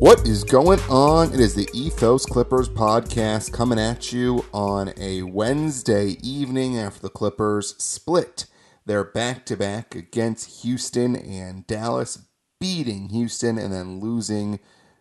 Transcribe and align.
What 0.00 0.28
is 0.28 0.44
going 0.44 0.78
on? 0.88 1.34
It 1.34 1.40
is 1.40 1.56
the 1.56 1.68
Ethos 1.74 2.24
Clippers 2.24 2.68
podcast 2.68 3.52
coming 3.52 3.80
at 3.80 4.12
you 4.12 4.44
on 4.54 4.92
a 4.96 5.22
Wednesday 5.22 6.16
evening 6.22 6.78
after 6.78 7.00
the 7.00 7.08
Clippers 7.10 7.74
split 7.82 8.46
their 8.86 9.02
back 9.02 9.44
to 9.46 9.56
back 9.56 9.96
against 9.96 10.62
Houston 10.62 11.16
and 11.16 11.66
Dallas, 11.66 12.26
beating 12.60 13.08
Houston 13.08 13.58
and 13.58 13.74
then 13.74 13.98
losing 13.98 14.60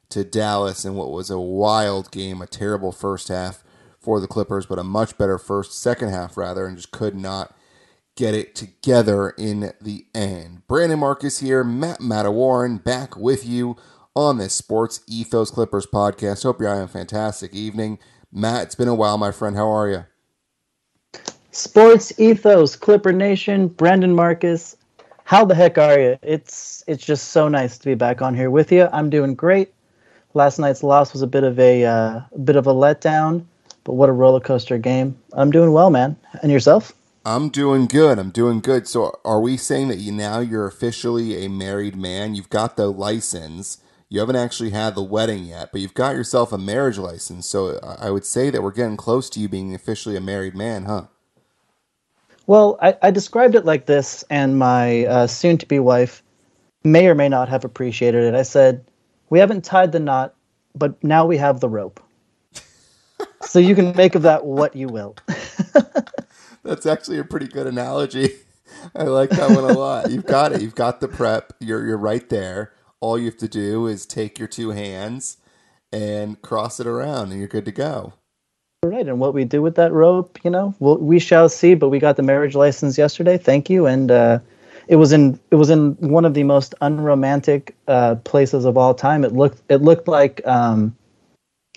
to 0.09 0.23
Dallas 0.23 0.83
in 0.83 0.95
what 0.95 1.11
was 1.11 1.29
a 1.29 1.39
wild 1.39 2.09
game, 2.09 2.41
a 2.41 2.47
terrible 2.47 2.91
first 2.91 3.27
half 3.27 3.63
for 3.99 4.19
the 4.19 4.25
Clippers, 4.27 4.65
but 4.65 4.79
a 4.79 4.83
much 4.83 5.15
better 5.15 5.37
first, 5.37 5.79
second 5.79 6.09
half 6.09 6.37
rather, 6.37 6.65
and 6.65 6.75
just 6.75 6.89
could 6.89 7.15
not 7.15 7.55
get 8.15 8.33
it 8.33 8.55
together 8.55 9.29
in 9.37 9.73
the 9.79 10.07
end. 10.15 10.65
Brandon 10.67 10.97
Marcus 10.97 11.37
here, 11.37 11.63
Matt 11.63 11.99
Mattawarren 11.99 12.83
back 12.83 13.15
with 13.15 13.45
you 13.45 13.77
on 14.17 14.39
this 14.39 14.53
Sports 14.53 15.01
Ethos 15.07 15.51
Clippers 15.51 15.85
podcast. 15.85 16.41
Hope 16.41 16.59
you're 16.59 16.69
having 16.69 16.85
a 16.85 16.87
fantastic 16.87 17.53
evening. 17.53 17.99
Matt, 18.31 18.63
it's 18.63 18.75
been 18.75 18.87
a 18.87 18.95
while, 18.95 19.19
my 19.19 19.31
friend. 19.31 19.55
How 19.55 19.69
are 19.69 19.87
you? 19.87 20.05
Sports 21.51 22.19
Ethos, 22.19 22.75
Clipper 22.75 23.11
Nation, 23.11 23.67
Brandon 23.67 24.15
Marcus. 24.15 24.75
How 25.25 25.45
the 25.45 25.53
heck 25.53 25.77
are 25.77 25.99
you? 25.99 26.17
It's 26.23 26.83
it's 26.87 27.05
just 27.05 27.29
so 27.29 27.47
nice 27.47 27.77
to 27.77 27.85
be 27.85 27.93
back 27.93 28.23
on 28.23 28.33
here 28.33 28.49
with 28.49 28.71
you. 28.71 28.89
I'm 28.91 29.11
doing 29.11 29.35
great. 29.35 29.71
Last 30.33 30.57
night's 30.57 30.81
loss 30.81 31.13
was 31.13 31.21
a 31.21 31.27
bit 31.27 31.43
of 31.43 31.59
a 31.59 31.85
uh, 31.85 32.21
a 32.31 32.39
bit 32.43 32.55
of 32.55 32.65
a 32.65 32.73
letdown, 32.73 33.45
but 33.83 33.93
what 33.93 34.09
a 34.09 34.13
roller 34.13 34.39
coaster 34.39 34.79
game. 34.79 35.15
I'm 35.33 35.51
doing 35.51 35.73
well, 35.73 35.91
man. 35.91 36.15
And 36.41 36.51
yourself? 36.51 36.91
I'm 37.23 37.49
doing 37.49 37.85
good. 37.85 38.17
I'm 38.17 38.31
doing 38.31 38.61
good. 38.61 38.87
So, 38.87 39.19
are 39.23 39.39
we 39.39 39.57
saying 39.57 39.89
that 39.89 39.99
you 39.99 40.11
now 40.11 40.39
you're 40.39 40.65
officially 40.65 41.45
a 41.45 41.49
married 41.49 41.95
man? 41.95 42.33
You've 42.33 42.49
got 42.49 42.77
the 42.77 42.87
license. 42.87 43.77
You 44.09 44.21
haven't 44.21 44.37
actually 44.37 44.69
had 44.69 44.95
the 44.95 45.03
wedding 45.03 45.43
yet, 45.45 45.69
but 45.71 45.81
you've 45.81 45.93
got 45.93 46.15
yourself 46.15 46.53
a 46.53 46.57
marriage 46.57 46.97
license. 46.97 47.45
So, 47.45 47.79
I 47.83 48.09
would 48.09 48.25
say 48.25 48.49
that 48.49 48.63
we're 48.63 48.71
getting 48.71 48.97
close 48.97 49.29
to 49.31 49.39
you 49.39 49.49
being 49.49 49.73
officially 49.73 50.15
a 50.15 50.21
married 50.21 50.55
man, 50.55 50.85
huh? 50.85 51.07
Well, 52.47 52.77
I, 52.81 52.95
I 53.01 53.11
described 53.11 53.55
it 53.55 53.65
like 53.65 53.85
this, 53.85 54.23
and 54.29 54.57
my 54.57 55.05
uh, 55.05 55.27
soon-to-be 55.27 55.79
wife 55.79 56.23
may 56.85 57.07
or 57.07 57.15
may 57.15 57.27
not 57.27 57.49
have 57.49 57.65
appreciated 57.65 58.23
it. 58.23 58.35
I 58.35 58.43
said, 58.43 58.85
"We 59.29 59.39
haven't 59.39 59.65
tied 59.65 59.91
the 59.91 59.99
knot, 59.99 60.33
but 60.73 61.01
now 61.03 61.25
we 61.25 61.35
have 61.37 61.59
the 61.59 61.67
rope." 61.67 61.99
so 63.41 63.59
you 63.59 63.75
can 63.75 63.95
make 63.97 64.15
of 64.15 64.21
that 64.21 64.45
what 64.45 64.75
you 64.77 64.87
will. 64.87 65.17
That's 66.63 66.85
actually 66.85 67.19
a 67.19 67.25
pretty 67.25 67.47
good 67.47 67.67
analogy. 67.67 68.35
I 68.95 69.03
like 69.03 69.31
that 69.31 69.49
one 69.49 69.65
a 69.65 69.73
lot. 69.73 70.09
You've 70.09 70.25
got 70.25 70.53
it. 70.53 70.61
You've 70.61 70.75
got 70.75 71.01
the 71.01 71.09
prep. 71.09 71.53
You're 71.59 71.85
you're 71.85 71.97
right 71.97 72.27
there. 72.29 72.73
All 72.99 73.17
you 73.17 73.25
have 73.25 73.37
to 73.37 73.47
do 73.47 73.87
is 73.87 74.05
take 74.05 74.39
your 74.39 74.47
two 74.47 74.71
hands 74.71 75.37
and 75.91 76.41
cross 76.41 76.79
it 76.79 76.87
around, 76.87 77.31
and 77.31 77.39
you're 77.39 77.47
good 77.47 77.65
to 77.65 77.71
go. 77.71 78.13
Right, 78.83 79.07
and 79.07 79.19
what 79.19 79.33
we 79.33 79.43
do 79.43 79.61
with 79.61 79.75
that 79.75 79.91
rope, 79.91 80.39
you 80.43 80.51
know, 80.51 80.75
we'll, 80.79 80.97
we 80.97 81.19
shall 81.19 81.49
see. 81.49 81.73
But 81.73 81.89
we 81.89 81.99
got 81.99 82.15
the 82.15 82.23
marriage 82.23 82.55
license 82.55 82.97
yesterday. 82.97 83.37
Thank 83.37 83.69
you, 83.69 83.85
and 83.85 84.11
uh, 84.11 84.39
it 84.87 84.95
was 84.95 85.11
in 85.11 85.39
it 85.51 85.55
was 85.55 85.69
in 85.69 85.93
one 85.95 86.25
of 86.25 86.33
the 86.33 86.43
most 86.43 86.73
unromantic 86.81 87.75
uh, 87.87 88.15
places 88.15 88.65
of 88.65 88.77
all 88.77 88.93
time. 88.93 89.23
It 89.23 89.33
looked 89.33 89.61
it 89.69 89.81
looked 89.81 90.07
like 90.07 90.45
um, 90.45 90.95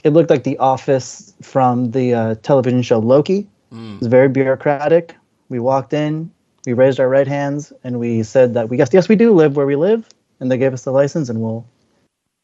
it 0.05 0.11
looked 0.11 0.31
like 0.31 0.45
the 0.45 0.59
office 0.59 1.35
from 1.43 1.91
the 1.91 2.15
uh, 2.15 2.35
television 2.37 2.83
show 2.83 2.99
Loki. 2.99 3.49
Mm. 3.73 3.95
It 3.95 4.01
was 4.01 4.09
very 4.09 4.29
bureaucratic. 4.29 5.15
We 5.49 5.59
walked 5.59 5.93
in, 5.93 6.31
we 6.67 6.73
raised 6.73 7.01
our 7.01 7.09
right 7.09 7.27
hands, 7.27 7.73
and 7.83 7.99
we 7.99 8.23
said 8.23 8.55
that 8.55 8.69
we 8.69 8.77
guess 8.77 8.91
yes 8.93 9.09
we 9.09 9.17
do 9.17 9.33
live 9.33 9.57
where 9.57 9.67
we 9.67 9.77
live, 9.77 10.09
and 10.41 10.51
they 10.51 10.59
gave 10.59 10.73
us 10.73 10.85
the 10.85 10.93
license, 10.93 11.29
and 11.29 11.41
we'll. 11.41 11.67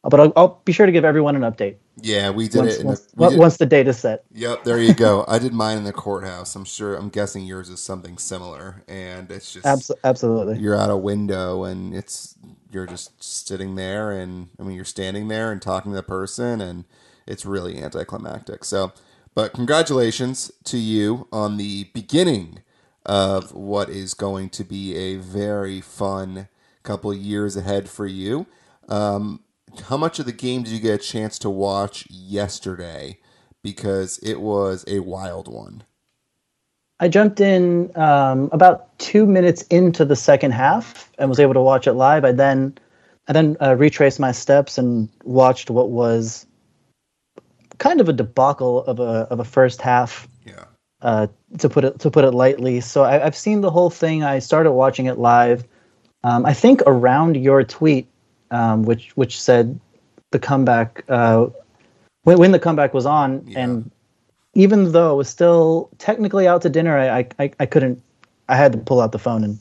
But 0.03 0.19
I'll, 0.19 0.33
I'll 0.35 0.61
be 0.63 0.71
sure 0.71 0.85
to 0.85 0.91
give 0.91 1.03
everyone 1.03 1.35
an 1.35 1.41
update. 1.41 1.75
Yeah, 2.01 2.29
we 2.29 2.47
did 2.47 2.59
once, 2.59 2.75
it. 2.77 2.85
Once, 2.85 3.07
we 3.15 3.29
did, 3.29 3.39
once 3.39 3.57
the 3.57 3.93
set. 3.93 4.23
Yep, 4.31 4.63
there 4.63 4.79
you 4.79 4.93
go. 4.93 5.25
I 5.27 5.37
did 5.39 5.53
mine 5.53 5.77
in 5.77 5.83
the 5.83 5.91
courthouse. 5.91 6.55
I'm 6.55 6.63
sure. 6.63 6.95
I'm 6.95 7.09
guessing 7.09 7.45
yours 7.45 7.69
is 7.69 7.81
something 7.81 8.17
similar, 8.17 8.83
and 8.87 9.29
it's 9.31 9.51
just 9.51 9.65
Abs- 9.65 9.91
absolutely. 10.03 10.59
You're 10.59 10.77
out 10.77 10.91
a 10.91 10.97
window, 10.97 11.63
and 11.63 11.93
it's 11.93 12.35
you're 12.71 12.85
just 12.85 13.21
sitting 13.21 13.75
there, 13.75 14.11
and 14.11 14.49
I 14.59 14.63
mean 14.63 14.75
you're 14.75 14.85
standing 14.85 15.27
there 15.27 15.51
and 15.51 15.61
talking 15.61 15.91
to 15.91 15.95
the 15.95 16.03
person, 16.03 16.61
and 16.61 16.85
it's 17.25 17.45
really 17.45 17.81
anticlimactic. 17.81 18.63
So 18.63 18.93
but 19.37 19.53
congratulations 19.53 20.51
to 20.63 20.79
you 20.79 21.27
on 21.31 21.57
the 21.57 21.91
beginning 21.93 22.63
of 23.05 23.53
what 23.53 23.87
is 23.87 24.15
going 24.15 24.49
to 24.49 24.63
be 24.63 24.95
a 24.95 25.17
very 25.17 25.79
fun 25.79 26.47
couple 26.87 27.11
of 27.11 27.17
years 27.17 27.57
ahead 27.57 27.89
for 27.89 28.07
you. 28.07 28.47
Um, 28.87 29.41
how 29.89 29.97
much 29.97 30.19
of 30.19 30.25
the 30.25 30.31
game 30.31 30.63
did 30.63 30.71
you 30.71 30.79
get 30.79 31.01
a 31.01 31.03
chance 31.03 31.37
to 31.39 31.49
watch 31.49 32.07
yesterday? 32.09 33.19
Because 33.61 34.17
it 34.19 34.39
was 34.39 34.85
a 34.87 34.99
wild 34.99 35.47
one. 35.47 35.83
I 36.99 37.09
jumped 37.09 37.41
in 37.41 37.91
um, 37.95 38.49
about 38.53 38.97
two 38.97 39.25
minutes 39.25 39.63
into 39.63 40.05
the 40.05 40.15
second 40.15 40.51
half 40.51 41.11
and 41.19 41.29
was 41.29 41.39
able 41.39 41.53
to 41.53 41.61
watch 41.61 41.85
it 41.85 41.93
live. 41.93 42.23
I 42.23 42.31
then, 42.31 42.75
I 43.27 43.33
then 43.33 43.57
uh, 43.61 43.75
retraced 43.75 44.19
my 44.19 44.31
steps 44.31 44.77
and 44.77 45.09
watched 45.23 45.69
what 45.69 45.89
was 45.89 46.47
kind 47.77 48.01
of 48.01 48.09
a 48.09 48.13
debacle 48.13 48.83
of 48.85 48.99
a 48.99 49.27
of 49.29 49.39
a 49.39 49.43
first 49.43 49.81
half. 49.81 50.27
Yeah. 50.45 50.63
Uh, 51.01 51.27
to 51.59 51.69
put 51.69 51.83
it 51.83 51.99
to 51.99 52.09
put 52.09 52.25
it 52.25 52.31
lightly, 52.31 52.81
so 52.81 53.03
I, 53.03 53.19
have 53.19 53.35
seen 53.35 53.61
the 53.61 53.69
whole 53.69 53.91
thing. 53.91 54.23
I 54.23 54.39
started 54.39 54.71
watching 54.71 55.05
it 55.05 55.19
live. 55.19 55.63
Um, 56.27 56.45
I 56.45 56.53
think 56.53 56.81
around 56.85 57.37
your 57.37 57.63
tweet, 57.63 58.05
um, 58.51 58.83
which 58.83 59.15
which 59.15 59.39
said 59.39 59.79
the 60.31 60.39
comeback 60.39 61.05
uh, 61.07 61.47
when, 62.23 62.37
when 62.37 62.51
the 62.51 62.59
comeback 62.59 62.93
was 62.93 63.05
on, 63.05 63.45
yeah. 63.47 63.59
and 63.59 63.89
even 64.53 64.91
though 64.91 65.13
it 65.13 65.15
was 65.15 65.29
still 65.29 65.89
technically 65.99 66.45
out 66.45 66.61
to 66.63 66.69
dinner, 66.69 66.97
I, 66.97 67.25
I 67.39 67.51
I 67.61 67.65
couldn't. 67.65 68.01
I 68.49 68.57
had 68.57 68.73
to 68.73 68.77
pull 68.77 68.99
out 68.99 69.13
the 69.13 69.19
phone 69.19 69.43
and 69.45 69.57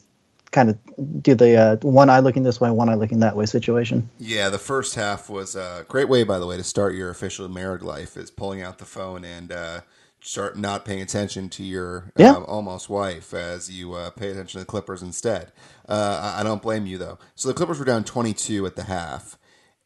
kind 0.51 0.71
of 0.71 0.79
do 1.23 1.37
the 1.37 1.57
uh, 1.57 1.77
one 1.83 2.11
eye 2.11 2.19
looking 2.19 2.43
this 2.43 2.61
way, 2.61 2.71
one 2.73 2.89
eye 2.89 2.95
looking 2.95 3.21
that 3.21 3.37
way 3.37 3.47
situation. 3.47 4.09
Yeah, 4.19 4.49
the 4.49 4.59
first 4.59 4.97
half 4.97 5.31
was 5.31 5.55
a 5.55 5.85
great 5.87 6.09
way, 6.09 6.25
by 6.25 6.41
the 6.41 6.47
way, 6.47 6.57
to 6.57 6.65
start 6.65 6.97
your 6.97 7.11
official 7.11 7.49
married 7.49 7.83
life 7.83 8.17
is 8.17 8.31
pulling 8.31 8.63
out 8.63 8.79
the 8.79 8.87
phone 8.87 9.25
and 9.25 9.53
uh, 9.53 9.81
start 10.27 10.59
not 10.59 10.85
paying 10.85 11.01
attention 11.01 11.49
to 11.49 11.63
your 11.63 12.13
yeah. 12.17 12.33
uh, 12.33 12.41
almost 12.41 12.89
wife 12.89 13.33
as 13.33 13.71
you 13.71 13.95
uh, 13.95 14.11
pay 14.11 14.31
attention 14.31 14.59
to 14.59 14.65
the 14.65 14.65
Clippers 14.65 15.03
instead. 15.03 15.53
Uh, 15.89 16.35
I 16.37 16.43
don't 16.43 16.63
blame 16.63 16.87
you 16.87 16.99
though. 16.99 17.19
So 17.35 17.49
the 17.49 17.55
Clippers 17.55 17.79
were 17.79 17.85
down 17.85 18.05
22 18.05 18.67
at 18.67 18.77
the 18.77 18.85
half. 18.85 19.39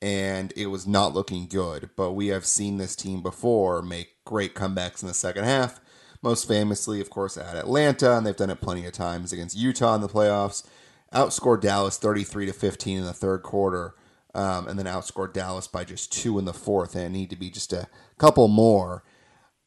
And 0.02 0.54
it 0.56 0.68
was 0.68 0.86
not 0.86 1.12
looking 1.12 1.46
good, 1.46 1.90
but 1.94 2.12
we 2.12 2.28
have 2.28 2.46
seen 2.46 2.78
this 2.78 2.96
team 2.96 3.22
before 3.22 3.82
make 3.82 4.24
great 4.24 4.54
comebacks 4.54 5.02
in 5.02 5.08
the 5.08 5.14
second 5.14 5.44
half 5.44 5.78
most 6.22 6.46
famously, 6.46 7.00
of 7.00 7.10
course, 7.10 7.36
at 7.36 7.56
Atlanta, 7.56 8.16
and 8.16 8.26
they've 8.26 8.36
done 8.36 8.50
it 8.50 8.60
plenty 8.60 8.86
of 8.86 8.92
times 8.92 9.32
against 9.32 9.56
Utah 9.56 9.94
in 9.94 10.00
the 10.00 10.08
playoffs. 10.08 10.64
Outscored 11.12 11.60
Dallas 11.60 11.96
33 11.96 12.46
to 12.46 12.52
15 12.52 12.98
in 12.98 13.04
the 13.04 13.12
third 13.12 13.42
quarter, 13.42 13.94
um, 14.34 14.68
and 14.68 14.78
then 14.78 14.86
outscored 14.86 15.32
Dallas 15.32 15.66
by 15.66 15.84
just 15.84 16.12
two 16.12 16.38
in 16.38 16.44
the 16.44 16.52
fourth, 16.52 16.94
and 16.94 17.12
need 17.12 17.30
to 17.30 17.36
be 17.36 17.50
just 17.50 17.72
a 17.72 17.88
couple 18.18 18.48
more. 18.48 19.02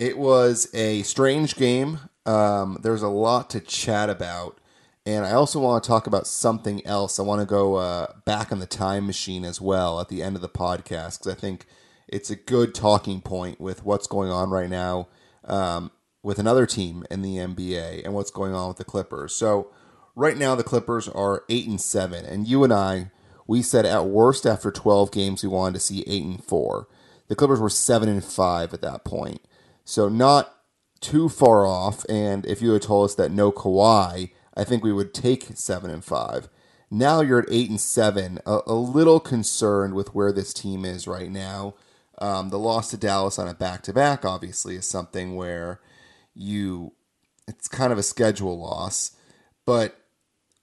It 0.04 0.18
was 0.18 0.68
a 0.74 1.02
strange 1.04 1.56
game. 1.56 1.98
Um, 2.26 2.78
there's 2.84 3.04
a 3.04 3.08
lot 3.08 3.50
to 3.52 3.62
chat 3.62 4.10
about. 4.10 4.60
And 5.06 5.26
I 5.26 5.32
also 5.32 5.62
want 5.62 5.82
to 5.82 5.88
talk 5.88 6.08
about 6.08 6.28
something 6.28 6.86
else. 6.86 7.20
I 7.20 7.24
want 7.24 7.40
to 7.40 7.46
go 7.46 7.76
uh, 7.76 8.08
back 8.26 8.52
in 8.52 8.60
the 8.60 8.66
time 8.66 9.08
machine 9.08 9.46
as 9.46 9.62
well 9.62 10.02
at 10.02 10.10
the 10.10 10.22
end 10.22 10.36
of 10.36 10.42
the 10.42 10.50
podcast 10.50 11.20
because 11.20 11.28
I 11.28 11.36
think 11.36 11.66
it's 12.10 12.30
a 12.30 12.36
good 12.36 12.76
talking 12.76 13.22
point 13.22 13.62
with 13.62 13.86
what's 13.86 14.06
going 14.06 14.30
on 14.30 14.50
right 14.50 14.70
now 14.70 15.08
um, 15.46 15.90
with 16.22 16.38
another 16.38 16.66
team 16.66 17.06
in 17.10 17.22
the 17.22 17.38
NBA 17.38 18.04
and 18.04 18.14
what's 18.14 18.30
going 18.30 18.54
on 18.54 18.68
with 18.68 18.78
the 18.80 18.84
Clippers. 18.84 19.34
So 19.34 19.72
right 20.18 20.38
now 20.38 20.54
the 20.54 20.66
Clippers 20.66 21.08
are 21.08 21.46
8 21.48 21.66
and 21.66 21.80
7 21.80 22.26
and 22.26 22.46
you 22.46 22.66
and 22.66 22.74
I 22.74 23.12
we 23.48 23.62
said 23.62 23.86
at 23.86 24.08
worst 24.08 24.46
after 24.46 24.70
12 24.70 25.14
games 25.14 25.44
we 25.44 25.50
wanted 25.50 25.76
to 25.76 25.80
see 25.80 26.04
8 26.06 26.26
and 26.26 26.44
4. 26.44 26.90
The 27.30 27.36
Clippers 27.36 27.62
were 27.62 27.70
7 27.70 28.10
and 28.10 28.22
5 28.22 28.74
at 28.74 28.82
that 28.82 29.06
point. 29.06 29.40
So 29.86 30.10
not 30.10 30.56
too 31.00 31.28
far 31.28 31.66
off 31.66 32.06
and 32.08 32.46
if 32.46 32.62
you 32.62 32.72
had 32.72 32.82
told 32.82 33.06
us 33.06 33.16
that 33.16 33.32
no 33.32 33.52
Kawhi, 33.52 34.32
I 34.56 34.64
think 34.64 34.84
we 34.84 34.94
would 34.94 35.14
take 35.14 35.48
7 35.54 35.90
and 35.92 36.04
5. 36.04 36.50
Now 36.90 37.22
you're 37.22 37.40
at 37.40 37.50
8 37.52 37.70
and 37.72 37.82
7, 37.82 38.40
a, 38.46 38.60
a 38.68 38.74
little 38.74 39.20
concerned 39.20 39.96
with 39.96 40.16
where 40.16 40.32
this 40.32 40.54
team 40.54 40.86
is 40.86 41.08
right 41.08 41.32
now. 41.32 41.74
Um, 42.20 42.50
the 42.50 42.60
loss 42.60 42.92
to 42.92 42.98
Dallas 42.98 43.40
on 43.40 43.48
a 43.48 43.54
back 43.54 43.82
to 43.84 43.94
back 43.94 44.24
obviously 44.24 44.76
is 44.76 44.88
something 44.88 45.36
where 45.36 45.82
you 46.36 46.94
it's 47.48 47.68
kind 47.68 47.92
of 47.92 47.98
a 47.98 48.04
schedule 48.04 48.58
loss, 48.58 49.12
but 49.66 50.00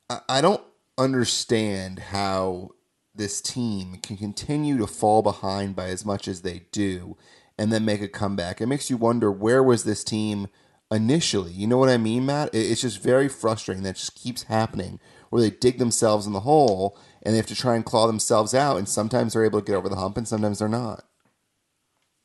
I, 0.09 0.21
I 0.29 0.41
don't 0.41 0.63
understand 0.97 1.99
how 1.99 2.71
this 3.15 3.41
team 3.41 3.99
can 4.03 4.17
continue 4.17 4.79
to 4.79 4.87
fall 4.87 5.21
behind 5.21 5.77
by 5.77 5.89
as 5.89 6.07
much 6.07 6.29
as 6.29 6.43
they 6.43 6.63
do 6.73 7.17
and 7.61 7.71
then 7.71 7.85
make 7.85 8.01
a 8.01 8.09
comeback. 8.09 8.63
It 8.63 8.67
makes 8.67 8.89
you 8.89 8.97
wonder 8.97 9.31
where 9.31 9.63
was 9.63 9.85
this 9.85 10.03
team 10.03 10.49
initially? 10.91 11.53
You 11.53 11.67
know 11.67 11.77
what 11.77 11.91
I 11.91 11.99
mean, 11.99 12.25
Matt? 12.25 12.49
It's 12.55 12.81
just 12.81 13.03
very 13.03 13.29
frustrating 13.29 13.85
that 13.85 13.97
just 13.97 14.15
keeps 14.15 14.45
happening 14.45 14.99
where 15.29 15.43
they 15.43 15.51
dig 15.51 15.79
themselves 15.79 16.27
in 16.27 16.33
the 16.33 16.41
hole 16.41 16.99
and 17.23 17.35
they 17.35 17.37
have 17.37 17.47
to 17.47 17.55
try 17.55 17.77
and 17.77 17.85
claw 17.85 18.07
themselves 18.07 18.55
out. 18.55 18.79
And 18.79 18.89
sometimes 18.89 19.35
they're 19.35 19.45
able 19.45 19.61
to 19.61 19.67
get 19.67 19.77
over 19.77 19.91
the 19.91 19.97
hump, 19.97 20.17
and 20.17 20.27
sometimes 20.27 20.59
they're 20.59 20.69
not. 20.69 21.05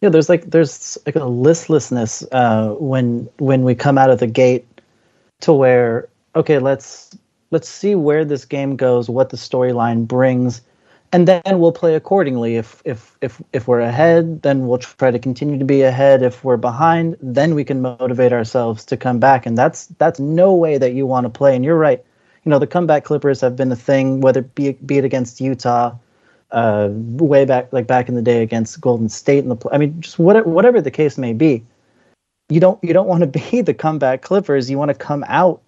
Yeah, 0.02 0.08
there's 0.08 0.30
like 0.30 0.50
there's 0.50 0.98
like 1.06 1.16
a 1.16 1.26
listlessness 1.26 2.24
uh, 2.32 2.70
when 2.80 3.30
when 3.38 3.64
we 3.64 3.76
come 3.76 3.98
out 3.98 4.10
of 4.10 4.20
the 4.20 4.28
gate 4.28 4.66
to 5.42 5.52
where 5.52 6.08
okay, 6.34 6.60
let's 6.60 7.18
let's 7.52 7.68
see 7.68 7.94
where 7.94 8.24
this 8.24 8.46
game 8.46 8.78
goes, 8.78 9.10
what 9.10 9.32
the 9.32 9.38
storyline 9.38 10.08
brings, 10.08 10.62
and 11.16 11.30
then 11.30 11.60
we'll 11.60 11.72
play 11.72 11.96
accordingly. 11.96 12.58
If 12.58 12.82
if 12.84 13.18
if 13.22 13.42
if 13.54 13.70
we're 13.70 13.80
ahead, 13.80 14.42
then 14.42 14.68
we'll 14.68 14.80
try 14.80 15.12
to 15.12 15.18
continue 15.18 15.58
to 15.58 15.64
be 15.64 15.82
ahead. 15.82 16.22
If 16.22 16.44
we're 16.44 16.58
behind, 16.58 17.16
then 17.22 17.56
we 17.56 17.64
can 17.64 17.82
motivate 17.82 18.34
ourselves 18.34 18.84
to 18.86 18.98
come 18.98 19.18
back. 19.18 19.46
And 19.46 19.58
that's 19.58 19.86
that's 19.98 20.20
no 20.20 20.54
way 20.54 20.78
that 20.78 20.92
you 20.92 21.06
want 21.06 21.24
to 21.24 21.30
play. 21.30 21.56
And 21.56 21.64
you're 21.64 21.78
right. 21.78 22.04
You 22.44 22.50
know, 22.50 22.60
the 22.60 22.68
comeback 22.68 23.06
Clippers 23.06 23.40
have 23.40 23.56
been 23.56 23.72
a 23.72 23.78
thing, 23.78 24.20
whether 24.20 24.42
be 24.42 24.74
be 24.74 24.98
it 24.98 25.06
against 25.06 25.40
Utah, 25.40 25.96
uh, 26.52 26.90
way 26.92 27.46
back 27.46 27.72
like 27.72 27.88
back 27.88 28.10
in 28.10 28.16
the 28.16 28.22
day 28.22 28.42
against 28.42 28.82
Golden 28.82 29.08
State 29.08 29.46
in 29.46 29.48
the. 29.48 29.70
I 29.72 29.78
mean, 29.78 30.02
just 30.02 30.20
whatever 30.20 30.50
whatever 30.50 30.82
the 30.82 30.92
case 30.92 31.18
may 31.18 31.32
be. 31.32 31.64
You 32.50 32.60
don't 32.60 32.84
you 32.84 32.92
don't 32.92 33.08
want 33.08 33.22
to 33.22 33.40
be 33.40 33.62
the 33.62 33.74
comeback 33.74 34.22
Clippers. 34.22 34.70
You 34.70 34.78
want 34.78 34.90
to 34.90 34.96
come 34.96 35.24
out 35.30 35.62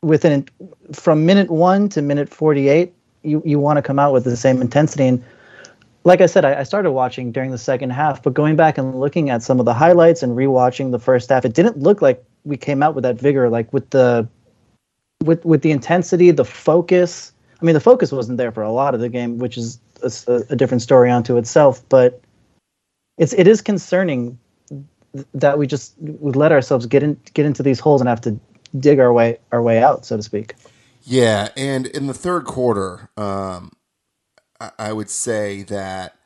within 0.00 0.48
from 0.90 1.26
minute 1.26 1.50
one 1.50 1.90
to 1.90 2.00
minute 2.00 2.30
48 2.30 2.94
you, 3.22 3.42
you 3.44 3.58
want 3.58 3.76
to 3.76 3.82
come 3.82 3.98
out 3.98 4.12
with 4.12 4.24
the 4.24 4.36
same 4.36 4.60
intensity 4.60 5.06
and 5.06 5.24
like 6.04 6.20
i 6.20 6.26
said 6.26 6.44
I, 6.44 6.60
I, 6.60 6.62
started 6.62 6.92
watching 6.92 7.32
during 7.32 7.50
the 7.50 7.58
second 7.58 7.90
half 7.90 8.22
but 8.22 8.34
going 8.34 8.56
back 8.56 8.78
and 8.78 8.98
looking 8.98 9.30
at 9.30 9.42
some 9.42 9.60
of 9.60 9.66
the 9.66 9.74
highlights 9.74 10.22
and 10.22 10.36
rewatching 10.36 10.90
the 10.90 10.98
first 10.98 11.30
half 11.30 11.44
it 11.44 11.54
didn't 11.54 11.78
look 11.78 12.02
like 12.02 12.24
we 12.44 12.56
came 12.56 12.82
out 12.82 12.94
with 12.94 13.02
that 13.02 13.18
vigor 13.20 13.48
like 13.48 13.72
with 13.72 13.90
the 13.90 14.28
with 15.24 15.44
with 15.44 15.62
the 15.62 15.70
intensity 15.70 16.30
the 16.30 16.44
focus 16.44 17.32
i 17.60 17.64
mean 17.64 17.74
the 17.74 17.80
focus 17.80 18.12
wasn't 18.12 18.36
there 18.38 18.52
for 18.52 18.62
a 18.62 18.72
lot 18.72 18.94
of 18.94 19.00
the 19.00 19.08
game 19.08 19.38
which 19.38 19.56
is 19.56 19.78
a, 20.02 20.42
a 20.50 20.56
different 20.56 20.82
story 20.82 21.10
unto 21.10 21.36
itself 21.36 21.82
but 21.88 22.20
it's 23.18 23.32
it 23.34 23.46
is 23.46 23.60
concerning 23.60 24.38
that 25.34 25.58
we 25.58 25.66
just 25.66 25.94
we 25.98 26.32
let 26.32 26.52
ourselves 26.52 26.86
get 26.86 27.02
in 27.02 27.18
get 27.34 27.46
into 27.46 27.62
these 27.62 27.78
holes 27.78 28.00
and 28.00 28.08
have 28.08 28.20
to 28.20 28.38
dig 28.78 28.98
our 28.98 29.12
way 29.12 29.38
our 29.52 29.62
way 29.62 29.82
out, 29.82 30.04
so 30.04 30.16
to 30.16 30.22
speak. 30.22 30.54
Yeah, 31.04 31.48
and 31.56 31.86
in 31.86 32.06
the 32.08 32.14
third 32.14 32.44
quarter, 32.44 33.10
um, 33.16 33.72
I, 34.60 34.70
I 34.78 34.92
would 34.92 35.10
say 35.10 35.62
that 35.64 36.16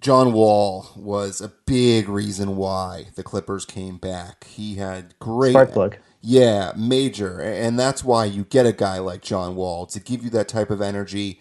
John 0.00 0.32
Wall 0.32 0.88
was 0.96 1.40
a 1.40 1.52
big 1.66 2.08
reason 2.08 2.56
why 2.56 3.06
the 3.16 3.22
Clippers 3.22 3.64
came 3.64 3.98
back. 3.98 4.44
He 4.46 4.76
had 4.76 5.18
great 5.20 5.54
spark 5.54 5.72
plug. 5.72 5.98
Yeah, 6.22 6.72
major, 6.76 7.40
and 7.40 7.78
that's 7.78 8.04
why 8.04 8.26
you 8.26 8.44
get 8.44 8.66
a 8.66 8.72
guy 8.72 8.98
like 8.98 9.22
John 9.22 9.56
Wall 9.56 9.86
to 9.86 10.00
give 10.00 10.24
you 10.24 10.30
that 10.30 10.48
type 10.48 10.70
of 10.70 10.82
energy. 10.82 11.40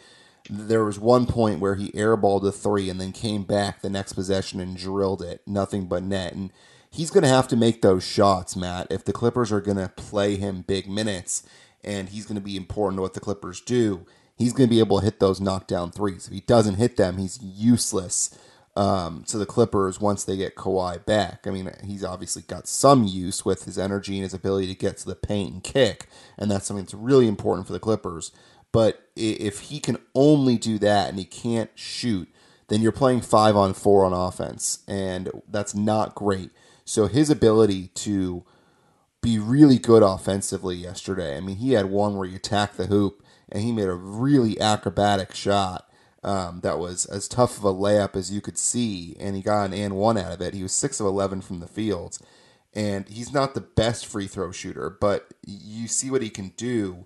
There 0.50 0.86
was 0.86 1.00
one 1.00 1.28
point 1.28 1.60
where 1.60 1.76
he 1.76 1.92
airballed 1.92 2.48
a 2.48 2.52
three 2.52 2.90
and 2.90 3.00
then 3.02 3.12
came 3.14 3.44
back 3.44 3.82
the 3.82 3.90
next 3.90 4.14
possession 4.14 4.60
and 4.60 4.78
drilled 4.78 5.22
it, 5.22 5.42
nothing 5.48 5.88
but 5.88 6.04
net. 6.04 6.34
And 6.34 6.52
he's 6.92 7.12
going 7.12 7.24
to 7.24 7.30
have 7.30 7.48
to 7.50 7.58
make 7.58 7.82
those 7.82 8.04
shots, 8.06 8.56
Matt, 8.56 8.88
if 8.92 9.06
the 9.06 9.14
Clippers 9.14 9.52
are 9.52 9.62
going 9.62 9.78
to 9.78 9.90
play 9.90 10.38
him 10.38 10.64
big 10.64 10.90
minutes 10.90 11.44
and 11.84 12.10
he's 12.10 12.26
going 12.26 12.36
to 12.36 12.42
be 12.42 12.58
important 12.58 12.98
to 12.98 13.02
what 13.02 13.14
the 13.14 13.20
Clippers 13.20 13.62
do. 13.62 14.06
He's 14.36 14.54
going 14.54 14.68
to 14.68 14.74
be 14.74 14.80
able 14.80 15.00
to 15.00 15.06
hit 15.06 15.20
those 15.20 15.42
knockdown 15.42 15.92
threes. 15.92 16.28
If 16.28 16.34
he 16.34 16.42
doesn't 16.42 16.76
hit 16.76 16.98
them, 16.98 17.18
he's 17.18 17.40
useless 17.42 18.38
um, 18.76 19.24
to 19.28 19.38
the 19.38 19.46
Clippers 19.46 20.00
once 20.00 20.24
they 20.24 20.38
get 20.38 20.56
Kawhi 20.56 21.06
back. 21.06 21.46
I 21.46 21.52
mean, 21.52 21.72
he's 21.84 22.04
obviously 22.04 22.44
got 22.44 22.68
some 22.68 23.04
use 23.04 23.46
with 23.46 23.66
his 23.66 23.78
energy 23.78 24.16
and 24.16 24.24
his 24.24 24.34
ability 24.34 24.68
to 24.68 24.76
get 24.76 24.98
to 24.98 25.06
the 25.06 25.16
paint 25.16 25.54
and 25.54 25.64
kick, 25.64 26.08
and 26.38 26.50
that's 26.50 26.66
something 26.66 26.86
that's 26.86 26.94
really 26.94 27.28
important 27.28 27.68
for 27.68 27.74
the 27.74 27.80
Clippers. 27.80 28.32
But 28.72 29.10
if 29.16 29.60
he 29.62 29.80
can 29.80 29.98
only 30.16 30.58
do 30.58 30.80
that 30.80 31.10
and 31.10 31.20
he 31.20 31.26
can't 31.26 31.70
shoot, 31.76 32.30
then 32.70 32.82
you're 32.82 32.94
playing 32.94 33.22
five 33.22 33.56
on 33.56 33.74
four 33.74 34.06
on 34.06 34.14
offense, 34.14 34.80
and 34.88 35.30
that's 35.50 35.76
not 35.76 36.16
great. 36.16 36.52
So 36.86 37.08
his 37.08 37.30
ability 37.30 37.88
to 37.96 38.46
be 39.22 39.38
really 39.38 39.78
good 39.78 40.04
offensively 40.04 40.76
yesterday. 40.76 41.38
I 41.38 41.40
mean, 41.42 41.58
he 41.58 41.74
had 41.74 41.86
one 41.88 42.16
where 42.16 42.28
he 42.28 42.36
attacked 42.36 42.78
the 42.78 42.88
hoop 42.88 43.24
and 43.50 43.64
he 43.64 43.72
made 43.72 43.88
a 43.88 43.94
really 43.94 44.60
acrobatic 44.60 45.36
shot 45.36 45.88
um, 46.24 46.62
that 46.62 46.80
was 46.80 47.06
as 47.06 47.28
tough 47.28 47.58
of 47.58 47.64
a 47.64 47.74
layup 47.74 48.16
as 48.16 48.32
you 48.32 48.42
could 48.42 48.58
see, 48.58 49.16
and 49.20 49.36
he 49.36 49.42
got 49.42 49.66
an 49.66 49.74
and 49.74 49.96
one 49.96 50.18
out 50.18 50.32
of 50.32 50.42
it. 50.42 50.54
He 50.54 50.64
was 50.64 50.74
six 50.74 51.00
of 51.00 51.08
eleven 51.08 51.42
from 51.42 51.60
the 51.60 51.68
fields, 51.68 52.22
and 52.74 53.08
he's 53.10 53.34
not 53.34 53.54
the 53.54 53.62
best 53.62 54.06
free 54.06 54.28
throw 54.28 54.52
shooter, 54.52 54.90
but 54.90 55.34
you 55.46 55.88
see 55.88 56.12
what 56.12 56.22
he 56.22 56.30
can 56.30 56.50
do. 56.58 57.06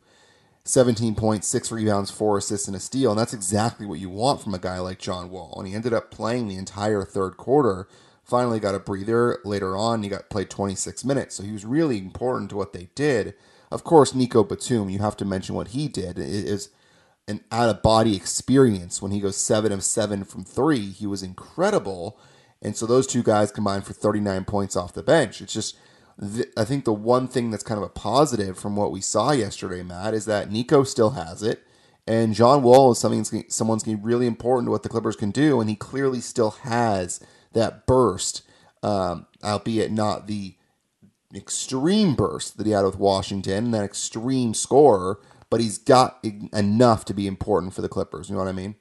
17 0.68 1.14
points, 1.14 1.48
six 1.48 1.72
rebounds, 1.72 2.10
four 2.10 2.40
assists, 2.40 2.68
and 2.68 2.76
a 2.76 2.80
steal. 2.80 3.12
And 3.12 3.20
that's 3.20 3.36
exactly 3.36 3.86
what 3.86 4.00
you 4.00 4.10
want 4.10 4.42
from 4.42 4.56
a 4.56 4.60
guy 4.60 4.80
like 4.80 4.98
John 4.98 5.30
Wall. 5.30 5.54
And 5.60 5.68
he 5.68 5.76
ended 5.76 5.94
up 5.94 6.10
playing 6.10 6.48
the 6.48 6.56
entire 6.56 7.04
third 7.04 7.38
quarter 7.38 7.88
finally 8.26 8.60
got 8.60 8.76
a 8.76 8.80
breather 8.80 9.40
later 9.46 9.78
on. 9.78 10.04
He 10.04 10.10
got 10.10 10.30
played 10.30 10.50
26 10.50 11.06
minutes, 11.06 11.36
so 11.36 11.44
he 11.44 11.52
was 11.52 11.64
really 11.64 11.98
important 11.98 12.50
to 12.50 12.56
what 12.58 12.74
they 12.74 12.90
did. 12.96 13.36
Of 13.72 13.84
course, 13.84 14.16
Nico 14.16 14.44
Batum, 14.44 14.90
you 14.90 15.00
have 15.00 15.18
to 15.18 15.26
mention 15.26 15.56
what 15.56 15.70
he 15.70 15.88
did. 15.88 16.18
Is 16.18 16.70
an 17.28 17.42
out 17.52 17.70
of 17.70 17.82
body 17.82 18.16
experience 18.16 19.02
when 19.02 19.12
he 19.12 19.20
goes 19.20 19.38
seven 19.38 19.72
of 19.72 19.84
seven 19.84 20.24
from 20.24 20.44
three. 20.44 20.92
He 20.92 21.08
was 21.08 21.24
incredible, 21.24 22.18
and 22.62 22.76
so 22.76 22.86
those 22.86 23.08
two 23.08 23.24
guys 23.24 23.52
combined 23.52 23.86
for 23.86 23.94
39 23.94 24.46
points 24.46 24.76
off 24.76 24.94
the 24.94 25.04
bench. 25.04 25.42
It's 25.42 25.54
just. 25.54 25.78
I 26.56 26.64
think 26.64 26.86
the 26.86 26.94
one 26.94 27.28
thing 27.28 27.52
that's 27.52 27.62
kind 27.62 27.78
of 27.78 27.84
a 27.84 27.90
positive 27.90 28.58
from 28.58 28.78
what 28.78 28.94
we 28.94 29.02
saw 29.02 29.34
yesterday, 29.34 29.84
Matt, 29.84 30.14
is 30.14 30.24
that 30.24 30.50
Nico 30.50 30.86
still 30.86 31.10
has 31.10 31.44
it, 31.44 31.62
and 32.08 32.34
John 32.34 32.64
Wall 32.64 32.94
is 32.94 33.00
something 33.00 33.26
someone's 33.50 33.84
going 33.84 33.98
to 33.98 34.02
be 34.02 34.08
really 34.08 34.26
important 34.26 34.68
to 34.68 34.72
what 34.72 34.84
the 34.84 34.88
Clippers 34.88 35.18
can 35.18 35.32
do, 35.32 35.60
and 35.60 35.70
he 35.70 35.76
clearly 35.76 36.22
still 36.22 36.52
has 36.52 37.20
that 37.56 37.88
burst, 37.88 38.44
um, 38.84 39.26
albeit 39.44 39.92
not 39.92 40.28
the 40.28 40.56
extreme 41.34 42.16
burst 42.16 42.58
that 42.58 42.66
he 42.66 42.72
had 42.72 42.86
with 42.86 43.00
Washington, 43.00 43.72
that 43.72 43.84
extreme 43.84 44.54
scorer, 44.54 45.20
but 45.50 45.60
he's 45.60 45.78
got 45.78 46.24
enough 46.54 47.06
to 47.06 47.14
be 47.14 47.28
important 47.28 47.74
for 47.74 47.82
the 47.82 47.90
Clippers. 47.90 48.30
You 48.30 48.36
know 48.36 48.42
what 48.42 48.48
I 48.48 48.54
mean? 48.54 48.76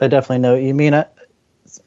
I 0.00 0.08
definitely 0.08 0.38
know 0.38 0.54
what 0.54 0.62
you 0.62 0.74
mean. 0.74 1.04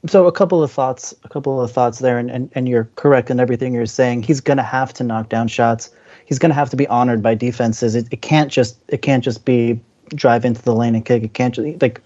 So 0.08 0.26
a 0.26 0.32
couple 0.32 0.64
of 0.64 0.72
thoughts, 0.72 1.14
a 1.24 1.30
couple 1.30 1.62
of 1.62 1.72
thoughts 1.72 2.00
there, 2.00 2.18
and, 2.18 2.32
and, 2.32 2.50
and 2.56 2.68
you're 2.68 2.90
correct 2.96 3.30
in 3.30 3.40
everything 3.40 3.74
you're 3.74 3.86
saying. 3.86 4.24
He's 4.24 4.42
going 4.42 4.58
to 4.58 4.64
have 4.64 4.94
to 4.94 5.04
knock 5.04 5.30
down 5.30 5.48
shots. 5.48 5.92
He's 6.26 6.40
going 6.40 6.50
to 6.50 6.56
have 6.56 6.70
to 6.72 6.78
be 6.78 6.88
honored 6.88 7.22
by 7.22 7.36
defenses. 7.36 7.94
It, 7.94 8.08
it 8.10 8.22
can't 8.22 8.52
just 8.52 8.80
it 8.88 9.02
can't 9.04 9.24
just 9.24 9.46
be 9.46 9.80
drive 10.10 10.46
into 10.46 10.62
the 10.62 10.74
lane 10.74 10.96
and 10.96 11.06
kick. 11.06 11.24
It 11.24 11.34
can't 11.34 11.54
just 11.54 11.82
like 11.82 12.02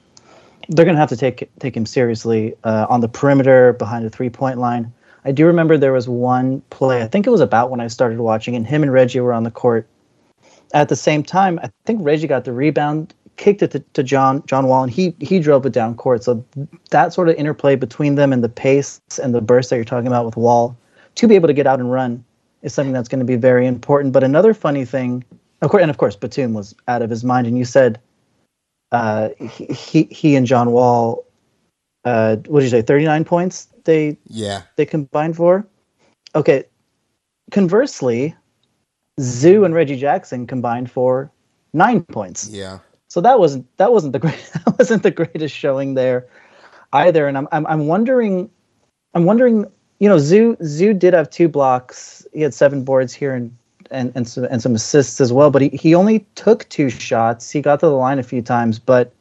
they're 0.70 0.86
going 0.86 0.96
to 0.96 1.00
have 1.00 1.10
to 1.10 1.18
take 1.18 1.50
take 1.60 1.76
him 1.76 1.86
seriously 1.86 2.56
uh, 2.64 2.86
on 2.90 3.02
the 3.02 3.10
perimeter 3.10 3.74
behind 3.74 4.06
the 4.06 4.10
three 4.10 4.30
point 4.30 4.60
line. 4.60 4.94
I 5.26 5.32
do 5.32 5.46
remember 5.46 5.78
there 5.78 5.94
was 5.94 6.08
one 6.08 6.62
play. 6.70 7.02
I 7.02 7.08
think 7.08 7.28
it 7.28 7.30
was 7.30 7.42
about 7.42 7.70
when 7.70 7.82
I 7.82 7.88
started 7.88 8.20
watching, 8.20 8.56
and 8.56 8.66
him 8.66 8.84
and 8.84 8.94
Reggie 8.94 9.20
were 9.20 9.34
on 9.34 9.44
the 9.44 9.52
court 9.52 9.88
at 10.74 10.88
the 10.88 10.96
same 10.96 11.24
time. 11.24 11.60
I 11.62 11.70
think 11.86 12.00
Reggie 12.02 12.28
got 12.28 12.46
the 12.46 12.54
rebound, 12.54 13.14
kicked 13.36 13.62
it 13.62 13.72
to, 13.72 13.80
to 13.80 14.04
John 14.04 14.44
John 14.46 14.68
Wall, 14.68 14.84
and 14.84 14.92
he 14.92 15.16
he 15.20 15.40
drove 15.40 15.66
it 15.66 15.74
down 15.74 15.96
court. 15.96 16.24
So 16.24 16.46
that 16.92 17.14
sort 17.14 17.30
of 17.30 17.36
interplay 17.36 17.76
between 17.76 18.16
them 18.16 18.32
and 18.32 18.44
the 18.44 18.50
pace 18.50 19.02
and 19.22 19.34
the 19.34 19.42
burst 19.42 19.72
that 19.72 19.76
you're 19.76 19.86
talking 19.86 20.08
about 20.08 20.26
with 20.26 20.38
Wall 20.38 20.78
to 21.16 21.28
be 21.28 21.36
able 21.36 21.48
to 21.48 21.54
get 21.54 21.68
out 21.68 21.80
and 21.80 21.92
run 21.92 22.24
is 22.62 22.74
something 22.74 22.94
that's 22.94 23.10
going 23.10 23.20
to 23.20 23.26
be 23.26 23.36
very 23.36 23.66
important. 23.66 24.14
But 24.14 24.24
another 24.24 24.54
funny 24.54 24.86
thing, 24.86 25.24
of 25.62 25.72
course, 25.72 25.82
and 25.82 25.90
of 25.90 25.98
course, 25.98 26.16
Batum 26.16 26.54
was 26.54 26.76
out 26.88 27.02
of 27.02 27.10
his 27.10 27.24
mind. 27.24 27.48
And 27.48 27.58
you 27.58 27.66
said 27.66 28.00
uh, 28.92 29.30
he 29.40 30.04
he 30.04 30.36
and 30.36 30.46
John 30.46 30.72
Wall, 30.72 31.26
uh, 32.06 32.38
what 32.48 32.62
did 32.62 32.66
you 32.66 32.70
say? 32.70 32.82
Thirty 32.82 33.06
nine 33.06 33.26
points. 33.26 33.68
They 33.84 34.18
yeah 34.28 34.64
they 34.76 34.86
combined 34.86 35.36
for. 35.36 35.68
Okay. 36.36 36.66
Conversely, 37.52 38.36
Zoo 39.20 39.66
and 39.66 39.74
Reggie 39.74 39.98
Jackson 39.98 40.46
combined 40.46 40.92
for 40.92 41.32
nine 41.74 42.04
points. 42.04 42.48
Yeah. 42.50 42.80
So 43.08 43.22
that 43.22 43.40
wasn't 43.40 43.66
that 43.78 43.92
wasn't 43.92 44.14
the 44.14 44.20
great 44.26 44.52
that 44.54 44.76
wasn't 44.78 45.04
the 45.04 45.12
greatest 45.12 45.56
showing 45.56 45.94
there 45.94 46.28
either. 46.94 47.28
And 47.28 47.38
I'm 47.38 47.48
I'm 47.52 47.66
I'm 47.68 47.88
wondering 47.88 48.50
I'm 49.14 49.26
wondering 49.26 49.66
you 50.00 50.10
know 50.10 50.18
Zoo 50.18 50.58
Zoo 50.64 50.94
did 50.94 51.14
have 51.14 51.30
two 51.30 51.48
blocks. 51.48 52.26
He 52.34 52.42
had 52.42 52.54
seven 52.54 52.84
boards 52.84 53.14
here 53.14 53.34
and 53.34 53.56
and 53.92 54.12
and 54.16 54.28
some, 54.28 54.46
and 54.46 54.62
some 54.62 54.76
assists 54.76 55.22
as 55.22 55.34
well. 55.34 55.50
But 55.52 55.62
he, 55.64 55.70
he 55.70 55.96
only 55.96 56.26
took 56.36 56.68
two 56.70 56.90
shots. 56.90 57.50
He 57.52 57.62
got 57.62 57.80
to 57.82 57.88
the 57.88 57.94
line 57.94 58.20
a 58.20 58.24
few 58.24 58.42
times, 58.42 58.80
but 58.80 59.14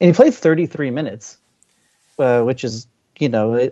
and 0.00 0.08
he 0.08 0.12
played 0.14 0.34
33 0.34 0.90
minutes, 0.90 1.38
uh, 2.18 2.42
which 2.42 2.64
is 2.64 2.86
you 3.18 3.28
know 3.28 3.54
a, 3.54 3.70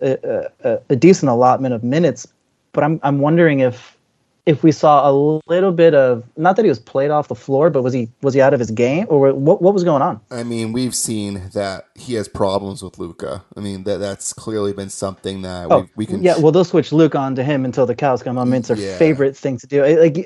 a, 0.64 0.80
a, 0.88 0.96
decent 0.96 1.30
allotment 1.30 1.74
of 1.74 1.82
minutes. 1.82 2.26
But 2.72 2.84
I'm 2.84 3.00
I'm 3.02 3.18
wondering 3.18 3.60
if 3.60 3.96
if 4.44 4.64
we 4.64 4.72
saw 4.72 5.08
a 5.08 5.12
little 5.46 5.70
bit 5.70 5.94
of 5.94 6.24
not 6.36 6.56
that 6.56 6.64
he 6.64 6.68
was 6.68 6.80
played 6.80 7.10
off 7.10 7.28
the 7.28 7.34
floor, 7.34 7.70
but 7.70 7.82
was 7.82 7.92
he 7.92 8.08
was 8.22 8.34
he 8.34 8.40
out 8.40 8.52
of 8.52 8.60
his 8.60 8.70
game 8.70 9.06
or 9.08 9.32
what 9.32 9.62
what 9.62 9.72
was 9.72 9.84
going 9.84 10.02
on? 10.02 10.20
I 10.30 10.42
mean, 10.42 10.72
we've 10.72 10.94
seen 10.94 11.50
that 11.54 11.88
he 11.94 12.14
has 12.14 12.28
problems 12.28 12.82
with 12.82 12.98
Luka. 12.98 13.44
I 13.56 13.60
mean 13.60 13.84
that 13.84 13.98
that's 13.98 14.32
clearly 14.32 14.72
been 14.72 14.90
something 14.90 15.42
that 15.42 15.68
oh, 15.70 15.80
we, 15.80 15.88
we 15.96 16.06
can. 16.06 16.22
Yeah, 16.22 16.38
well, 16.38 16.50
they'll 16.50 16.64
switch 16.64 16.92
Luka 16.92 17.18
onto 17.18 17.42
him 17.42 17.64
until 17.64 17.86
the 17.86 17.94
cows 17.94 18.22
come 18.22 18.36
home. 18.36 18.52
It's 18.54 18.68
their 18.68 18.76
yeah. 18.76 18.98
favorite 18.98 19.36
thing 19.36 19.58
to 19.58 19.66
do. 19.66 19.84
Like 19.84 20.16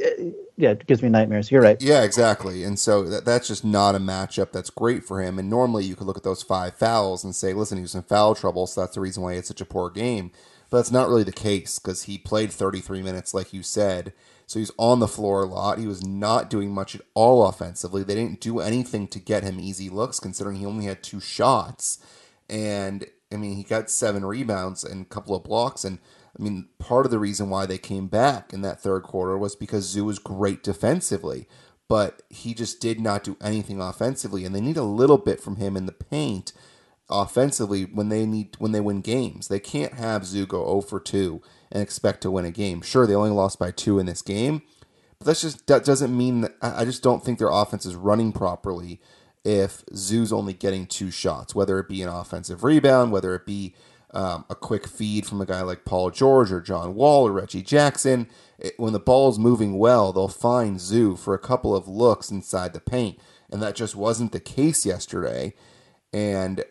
yeah, 0.56 0.70
it 0.70 0.87
gives 0.87 1.02
me 1.02 1.11
nightmares. 1.11 1.50
You're 1.50 1.61
right. 1.61 1.80
Yeah, 1.82 2.02
exactly. 2.02 2.64
And 2.64 2.78
so 2.78 3.02
that, 3.04 3.26
that's 3.26 3.49
just 3.49 3.64
not 3.64 3.94
a 3.94 3.99
matchup 3.99 4.52
that's 4.52 4.70
great 4.70 5.04
for 5.04 5.20
him. 5.20 5.38
And 5.38 5.50
normally 5.50 5.85
you 5.85 5.94
could 5.94 6.06
look 6.06 6.16
at 6.16 6.23
those 6.23 6.42
five 6.42 6.75
fouls 6.75 7.25
and 7.25 7.35
say, 7.37 7.52
listen, 7.52 7.76
he 7.76 7.82
was 7.82 7.94
in 7.94 8.02
foul 8.02 8.35
trouble, 8.35 8.66
so 8.66 8.80
that's 8.80 8.94
the 8.94 9.02
reason 9.02 9.23
why 9.23 9.32
he 9.32 9.37
had 9.37 9.46
such 9.46 9.61
a 9.61 9.66
poor 9.66 9.90
game. 9.90 10.32
But 10.70 10.78
that's 10.78 10.90
not 10.90 11.08
really 11.08 11.23
the 11.23 11.32
case 11.32 11.78
because 11.78 12.04
he 12.04 12.18
played 12.18 12.52
33 12.52 13.02
minutes, 13.02 13.32
like 13.32 13.52
you 13.52 13.62
said. 13.62 14.12
So 14.46 14.58
he's 14.58 14.70
on 14.78 15.00
the 15.00 15.08
floor 15.08 15.42
a 15.42 15.46
lot. 15.46 15.78
He 15.78 15.87
was 15.87 16.04
not 16.06 16.50
doing 16.50 16.73
much 16.73 16.94
at 16.94 17.02
all 17.14 17.46
offensively. 17.46 18.02
They 18.02 18.14
didn't 18.14 18.40
do 18.40 18.61
anything 18.61 19.08
to 19.08 19.18
get 19.18 19.42
him 19.42 19.58
easy 19.58 19.88
looks, 19.88 20.20
considering 20.20 20.56
he 20.56 20.66
only 20.66 20.87
had 20.87 21.02
two 21.02 21.20
shots. 21.20 21.99
And 22.49 23.06
I 23.32 23.37
mean, 23.37 23.56
he 23.56 23.64
got 23.64 23.90
seven 23.90 24.25
rebounds 24.25 24.85
and 24.85 25.02
a 25.02 25.08
couple 25.08 25.35
of 25.35 25.44
blocks. 25.44 25.85
And 25.85 25.99
I 26.38 26.42
mean, 26.42 26.68
part 26.78 27.06
of 27.06 27.12
the 27.12 27.18
reason 27.18 27.50
why 27.50 27.66
they 27.66 27.78
came 27.78 28.06
back 28.06 28.52
in 28.52 28.62
that 28.62 28.80
third 28.80 29.02
quarter 29.02 29.37
was 29.37 29.56
because 29.56 29.85
Zoo 29.85 30.04
was 30.04 30.18
great 30.18 30.62
defensively, 30.62 31.49
but 31.88 32.23
he 32.30 32.54
just 32.54 32.80
did 32.80 33.00
not 33.00 33.25
do 33.25 33.37
anything 33.40 33.80
offensively. 33.80 34.44
And 34.44 34.54
they 34.54 34.61
need 34.61 34.76
a 34.76 34.82
little 34.85 35.18
bit 35.18 35.40
from 35.40 35.56
him 35.56 35.76
in 35.76 35.87
the 35.87 35.92
paint 35.92 36.52
offensively 37.08 37.84
when 37.84 38.08
they 38.08 38.26
need 38.26 38.56
when 38.58 38.72
they 38.72 38.80
win 38.80 39.00
games. 39.00 39.48
They 39.48 39.60
can't 39.60 39.94
have 39.94 40.25
Zoo 40.25 40.46
go 40.46 40.64
0 40.66 40.80
for 40.82 41.00
2 41.00 41.40
and 41.72 41.82
expect 41.82 42.20
to 42.22 42.30
win 42.30 42.44
a 42.44 42.50
game. 42.50 42.82
Sure, 42.82 43.06
they 43.06 43.14
only 43.14 43.30
lost 43.30 43.58
by 43.58 43.70
two 43.70 43.98
in 43.98 44.06
this 44.06 44.22
game, 44.22 44.62
but 45.18 45.26
that's 45.26 45.42
just 45.42 45.66
that 45.66 45.84
doesn't 45.84 46.16
mean 46.16 46.42
that 46.42 46.54
I 46.60 46.84
just 46.84 47.02
don't 47.02 47.25
think 47.25 47.38
their 47.38 47.50
offense 47.50 47.86
is 47.86 47.94
running 47.94 48.32
properly 48.32 49.00
if 49.44 49.84
Zoo's 49.94 50.32
only 50.32 50.52
getting 50.52 50.86
two 50.86 51.10
shots, 51.10 51.54
whether 51.54 51.78
it 51.78 51.88
be 51.88 52.02
an 52.02 52.08
offensive 52.08 52.64
rebound, 52.64 53.12
whether 53.12 53.34
it 53.34 53.46
be 53.46 53.75
um, 54.12 54.44
a 54.50 54.56
quick 54.56 54.88
feed 54.88 55.26
from 55.26 55.40
a 55.40 55.46
guy 55.46 55.60
like 55.62 55.84
Paul 55.84 56.10
George 56.10 56.50
or 56.50 56.60
John 56.60 56.94
Wall 56.94 57.28
or 57.28 57.32
Reggie 57.32 57.62
Jackson. 57.62 58.28
It, 58.58 58.75
when 58.76 58.92
the 58.92 58.98
ball's 58.98 59.38
moving 59.38 59.78
well, 59.78 60.12
they'll 60.12 60.28
find 60.28 60.80
Zoo 60.80 61.14
for 61.14 61.34
a 61.34 61.38
couple 61.38 61.76
of 61.76 61.86
looks 61.86 62.30
inside 62.30 62.72
the 62.72 62.80
paint, 62.80 63.18
and 63.50 63.62
that 63.62 63.76
just 63.76 63.94
wasn't 63.94 64.32
the 64.32 64.40
case 64.40 64.84
yesterday. 64.84 65.54
And 66.12 66.64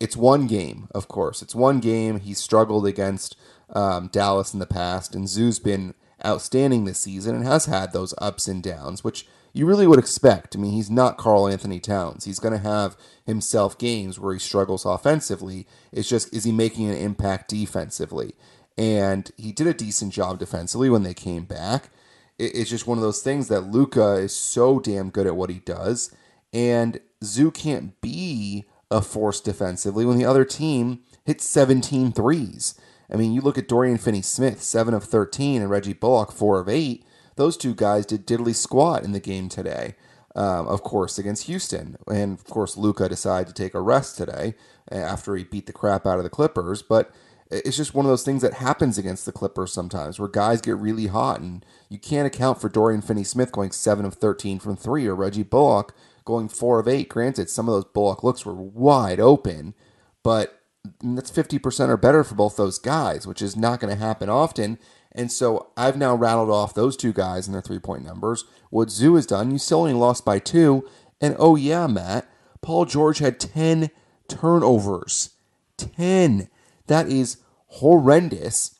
it's 0.00 0.16
one 0.16 0.46
game, 0.46 0.88
of 0.94 1.06
course. 1.06 1.42
It's 1.42 1.54
one 1.54 1.78
game. 1.78 2.20
He 2.20 2.34
struggled 2.34 2.86
against 2.86 3.36
um, 3.72 4.08
Dallas 4.08 4.52
in 4.52 4.58
the 4.58 4.66
past, 4.66 5.14
and 5.14 5.28
Zoo's 5.28 5.58
been 5.58 5.94
outstanding 6.24 6.84
this 6.84 6.98
season 6.98 7.36
and 7.36 7.46
has 7.46 7.66
had 7.66 7.92
those 7.92 8.14
ups 8.18 8.48
and 8.48 8.62
downs, 8.62 9.04
which 9.04 9.26
you 9.52 9.66
really 9.66 9.86
would 9.86 9.98
expect. 9.98 10.56
I 10.56 10.58
mean, 10.58 10.72
he's 10.72 10.90
not 10.90 11.18
Karl-Anthony 11.18 11.80
Towns. 11.80 12.24
He's 12.24 12.38
going 12.38 12.52
to 12.52 12.68
have 12.68 12.96
himself 13.26 13.78
games 13.78 14.18
where 14.18 14.32
he 14.32 14.38
struggles 14.38 14.84
offensively. 14.84 15.66
It's 15.92 16.08
just, 16.08 16.34
is 16.34 16.44
he 16.44 16.52
making 16.52 16.88
an 16.88 16.96
impact 16.96 17.48
defensively? 17.48 18.34
And 18.78 19.30
he 19.36 19.52
did 19.52 19.66
a 19.66 19.74
decent 19.74 20.12
job 20.12 20.38
defensively 20.38 20.88
when 20.88 21.02
they 21.02 21.14
came 21.14 21.44
back. 21.44 21.90
It's 22.38 22.70
just 22.70 22.86
one 22.86 22.96
of 22.96 23.02
those 23.02 23.22
things 23.22 23.48
that 23.48 23.62
Luka 23.62 24.14
is 24.14 24.34
so 24.34 24.78
damn 24.78 25.10
good 25.10 25.26
at 25.26 25.36
what 25.36 25.50
he 25.50 25.58
does. 25.58 26.14
And 26.52 27.00
Zoo 27.22 27.50
can't 27.50 28.00
be 28.00 28.64
a 28.90 29.00
force 29.00 29.40
defensively 29.40 30.04
when 30.04 30.18
the 30.18 30.24
other 30.24 30.44
team 30.44 31.00
hits 31.24 31.44
17 31.44 32.12
threes. 32.12 32.74
I 33.12 33.16
mean, 33.16 33.32
you 33.32 33.40
look 33.40 33.58
at 33.58 33.68
Dorian 33.68 33.98
Finney 33.98 34.22
Smith, 34.22 34.62
7 34.62 34.94
of 34.94 35.04
13, 35.04 35.62
and 35.62 35.70
Reggie 35.70 35.92
Bullock, 35.92 36.32
4 36.32 36.60
of 36.60 36.68
8. 36.68 37.04
Those 37.36 37.56
two 37.56 37.74
guys 37.74 38.06
did 38.06 38.26
diddly 38.26 38.54
squat 38.54 39.04
in 39.04 39.12
the 39.12 39.20
game 39.20 39.48
today, 39.48 39.96
um, 40.34 40.68
of 40.68 40.82
course, 40.82 41.18
against 41.18 41.46
Houston. 41.46 41.96
And 42.08 42.38
of 42.38 42.44
course, 42.44 42.76
Luka 42.76 43.08
decided 43.08 43.48
to 43.48 43.62
take 43.62 43.74
a 43.74 43.80
rest 43.80 44.16
today 44.16 44.54
uh, 44.90 44.96
after 44.96 45.34
he 45.36 45.44
beat 45.44 45.66
the 45.66 45.72
crap 45.72 46.06
out 46.06 46.18
of 46.18 46.24
the 46.24 46.30
Clippers. 46.30 46.82
But 46.82 47.12
it's 47.50 47.76
just 47.76 47.94
one 47.94 48.04
of 48.04 48.10
those 48.10 48.22
things 48.22 48.42
that 48.42 48.54
happens 48.54 48.96
against 48.96 49.26
the 49.26 49.32
Clippers 49.32 49.72
sometimes 49.72 50.18
where 50.18 50.28
guys 50.28 50.60
get 50.60 50.76
really 50.76 51.08
hot 51.08 51.40
and 51.40 51.64
you 51.88 51.98
can't 51.98 52.26
account 52.26 52.60
for 52.60 52.68
Dorian 52.68 53.02
Finney 53.02 53.24
Smith 53.24 53.50
going 53.50 53.72
7 53.72 54.04
of 54.04 54.14
13 54.14 54.60
from 54.60 54.76
3 54.76 55.06
or 55.06 55.16
Reggie 55.16 55.42
Bullock 55.42 55.92
going 56.24 56.48
4 56.48 56.80
of 56.80 56.88
8. 56.88 57.08
Granted, 57.08 57.50
some 57.50 57.68
of 57.68 57.74
those 57.74 57.92
Bullock 57.92 58.22
looks 58.22 58.44
were 58.44 58.54
wide 58.54 59.20
open, 59.20 59.74
but 60.22 60.60
that's 61.02 61.30
50% 61.30 61.88
or 61.88 61.96
better 61.96 62.24
for 62.24 62.34
both 62.34 62.56
those 62.56 62.78
guys, 62.78 63.26
which 63.26 63.42
is 63.42 63.56
not 63.56 63.80
going 63.80 63.92
to 63.92 64.02
happen 64.02 64.28
often. 64.28 64.78
And 65.12 65.30
so 65.30 65.70
I've 65.76 65.96
now 65.96 66.14
rattled 66.14 66.50
off 66.50 66.74
those 66.74 66.96
two 66.96 67.12
guys 67.12 67.46
and 67.46 67.54
their 67.54 67.62
three 67.62 67.78
point 67.78 68.04
numbers. 68.04 68.44
What 68.70 68.90
Zoo 68.90 69.16
has 69.16 69.26
done, 69.26 69.50
you 69.50 69.58
still 69.58 69.80
only 69.80 69.92
lost 69.92 70.24
by 70.24 70.38
two. 70.38 70.88
And 71.20 71.36
oh, 71.38 71.56
yeah, 71.56 71.86
Matt, 71.86 72.28
Paul 72.62 72.84
George 72.84 73.18
had 73.18 73.40
10 73.40 73.90
turnovers. 74.28 75.30
10. 75.76 76.48
That 76.86 77.08
is 77.08 77.38
horrendous. 77.66 78.78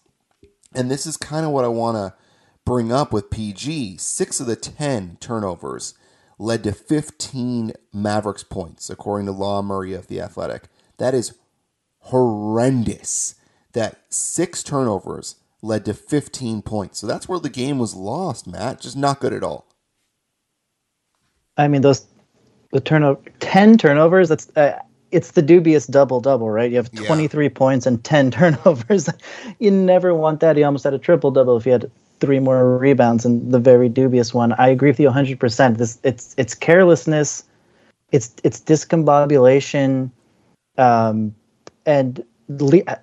And 0.74 0.90
this 0.90 1.06
is 1.06 1.16
kind 1.16 1.44
of 1.44 1.52
what 1.52 1.64
I 1.64 1.68
want 1.68 1.96
to 1.96 2.14
bring 2.64 2.92
up 2.92 3.12
with 3.12 3.30
PG. 3.30 3.98
Six 3.98 4.40
of 4.40 4.46
the 4.46 4.56
10 4.56 5.18
turnovers 5.20 5.94
led 6.40 6.64
to 6.64 6.72
15 6.72 7.72
Mavericks 7.92 8.42
points, 8.42 8.88
according 8.88 9.26
to 9.26 9.32
Law 9.32 9.60
Murray 9.60 9.92
of 9.92 10.06
The 10.06 10.20
Athletic. 10.20 10.64
That 10.96 11.14
is 11.14 11.34
horrendous 11.98 13.34
that 13.74 14.00
six 14.08 14.62
turnovers 14.62 15.36
led 15.60 15.84
to 15.84 15.92
15 15.92 16.62
points. 16.62 16.98
So 16.98 17.06
that's 17.06 17.28
where 17.28 17.38
the 17.38 17.50
game 17.50 17.78
was 17.78 17.94
lost, 17.94 18.46
Matt. 18.46 18.80
Just 18.80 18.96
not 18.96 19.20
good 19.20 19.34
at 19.34 19.44
all. 19.44 19.66
I 21.58 21.68
mean, 21.68 21.82
those 21.82 22.06
the 22.72 22.80
turnover 22.80 23.20
10 23.40 23.76
turnovers, 23.76 24.30
that's 24.30 24.48
uh, 24.56 24.78
it's 25.10 25.32
the 25.32 25.42
dubious 25.42 25.86
double 25.86 26.20
double, 26.20 26.48
right? 26.48 26.70
You 26.70 26.78
have 26.78 26.90
23 26.90 27.44
yeah. 27.44 27.50
points 27.54 27.84
and 27.84 28.02
10 28.02 28.30
turnovers. 28.30 29.10
you 29.58 29.70
never 29.70 30.14
want 30.14 30.40
that. 30.40 30.56
He 30.56 30.62
almost 30.62 30.84
had 30.84 30.94
a 30.94 30.98
triple 30.98 31.30
double 31.30 31.58
if 31.58 31.64
he 31.64 31.70
had 31.70 31.90
three 32.20 32.38
more 32.38 32.78
rebounds 32.78 33.24
and 33.24 33.50
the 33.52 33.58
very 33.58 33.88
dubious 33.88 34.32
one. 34.32 34.52
I 34.54 34.68
agree 34.68 34.90
with 34.90 35.00
you 35.00 35.08
100%. 35.08 35.76
This 35.78 35.98
it's 36.02 36.34
it's 36.36 36.54
carelessness. 36.54 37.44
It's 38.12 38.34
it's 38.44 38.60
discombobulation. 38.60 40.10
Um, 40.78 41.34
and 41.86 42.24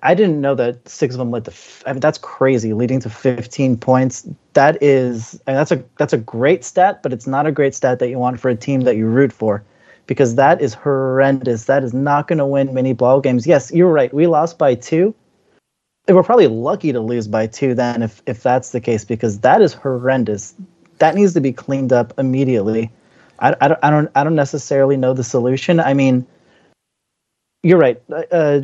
I 0.02 0.14
didn't 0.14 0.40
know 0.42 0.54
that 0.56 0.86
six 0.86 1.14
of 1.14 1.18
them 1.18 1.30
led 1.30 1.46
to. 1.46 1.52
I 1.86 1.92
mean, 1.92 2.00
that's 2.00 2.18
crazy, 2.18 2.74
leading 2.74 3.00
to 3.00 3.10
15 3.10 3.78
points. 3.78 4.28
That 4.52 4.82
is, 4.82 5.40
I 5.46 5.52
mean, 5.52 5.56
that's 5.56 5.72
a 5.72 5.84
that's 5.96 6.12
a 6.12 6.18
great 6.18 6.64
stat, 6.64 7.02
but 7.02 7.12
it's 7.12 7.26
not 7.26 7.46
a 7.46 7.52
great 7.52 7.74
stat 7.74 7.98
that 8.00 8.08
you 8.08 8.18
want 8.18 8.40
for 8.40 8.50
a 8.50 8.54
team 8.56 8.82
that 8.82 8.96
you 8.96 9.06
root 9.06 9.32
for, 9.32 9.64
because 10.06 10.34
that 10.34 10.60
is 10.60 10.74
horrendous. 10.74 11.64
That 11.64 11.82
is 11.82 11.94
not 11.94 12.28
going 12.28 12.38
to 12.38 12.46
win 12.46 12.74
many 12.74 12.92
ball 12.92 13.20
games. 13.20 13.46
Yes, 13.46 13.72
you're 13.72 13.90
right. 13.90 14.12
We 14.12 14.26
lost 14.26 14.58
by 14.58 14.74
two. 16.08 16.14
We're 16.14 16.22
probably 16.22 16.48
lucky 16.48 16.92
to 16.92 17.00
lose 17.00 17.28
by 17.28 17.46
two 17.46 17.74
then, 17.74 18.02
if 18.02 18.22
if 18.26 18.42
that's 18.42 18.70
the 18.70 18.80
case, 18.80 19.04
because 19.04 19.40
that 19.40 19.62
is 19.62 19.72
horrendous. 19.72 20.54
That 20.98 21.14
needs 21.14 21.34
to 21.34 21.40
be 21.40 21.52
cleaned 21.52 21.92
up 21.92 22.12
immediately. 22.18 22.90
I, 23.40 23.54
I, 23.60 23.68
don't, 23.68 23.80
I 23.84 23.90
don't 23.90 24.10
I 24.16 24.24
don't 24.24 24.34
necessarily 24.34 24.96
know 24.96 25.14
the 25.14 25.24
solution. 25.24 25.80
I 25.80 25.94
mean 25.94 26.26
you're 27.62 27.78
right. 27.78 28.00
Uh, 28.10 28.22
uh, 28.30 28.60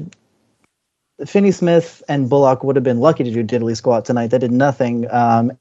Finney 1.26 1.50
Smith 1.50 2.02
and 2.08 2.28
Bullock 2.28 2.64
would 2.64 2.76
have 2.76 2.84
been 2.84 3.00
lucky 3.00 3.24
to 3.24 3.30
do 3.30 3.44
diddly 3.44 3.76
squat 3.76 4.04
tonight. 4.04 4.28
They 4.28 4.38
did 4.38 4.52
nothing. 4.52 5.10
Um, 5.10 5.52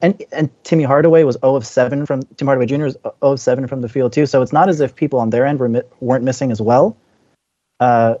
and 0.00 0.22
and 0.32 0.50
Timmy 0.64 0.84
Hardaway 0.84 1.22
was 1.22 1.36
0 1.40 1.56
of 1.56 1.66
7 1.66 2.04
from 2.04 2.22
Tim 2.36 2.46
Hardaway 2.46 2.66
Jr. 2.66 2.84
was 2.84 2.98
0 3.02 3.14
of 3.22 3.40
7 3.40 3.66
from 3.66 3.80
the 3.80 3.88
field 3.88 4.12
too. 4.12 4.26
So 4.26 4.42
it's 4.42 4.52
not 4.52 4.68
as 4.68 4.80
if 4.80 4.94
people 4.94 5.18
on 5.18 5.30
their 5.30 5.46
end 5.46 5.58
were 5.58 5.82
weren't 6.00 6.24
missing 6.24 6.50
as 6.50 6.60
well. 6.60 6.96
Uh, 7.80 8.16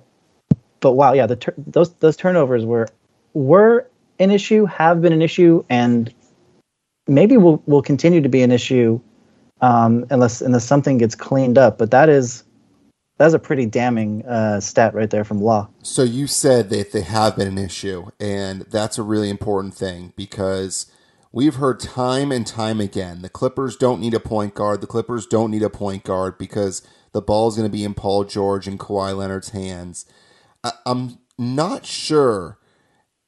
but 0.80 0.92
wow, 0.92 1.12
yeah, 1.12 1.26
the 1.26 1.54
those 1.56 1.92
those 1.94 2.16
turnovers 2.16 2.64
were 2.64 2.88
were 3.34 3.88
an 4.18 4.30
issue, 4.30 4.64
have 4.66 5.00
been 5.00 5.12
an 5.12 5.22
issue, 5.22 5.64
and 5.68 6.12
maybe 7.06 7.36
will 7.36 7.62
will 7.66 7.82
continue 7.82 8.20
to 8.20 8.28
be 8.28 8.42
an 8.42 8.52
issue 8.52 9.00
um, 9.60 10.06
unless 10.10 10.40
unless 10.40 10.64
something 10.64 10.98
gets 10.98 11.14
cleaned 11.14 11.58
up. 11.58 11.78
But 11.78 11.90
that 11.90 12.08
is 12.08 12.44
that's 13.18 13.34
a 13.34 13.38
pretty 13.38 13.66
damning 13.66 14.24
uh, 14.26 14.60
stat 14.60 14.94
right 14.94 15.08
there 15.08 15.24
from 15.24 15.40
Law. 15.40 15.68
So 15.82 16.02
you 16.02 16.26
said 16.26 16.68
that 16.70 16.92
they 16.92 17.00
have 17.00 17.36
been 17.36 17.48
an 17.48 17.58
issue, 17.58 18.10
and 18.20 18.62
that's 18.62 18.98
a 18.98 19.02
really 19.02 19.30
important 19.30 19.74
thing 19.74 20.12
because 20.16 20.90
we've 21.32 21.54
heard 21.56 21.80
time 21.80 22.30
and 22.30 22.46
time 22.46 22.80
again 22.80 23.22
the 23.22 23.28
Clippers 23.28 23.76
don't 23.76 24.00
need 24.00 24.14
a 24.14 24.20
point 24.20 24.54
guard. 24.54 24.80
The 24.80 24.86
Clippers 24.86 25.26
don't 25.26 25.50
need 25.50 25.62
a 25.62 25.70
point 25.70 26.04
guard 26.04 26.38
because 26.38 26.86
the 27.12 27.22
ball 27.22 27.48
is 27.48 27.56
going 27.56 27.68
to 27.68 27.72
be 27.72 27.84
in 27.84 27.94
Paul 27.94 28.24
George 28.24 28.68
and 28.68 28.78
Kawhi 28.78 29.16
Leonard's 29.16 29.50
hands. 29.50 30.04
I, 30.66 30.90
am 30.90 31.18
not 31.38 31.86
sure. 31.86 32.58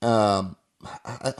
Um, 0.02 0.56
I, 1.04 1.34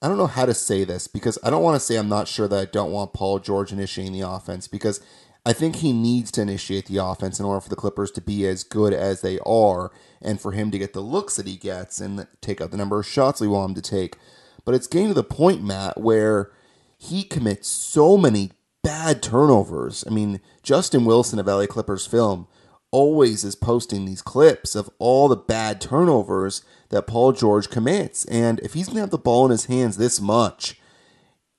I 0.00 0.08
don't 0.08 0.18
know 0.18 0.26
how 0.26 0.46
to 0.46 0.54
say 0.54 0.84
this 0.84 1.08
because 1.08 1.38
I 1.42 1.50
don't 1.50 1.62
want 1.62 1.76
to 1.76 1.84
say 1.84 1.96
I'm 1.96 2.08
not 2.08 2.28
sure 2.28 2.48
that 2.48 2.58
I 2.58 2.64
don't 2.66 2.92
want 2.92 3.12
Paul 3.12 3.38
George 3.38 3.72
initiating 3.72 4.12
the 4.12 4.28
offense 4.28 4.68
because 4.68 5.00
I 5.44 5.52
think 5.52 5.76
he 5.76 5.92
needs 5.92 6.30
to 6.32 6.42
initiate 6.42 6.86
the 6.86 6.98
offense 6.98 7.40
in 7.40 7.46
order 7.46 7.60
for 7.60 7.68
the 7.68 7.76
Clippers 7.76 8.10
to 8.12 8.20
be 8.20 8.46
as 8.46 8.64
good 8.64 8.92
as 8.92 9.22
they 9.22 9.38
are 9.46 9.90
and 10.20 10.40
for 10.40 10.52
him 10.52 10.70
to 10.70 10.78
get 10.78 10.92
the 10.92 11.00
looks 11.00 11.36
that 11.36 11.46
he 11.46 11.56
gets 11.56 12.00
and 12.00 12.26
take 12.40 12.60
out 12.60 12.70
the 12.70 12.76
number 12.76 12.98
of 12.98 13.06
shots 13.06 13.40
we 13.40 13.48
want 13.48 13.70
him 13.70 13.74
to 13.74 13.90
take. 13.90 14.16
But 14.64 14.74
it's 14.74 14.86
getting 14.86 15.08
to 15.08 15.14
the 15.14 15.24
point, 15.24 15.64
Matt, 15.64 16.00
where 16.00 16.52
he 16.98 17.24
commits 17.24 17.68
so 17.68 18.16
many 18.16 18.52
bad 18.82 19.22
turnovers. 19.22 20.04
I 20.06 20.10
mean, 20.10 20.40
Justin 20.62 21.04
Wilson 21.04 21.38
of 21.38 21.46
LA 21.46 21.66
Clippers 21.66 22.06
film 22.06 22.46
always 22.90 23.44
is 23.44 23.54
posting 23.54 24.04
these 24.04 24.22
clips 24.22 24.74
of 24.74 24.90
all 24.98 25.28
the 25.28 25.36
bad 25.36 25.80
turnovers 25.80 26.62
that 26.90 27.06
Paul 27.06 27.32
George 27.32 27.68
commits. 27.68 28.24
And 28.26 28.60
if 28.60 28.74
he's 28.74 28.86
going 28.86 28.96
to 28.96 29.02
have 29.02 29.10
the 29.10 29.18
ball 29.18 29.44
in 29.44 29.50
his 29.50 29.66
hands 29.66 29.96
this 29.96 30.20
much, 30.20 30.80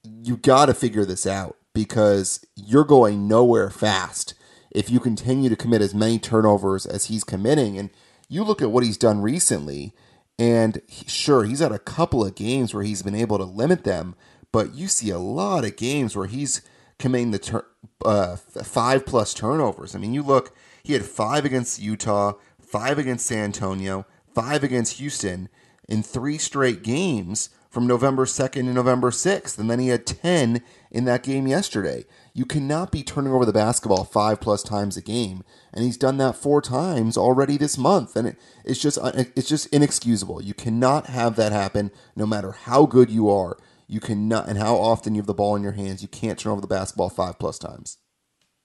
you 0.03 0.37
got 0.37 0.67
to 0.67 0.73
figure 0.73 1.05
this 1.05 1.27
out 1.27 1.57
because 1.73 2.45
you're 2.55 2.83
going 2.83 3.27
nowhere 3.27 3.69
fast 3.69 4.33
if 4.71 4.89
you 4.89 4.99
continue 4.99 5.49
to 5.49 5.55
commit 5.55 5.81
as 5.81 5.93
many 5.93 6.19
turnovers 6.19 6.85
as 6.85 7.05
he's 7.05 7.23
committing. 7.23 7.77
And 7.77 7.89
you 8.27 8.43
look 8.43 8.61
at 8.61 8.71
what 8.71 8.83
he's 8.83 8.97
done 8.97 9.21
recently, 9.21 9.93
and 10.37 10.81
he, 10.87 11.07
sure, 11.07 11.43
he's 11.43 11.59
had 11.59 11.71
a 11.71 11.79
couple 11.79 12.25
of 12.25 12.35
games 12.35 12.73
where 12.73 12.83
he's 12.83 13.01
been 13.01 13.15
able 13.15 13.37
to 13.37 13.43
limit 13.43 13.83
them, 13.83 14.15
but 14.51 14.73
you 14.73 14.87
see 14.87 15.09
a 15.09 15.19
lot 15.19 15.65
of 15.65 15.75
games 15.75 16.15
where 16.15 16.27
he's 16.27 16.61
committing 16.97 17.31
the 17.31 17.63
uh, 18.05 18.35
five 18.35 19.05
plus 19.05 19.33
turnovers. 19.33 19.95
I 19.95 19.99
mean, 19.99 20.13
you 20.13 20.23
look, 20.23 20.55
he 20.89 20.93
had 20.93 21.05
five 21.05 21.45
against 21.45 21.79
Utah, 21.79 22.33
five 22.59 22.97
against 22.97 23.27
San 23.27 23.43
Antonio, 23.43 24.07
five 24.33 24.63
against 24.63 24.97
Houston 24.97 25.47
in 25.87 26.01
three 26.01 26.39
straight 26.39 26.81
games 26.81 27.51
from 27.69 27.85
November 27.85 28.25
2nd 28.25 28.53
to 28.53 28.63
November 28.63 29.11
6th. 29.11 29.59
And 29.59 29.69
then 29.69 29.77
he 29.77 29.89
had 29.89 30.07
10 30.07 30.63
in 30.89 31.05
that 31.05 31.21
game 31.21 31.45
yesterday. 31.45 32.05
You 32.33 32.43
cannot 32.43 32.91
be 32.91 33.03
turning 33.03 33.31
over 33.31 33.45
the 33.45 33.53
basketball 33.53 34.03
five 34.03 34.41
plus 34.41 34.63
times 34.63 34.97
a 34.97 35.01
game. 35.03 35.43
And 35.71 35.85
he's 35.85 35.95
done 35.95 36.17
that 36.17 36.35
four 36.35 36.59
times 36.59 37.17
already 37.17 37.55
this 37.55 37.77
month. 37.77 38.15
And 38.15 38.29
it, 38.29 38.39
it's 38.65 38.81
just 38.81 38.97
uh, 38.97 39.11
it's 39.35 39.47
just 39.47 39.67
inexcusable. 39.67 40.41
You 40.41 40.55
cannot 40.55 41.05
have 41.05 41.35
that 41.35 41.51
happen 41.51 41.91
no 42.15 42.25
matter 42.25 42.53
how 42.53 42.87
good 42.87 43.11
you 43.11 43.29
are. 43.29 43.59
You 43.85 43.99
cannot, 43.99 44.49
and 44.49 44.57
how 44.57 44.75
often 44.77 45.13
you 45.13 45.21
have 45.21 45.27
the 45.27 45.35
ball 45.35 45.55
in 45.55 45.61
your 45.61 45.73
hands, 45.73 46.01
you 46.01 46.07
can't 46.07 46.39
turn 46.39 46.51
over 46.51 46.61
the 46.61 46.67
basketball 46.67 47.09
five 47.09 47.37
plus 47.37 47.59
times. 47.59 47.99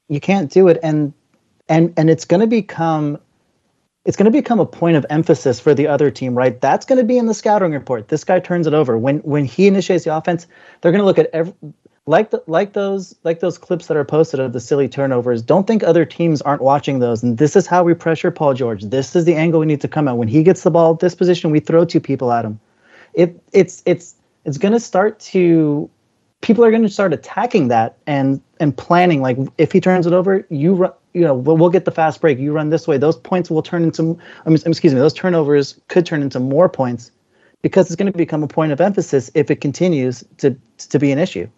You 0.09 0.21
can't 0.21 0.51
do 0.51 0.69
it. 0.69 0.79
And, 0.83 1.13
and, 1.69 1.93
and 1.97 2.11
it's 2.11 2.25
going 2.25 2.41
to 2.41 2.47
become 2.47 3.19
it's 4.05 4.19
going 4.19 4.31
to 4.31 4.31
become 4.31 4.61
a 4.61 4.67
point 4.67 4.97
of 4.97 5.07
emphasis 5.09 5.59
for 5.59 5.73
the 5.73 5.87
other 5.87 6.11
team, 6.11 6.35
right? 6.35 6.61
That's 6.61 6.85
going 6.85 6.99
to 6.99 7.05
be 7.05 7.17
in 7.17 7.25
the 7.25 7.33
scouting 7.33 7.73
report. 7.73 8.09
This 8.09 8.23
guy 8.23 8.39
turns 8.39 8.67
it 8.67 8.75
over 8.75 8.99
when 8.99 9.19
when 9.21 9.45
he 9.45 9.67
initiates 9.67 10.05
the 10.05 10.15
offense. 10.15 10.47
They're 10.81 10.93
going 10.93 11.01
to 11.01 11.07
look 11.07 11.19
at 11.19 11.31
every 11.33 11.55
like 12.07 12.31
the, 12.31 12.43
like 12.47 12.75
those 12.75 13.15
like 13.25 13.41
those 13.41 13.57
clips 13.57 13.87
that 13.87 13.97
are 13.97 14.05
posted 14.05 14.41
of 14.41 14.53
the 14.53 14.61
silly 14.61 14.89
turnovers. 14.89 15.41
Don't 15.41 15.67
think 15.67 15.83
other 15.83 16.05
teams 16.05 16.43
aren't 16.43 16.61
watching 16.61 16.99
those. 16.99 17.23
And 17.23 17.39
this 17.39 17.57
is 17.57 17.67
how 17.67 17.83
we 17.83 17.95
pressure 17.95 18.31
Paul 18.31 18.53
George. 18.55 18.83
This 18.85 19.17
is 19.17 19.25
the 19.25 19.35
angle 19.35 19.61
we 19.61 19.67
need 19.67 19.81
to 19.81 19.89
come 19.89 20.07
at 20.07 20.19
when 20.19 20.29
he 20.29 20.43
gets 20.43 20.63
the 20.63 20.71
ball 20.71 20.95
at 20.95 21.01
this 21.01 21.15
position. 21.15 21.51
We 21.51 21.61
throw 21.61 21.85
two 21.85 22.01
people 22.01 22.31
at 22.31 22.45
him. 22.45 22.61
It 23.15 23.41
it's 23.53 23.83
it's 23.87 24.17
it's 24.45 24.59
going 24.59 24.73
to 24.73 24.81
start 24.81 25.19
to 25.21 25.89
people 26.43 26.63
are 26.63 26.71
going 26.71 26.83
to 26.83 26.91
start 26.91 27.15
attacking 27.15 27.69
that 27.69 27.97
and 28.07 28.43
and 28.61 28.77
planning 28.77 29.23
like 29.23 29.39
if 29.57 29.73
he 29.73 29.81
turns 29.81 30.07
it 30.07 30.13
over, 30.13 30.47
you 30.51 30.75
run 30.75 30.93
you 31.15 31.23
know, 31.23 31.33
we'll, 31.33 31.57
we'll, 31.57 31.71
get 31.71 31.85
the 31.85 31.93
fast 31.93 32.21
break. 32.21 32.39
You 32.39 32.53
run 32.53 32.71
this 32.71 32.87
way. 32.87 32.99
Those 32.99 33.17
points 33.17 33.49
will 33.49 33.63
turn 33.63 33.85
into, 33.85 34.19
I 34.45 34.51
mean, 34.51 34.59
excuse 34.67 34.93
me, 34.93 35.01
those 35.01 35.15
turnovers 35.15 35.81
could 35.89 36.05
turn 36.05 36.23
into 36.23 36.41
more 36.41 36.69
points 36.69 37.13
because 37.63 37.87
it's 37.87 37.97
going 37.97 38.13
to 38.13 38.17
become 38.17 38.43
a 38.43 38.49
point 38.49 38.73
of 38.73 38.81
emphasis 38.81 39.31
if 39.35 39.51
it 39.51 39.61
continues 39.61 40.23
to 40.39 40.57
to 40.77 40.99
be 40.99 41.13
an 41.13 41.19
issue. 41.19 41.49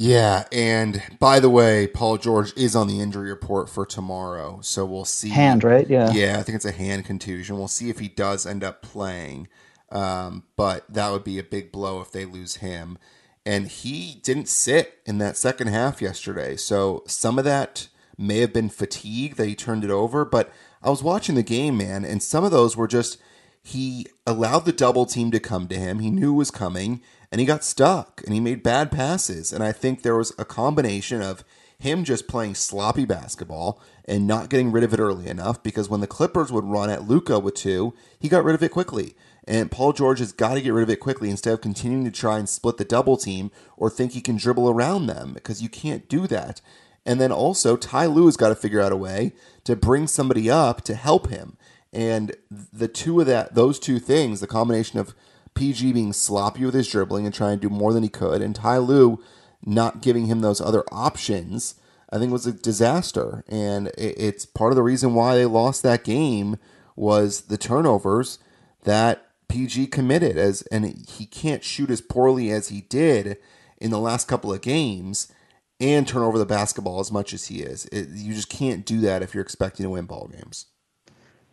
Yeah, 0.00 0.44
and 0.52 1.02
by 1.18 1.40
the 1.40 1.50
way, 1.50 1.88
Paul 1.88 2.18
George 2.18 2.56
is 2.56 2.76
on 2.76 2.86
the 2.86 3.00
injury 3.00 3.30
report 3.30 3.68
for 3.68 3.84
tomorrow, 3.84 4.60
so 4.62 4.86
we'll 4.86 5.04
see. 5.04 5.30
Hand, 5.30 5.64
right? 5.64 5.88
Yeah. 5.90 6.12
Yeah, 6.12 6.38
I 6.38 6.44
think 6.44 6.54
it's 6.54 6.64
a 6.64 6.70
hand 6.70 7.04
contusion. 7.04 7.58
We'll 7.58 7.66
see 7.66 7.90
if 7.90 7.98
he 7.98 8.06
does 8.06 8.46
end 8.46 8.62
up 8.62 8.80
playing, 8.80 9.48
um, 9.90 10.44
but 10.54 10.84
that 10.88 11.10
would 11.10 11.24
be 11.24 11.40
a 11.40 11.42
big 11.42 11.72
blow 11.72 12.00
if 12.00 12.12
they 12.12 12.24
lose 12.24 12.56
him. 12.56 12.96
And 13.44 13.66
he 13.66 14.20
didn't 14.22 14.48
sit 14.48 15.00
in 15.04 15.18
that 15.18 15.36
second 15.36 15.66
half 15.66 16.00
yesterday, 16.00 16.56
so 16.56 17.02
some 17.08 17.36
of 17.36 17.44
that 17.44 17.88
may 18.18 18.40
have 18.40 18.52
been 18.52 18.68
fatigue 18.68 19.36
that 19.36 19.46
he 19.46 19.54
turned 19.54 19.84
it 19.84 19.90
over, 19.90 20.24
but 20.24 20.52
I 20.82 20.90
was 20.90 21.02
watching 21.02 21.36
the 21.36 21.42
game, 21.42 21.76
man, 21.78 22.04
and 22.04 22.22
some 22.22 22.44
of 22.44 22.50
those 22.50 22.76
were 22.76 22.88
just 22.88 23.18
he 23.62 24.06
allowed 24.26 24.64
the 24.64 24.72
double 24.72 25.06
team 25.06 25.30
to 25.30 25.40
come 25.40 25.68
to 25.68 25.76
him. 25.76 25.98
He 25.98 26.10
knew 26.10 26.32
was 26.32 26.50
coming, 26.50 27.02
and 27.30 27.40
he 27.40 27.46
got 27.46 27.64
stuck 27.64 28.22
and 28.24 28.34
he 28.34 28.40
made 28.40 28.62
bad 28.62 28.90
passes. 28.90 29.52
And 29.52 29.62
I 29.62 29.72
think 29.72 30.02
there 30.02 30.16
was 30.16 30.32
a 30.38 30.44
combination 30.44 31.20
of 31.20 31.44
him 31.78 32.02
just 32.02 32.26
playing 32.26 32.54
sloppy 32.54 33.04
basketball 33.04 33.80
and 34.04 34.26
not 34.26 34.48
getting 34.48 34.72
rid 34.72 34.84
of 34.84 34.92
it 34.92 35.00
early 35.00 35.28
enough 35.28 35.62
because 35.62 35.88
when 35.88 36.00
the 36.00 36.06
Clippers 36.06 36.50
would 36.50 36.64
run 36.64 36.90
at 36.90 37.06
Luka 37.06 37.38
with 37.38 37.54
two, 37.54 37.94
he 38.18 38.28
got 38.28 38.44
rid 38.44 38.54
of 38.54 38.62
it 38.62 38.70
quickly. 38.70 39.14
And 39.46 39.70
Paul 39.70 39.92
George 39.92 40.18
has 40.18 40.32
got 40.32 40.54
to 40.54 40.60
get 40.60 40.72
rid 40.72 40.82
of 40.82 40.90
it 40.90 41.00
quickly 41.00 41.30
instead 41.30 41.54
of 41.54 41.60
continuing 41.60 42.04
to 42.04 42.10
try 42.10 42.38
and 42.38 42.48
split 42.48 42.76
the 42.76 42.84
double 42.84 43.16
team 43.16 43.50
or 43.76 43.88
think 43.88 44.12
he 44.12 44.20
can 44.20 44.36
dribble 44.36 44.68
around 44.68 45.06
them 45.06 45.32
because 45.32 45.62
you 45.62 45.68
can't 45.68 46.08
do 46.08 46.26
that. 46.26 46.60
And 47.08 47.18
then 47.18 47.32
also, 47.32 47.78
Ty 47.78 48.04
Lue 48.04 48.26
has 48.26 48.36
got 48.36 48.50
to 48.50 48.54
figure 48.54 48.82
out 48.82 48.92
a 48.92 48.96
way 48.96 49.32
to 49.64 49.74
bring 49.74 50.06
somebody 50.06 50.50
up 50.50 50.82
to 50.82 50.94
help 50.94 51.30
him. 51.30 51.56
And 51.90 52.36
the 52.50 52.86
two 52.86 53.18
of 53.18 53.26
that, 53.26 53.54
those 53.54 53.78
two 53.78 53.98
things, 53.98 54.40
the 54.40 54.46
combination 54.46 54.98
of 54.98 55.14
PG 55.54 55.94
being 55.94 56.12
sloppy 56.12 56.66
with 56.66 56.74
his 56.74 56.86
dribbling 56.86 57.24
and 57.24 57.34
trying 57.34 57.58
to 57.58 57.66
do 57.66 57.74
more 57.74 57.94
than 57.94 58.02
he 58.02 58.10
could, 58.10 58.42
and 58.42 58.54
Ty 58.54 58.76
Lue 58.78 59.24
not 59.64 60.02
giving 60.02 60.26
him 60.26 60.42
those 60.42 60.60
other 60.60 60.84
options, 60.92 61.76
I 62.12 62.18
think 62.18 62.30
was 62.30 62.46
a 62.46 62.52
disaster. 62.52 63.42
And 63.48 63.90
it's 63.96 64.44
part 64.44 64.72
of 64.72 64.76
the 64.76 64.82
reason 64.82 65.14
why 65.14 65.34
they 65.34 65.46
lost 65.46 65.82
that 65.84 66.04
game 66.04 66.58
was 66.94 67.42
the 67.42 67.56
turnovers 67.56 68.38
that 68.84 69.26
PG 69.48 69.86
committed 69.86 70.36
as 70.36 70.60
and 70.70 70.84
he 71.08 71.24
can't 71.24 71.64
shoot 71.64 71.88
as 71.88 72.02
poorly 72.02 72.50
as 72.50 72.68
he 72.68 72.82
did 72.82 73.38
in 73.78 73.90
the 73.90 73.98
last 73.98 74.28
couple 74.28 74.52
of 74.52 74.60
games 74.60 75.32
and 75.80 76.06
turn 76.06 76.22
over 76.22 76.38
the 76.38 76.46
basketball 76.46 77.00
as 77.00 77.12
much 77.12 77.32
as 77.32 77.46
he 77.46 77.60
is. 77.60 77.86
It, 77.86 78.08
you 78.10 78.34
just 78.34 78.48
can't 78.48 78.84
do 78.84 79.00
that 79.00 79.22
if 79.22 79.34
you're 79.34 79.42
expecting 79.42 79.84
to 79.84 79.90
win 79.90 80.06
ball 80.06 80.28
games. 80.28 80.66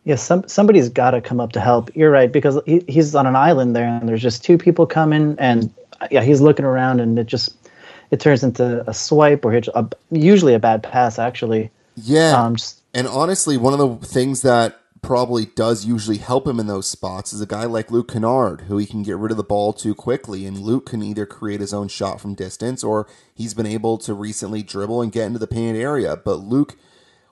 Yeah, 0.04 0.16
some 0.16 0.46
somebody's 0.46 0.88
got 0.88 1.12
to 1.12 1.20
come 1.20 1.40
up 1.40 1.52
to 1.52 1.60
help. 1.60 1.94
You're 1.96 2.10
right 2.10 2.30
because 2.30 2.60
he, 2.64 2.84
he's 2.86 3.14
on 3.14 3.26
an 3.26 3.34
island 3.34 3.74
there, 3.74 3.86
and 3.88 4.08
there's 4.08 4.22
just 4.22 4.44
two 4.44 4.56
people 4.56 4.86
coming, 4.86 5.34
and 5.38 5.72
yeah, 6.10 6.22
he's 6.22 6.40
looking 6.40 6.64
around, 6.64 7.00
and 7.00 7.18
it 7.18 7.26
just 7.26 7.56
it 8.12 8.20
turns 8.20 8.44
into 8.44 8.88
a 8.88 8.94
swipe 8.94 9.44
or 9.44 9.52
a, 9.54 9.88
usually 10.10 10.54
a 10.54 10.60
bad 10.60 10.82
pass 10.82 11.18
actually. 11.18 11.70
Yeah, 11.96 12.40
um, 12.40 12.54
just, 12.54 12.82
and 12.94 13.08
honestly, 13.08 13.56
one 13.56 13.78
of 13.78 14.00
the 14.00 14.06
things 14.06 14.42
that 14.42 14.80
probably 15.06 15.46
does 15.46 15.84
usually 15.84 16.18
help 16.18 16.48
him 16.48 16.58
in 16.58 16.66
those 16.66 16.88
spots 16.88 17.32
is 17.32 17.40
a 17.40 17.46
guy 17.46 17.64
like 17.64 17.92
Luke 17.92 18.10
Kennard, 18.10 18.62
who 18.62 18.76
he 18.76 18.86
can 18.86 19.04
get 19.04 19.16
rid 19.16 19.30
of 19.30 19.36
the 19.36 19.44
ball 19.44 19.72
too 19.72 19.94
quickly. 19.94 20.44
And 20.44 20.58
Luke 20.58 20.86
can 20.86 21.00
either 21.00 21.24
create 21.24 21.60
his 21.60 21.72
own 21.72 21.86
shot 21.86 22.20
from 22.20 22.34
distance 22.34 22.82
or 22.82 23.06
he's 23.32 23.54
been 23.54 23.66
able 23.66 23.98
to 23.98 24.12
recently 24.12 24.64
dribble 24.64 25.00
and 25.00 25.12
get 25.12 25.26
into 25.26 25.38
the 25.38 25.46
painted 25.46 25.80
area. 25.80 26.16
But 26.16 26.40
Luke, 26.40 26.76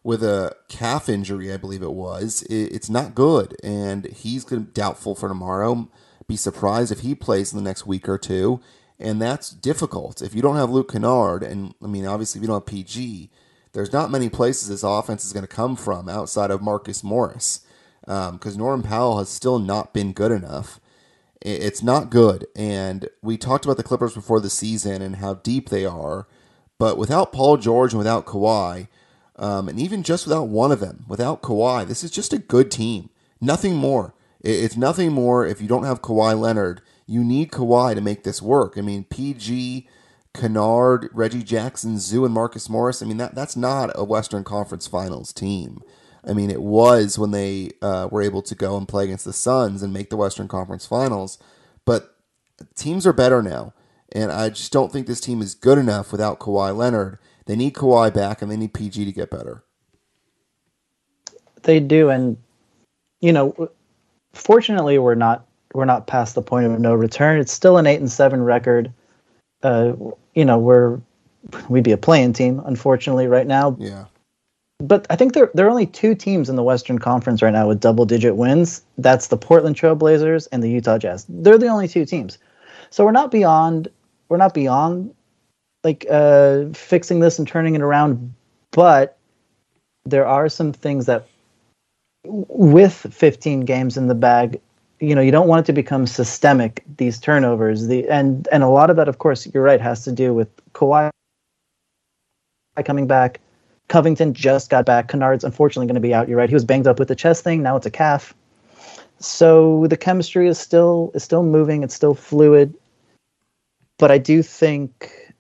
with 0.04 0.22
a 0.22 0.54
calf 0.68 1.08
injury, 1.08 1.52
I 1.52 1.56
believe 1.56 1.82
it 1.82 1.94
was, 1.94 2.44
it's 2.48 2.88
not 2.88 3.16
good. 3.16 3.56
And 3.64 4.04
he's 4.04 4.44
going 4.44 4.62
to 4.62 4.68
be 4.68 4.72
doubtful 4.72 5.16
for 5.16 5.28
tomorrow. 5.28 5.90
Be 6.28 6.36
surprised 6.36 6.92
if 6.92 7.00
he 7.00 7.16
plays 7.16 7.52
in 7.52 7.58
the 7.58 7.68
next 7.68 7.88
week 7.88 8.08
or 8.08 8.18
two. 8.18 8.60
And 9.00 9.20
that's 9.20 9.50
difficult. 9.50 10.22
If 10.22 10.32
you 10.32 10.42
don't 10.42 10.56
have 10.56 10.70
Luke 10.70 10.92
Kennard, 10.92 11.42
and 11.42 11.74
I 11.82 11.88
mean, 11.88 12.06
obviously, 12.06 12.38
if 12.38 12.42
you 12.42 12.46
don't 12.46 12.62
have 12.62 12.72
PG, 12.72 13.30
there's 13.72 13.92
not 13.92 14.12
many 14.12 14.28
places 14.28 14.68
this 14.68 14.84
offense 14.84 15.24
is 15.24 15.32
going 15.32 15.42
to 15.44 15.48
come 15.48 15.74
from 15.74 16.08
outside 16.08 16.52
of 16.52 16.62
Marcus 16.62 17.02
Morris 17.02 17.63
because 18.04 18.54
um, 18.54 18.58
Norman 18.58 18.86
Powell 18.86 19.18
has 19.18 19.28
still 19.28 19.58
not 19.58 19.94
been 19.94 20.12
good 20.12 20.32
enough. 20.32 20.80
It's 21.40 21.82
not 21.82 22.10
good. 22.10 22.46
And 22.56 23.08
we 23.22 23.36
talked 23.36 23.64
about 23.64 23.76
the 23.76 23.82
Clippers 23.82 24.14
before 24.14 24.40
the 24.40 24.50
season 24.50 25.02
and 25.02 25.16
how 25.16 25.34
deep 25.34 25.68
they 25.68 25.84
are. 25.84 26.26
But 26.78 26.96
without 26.98 27.32
Paul 27.32 27.56
George 27.56 27.92
and 27.92 27.98
without 27.98 28.26
Kawhi, 28.26 28.88
um, 29.36 29.68
and 29.68 29.78
even 29.78 30.02
just 30.02 30.26
without 30.26 30.48
one 30.48 30.72
of 30.72 30.80
them, 30.80 31.04
without 31.08 31.42
Kawhi, 31.42 31.86
this 31.86 32.02
is 32.02 32.10
just 32.10 32.32
a 32.32 32.38
good 32.38 32.70
team. 32.70 33.10
Nothing 33.40 33.76
more. 33.76 34.14
It's 34.40 34.76
nothing 34.76 35.12
more 35.12 35.46
if 35.46 35.60
you 35.60 35.68
don't 35.68 35.84
have 35.84 36.02
Kawhi 36.02 36.38
Leonard. 36.38 36.82
You 37.06 37.22
need 37.24 37.50
Kawhi 37.50 37.94
to 37.94 38.00
make 38.00 38.24
this 38.24 38.42
work. 38.42 38.76
I 38.76 38.80
mean, 38.80 39.04
PG, 39.04 39.88
Kennard, 40.34 41.08
Reggie 41.12 41.42
Jackson, 41.42 41.98
Zoo, 41.98 42.24
and 42.24 42.34
Marcus 42.34 42.68
Morris. 42.68 43.02
I 43.02 43.06
mean, 43.06 43.16
that 43.18 43.34
that's 43.34 43.56
not 43.56 43.90
a 43.94 44.04
Western 44.04 44.44
Conference 44.44 44.86
Finals 44.86 45.32
team. 45.32 45.82
I 46.26 46.32
mean, 46.32 46.50
it 46.50 46.62
was 46.62 47.18
when 47.18 47.30
they 47.30 47.70
uh, 47.82 48.08
were 48.10 48.22
able 48.22 48.42
to 48.42 48.54
go 48.54 48.76
and 48.76 48.88
play 48.88 49.04
against 49.04 49.24
the 49.24 49.32
Suns 49.32 49.82
and 49.82 49.92
make 49.92 50.10
the 50.10 50.16
Western 50.16 50.48
Conference 50.48 50.86
Finals. 50.86 51.38
But 51.84 52.16
teams 52.74 53.06
are 53.06 53.12
better 53.12 53.42
now, 53.42 53.74
and 54.12 54.32
I 54.32 54.48
just 54.48 54.72
don't 54.72 54.92
think 54.92 55.06
this 55.06 55.20
team 55.20 55.42
is 55.42 55.54
good 55.54 55.78
enough 55.78 56.12
without 56.12 56.38
Kawhi 56.38 56.74
Leonard. 56.74 57.18
They 57.46 57.56
need 57.56 57.74
Kawhi 57.74 58.12
back, 58.12 58.40
and 58.40 58.50
they 58.50 58.56
need 58.56 58.72
PG 58.72 59.04
to 59.04 59.12
get 59.12 59.30
better. 59.30 59.64
They 61.62 61.80
do, 61.80 62.10
and 62.10 62.36
you 63.20 63.32
know, 63.32 63.70
fortunately, 64.32 64.98
we're 64.98 65.14
not 65.14 65.46
we're 65.74 65.84
not 65.84 66.06
past 66.06 66.34
the 66.34 66.42
point 66.42 66.66
of 66.66 66.78
no 66.78 66.94
return. 66.94 67.40
It's 67.40 67.52
still 67.52 67.76
an 67.76 67.86
eight 67.86 68.00
and 68.00 68.10
seven 68.10 68.42
record. 68.42 68.92
Uh, 69.62 69.92
you 70.34 70.44
know, 70.44 70.58
we're 70.58 71.00
we'd 71.68 71.84
be 71.84 71.92
a 71.92 71.98
play-in 71.98 72.32
team, 72.32 72.62
unfortunately, 72.64 73.26
right 73.26 73.46
now. 73.46 73.76
Yeah 73.78 74.04
but 74.80 75.06
I 75.10 75.16
think 75.16 75.34
there 75.34 75.50
there 75.54 75.66
are 75.66 75.70
only 75.70 75.86
two 75.86 76.14
teams 76.14 76.48
in 76.48 76.56
the 76.56 76.62
Western 76.62 76.98
Conference 76.98 77.42
right 77.42 77.52
now 77.52 77.68
with 77.68 77.80
double 77.80 78.04
digit 78.04 78.36
wins. 78.36 78.82
That's 78.98 79.28
the 79.28 79.36
Portland 79.36 79.76
Trailblazers 79.76 80.48
and 80.52 80.62
the 80.62 80.70
Utah 80.70 80.98
Jazz. 80.98 81.26
They're 81.28 81.58
the 81.58 81.68
only 81.68 81.88
two 81.88 82.04
teams. 82.04 82.38
So 82.90 83.04
we're 83.04 83.12
not 83.12 83.30
beyond 83.30 83.88
we're 84.28 84.36
not 84.36 84.54
beyond 84.54 85.14
like 85.84 86.06
uh, 86.10 86.66
fixing 86.72 87.20
this 87.20 87.38
and 87.38 87.46
turning 87.46 87.74
it 87.74 87.82
around, 87.82 88.34
but 88.70 89.18
there 90.04 90.26
are 90.26 90.48
some 90.48 90.72
things 90.72 91.06
that 91.06 91.26
with 92.24 92.94
15 92.94 93.60
games 93.60 93.96
in 93.96 94.08
the 94.08 94.14
bag, 94.14 94.60
you 95.00 95.14
know 95.14 95.20
you 95.20 95.30
don't 95.30 95.48
want 95.48 95.60
it 95.60 95.66
to 95.66 95.72
become 95.72 96.06
systemic 96.06 96.82
these 96.96 97.18
turnovers 97.18 97.88
the 97.88 98.08
and 98.08 98.48
and 98.52 98.62
a 98.62 98.68
lot 98.68 98.90
of 98.90 98.96
that 98.96 99.08
of 99.08 99.18
course 99.18 99.46
you're 99.52 99.62
right 99.62 99.80
has 99.80 100.04
to 100.04 100.12
do 100.12 100.32
with 100.32 100.48
Kawhi 100.72 101.10
coming 102.84 103.06
back 103.06 103.40
Covington 103.88 104.34
just 104.34 104.70
got 104.70 104.86
back 104.86 105.08
Kennard's 105.08 105.44
unfortunately 105.44 105.86
going 105.86 105.94
to 105.94 106.00
be 106.00 106.14
out 106.14 106.28
you're 106.28 106.38
right 106.38 106.48
he 106.48 106.54
was 106.54 106.64
banged 106.64 106.86
up 106.86 106.98
with 106.98 107.08
the 107.08 107.14
chest 107.14 107.44
thing 107.44 107.62
now 107.62 107.76
it's 107.76 107.86
a 107.86 107.90
calf 107.90 108.34
so 109.18 109.86
the 109.88 109.96
chemistry 109.96 110.48
is 110.48 110.58
still 110.58 111.10
is 111.14 111.22
still 111.22 111.42
moving 111.42 111.82
it's 111.82 111.94
still 111.94 112.14
fluid 112.14 112.74
but 113.98 114.10
I 114.10 114.18
do 114.18 114.42
think 114.42 115.32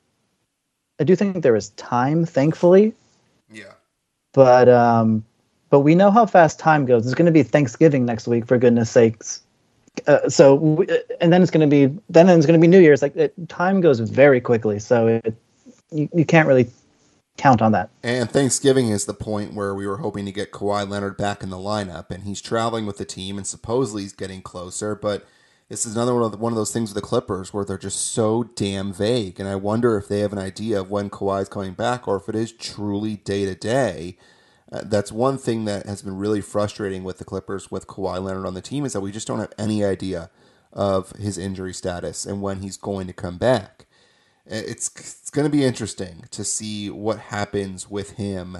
I 1.00 1.04
do 1.04 1.16
think 1.16 1.42
there 1.42 1.56
is 1.56 1.70
time 1.70 2.24
thankfully 2.24 2.94
Yeah. 3.50 3.72
but 4.32 4.68
um 4.68 5.24
but 5.74 5.80
we 5.80 5.96
know 5.96 6.12
how 6.12 6.24
fast 6.24 6.60
time 6.60 6.86
goes. 6.86 7.04
It's 7.04 7.16
going 7.16 7.26
to 7.26 7.32
be 7.32 7.42
Thanksgiving 7.42 8.04
next 8.04 8.28
week, 8.28 8.46
for 8.46 8.56
goodness 8.58 8.88
sakes. 8.88 9.42
Uh, 10.06 10.28
so, 10.28 10.54
we, 10.54 10.86
and 11.20 11.32
then 11.32 11.42
it's 11.42 11.50
going 11.50 11.68
to 11.68 11.76
be 11.88 11.92
then 12.08 12.28
it's 12.28 12.46
going 12.46 12.60
to 12.60 12.62
be 12.62 12.68
New 12.68 12.78
Year's. 12.78 13.02
Like 13.02 13.16
it, 13.16 13.34
time 13.48 13.80
goes 13.80 13.98
very 13.98 14.40
quickly, 14.40 14.78
so 14.78 15.08
it, 15.08 15.34
you 15.90 16.08
you 16.14 16.24
can't 16.24 16.46
really 16.46 16.68
count 17.36 17.60
on 17.60 17.72
that. 17.72 17.90
And 18.02 18.30
Thanksgiving 18.30 18.88
is 18.88 19.06
the 19.06 19.14
point 19.14 19.54
where 19.54 19.74
we 19.74 19.86
were 19.86 19.98
hoping 19.98 20.24
to 20.26 20.32
get 20.32 20.52
Kawhi 20.52 20.88
Leonard 20.88 21.16
back 21.16 21.42
in 21.42 21.50
the 21.50 21.56
lineup, 21.56 22.10
and 22.10 22.24
he's 22.24 22.40
traveling 22.40 22.86
with 22.86 22.98
the 22.98 23.04
team, 23.04 23.36
and 23.36 23.46
supposedly 23.46 24.02
he's 24.02 24.12
getting 24.12 24.42
closer. 24.42 24.94
But 24.94 25.26
this 25.68 25.86
is 25.86 25.96
another 25.96 26.14
one 26.14 26.22
of, 26.24 26.32
the, 26.32 26.38
one 26.38 26.52
of 26.52 26.56
those 26.56 26.72
things 26.72 26.90
with 26.92 27.02
the 27.02 27.08
Clippers 27.08 27.52
where 27.52 27.64
they're 27.64 27.78
just 27.78 28.12
so 28.12 28.44
damn 28.54 28.92
vague, 28.92 29.40
and 29.40 29.48
I 29.48 29.56
wonder 29.56 29.96
if 29.96 30.08
they 30.08 30.20
have 30.20 30.32
an 30.32 30.38
idea 30.38 30.80
of 30.80 30.90
when 30.90 31.10
Kawhi's 31.10 31.48
coming 31.48 31.72
back, 31.74 32.06
or 32.06 32.16
if 32.16 32.28
it 32.28 32.34
is 32.34 32.52
truly 32.52 33.16
day 33.16 33.44
to 33.44 33.54
day. 33.54 34.16
That's 34.82 35.12
one 35.12 35.38
thing 35.38 35.66
that 35.66 35.86
has 35.86 36.02
been 36.02 36.18
really 36.18 36.40
frustrating 36.40 37.04
with 37.04 37.18
the 37.18 37.24
Clippers 37.24 37.70
with 37.70 37.86
Kawhi 37.86 38.20
Leonard 38.20 38.44
on 38.44 38.54
the 38.54 38.60
team 38.60 38.84
is 38.84 38.92
that 38.92 39.02
we 39.02 39.12
just 39.12 39.28
don't 39.28 39.38
have 39.38 39.52
any 39.56 39.84
idea 39.84 40.30
of 40.72 41.12
his 41.12 41.38
injury 41.38 41.72
status 41.72 42.26
and 42.26 42.42
when 42.42 42.60
he's 42.60 42.76
going 42.76 43.06
to 43.06 43.12
come 43.12 43.38
back. 43.38 43.86
It's 44.46 44.88
it's 44.88 45.30
going 45.30 45.46
to 45.46 45.56
be 45.56 45.64
interesting 45.64 46.24
to 46.30 46.44
see 46.44 46.90
what 46.90 47.18
happens 47.18 47.90
with 47.90 48.12
him 48.12 48.58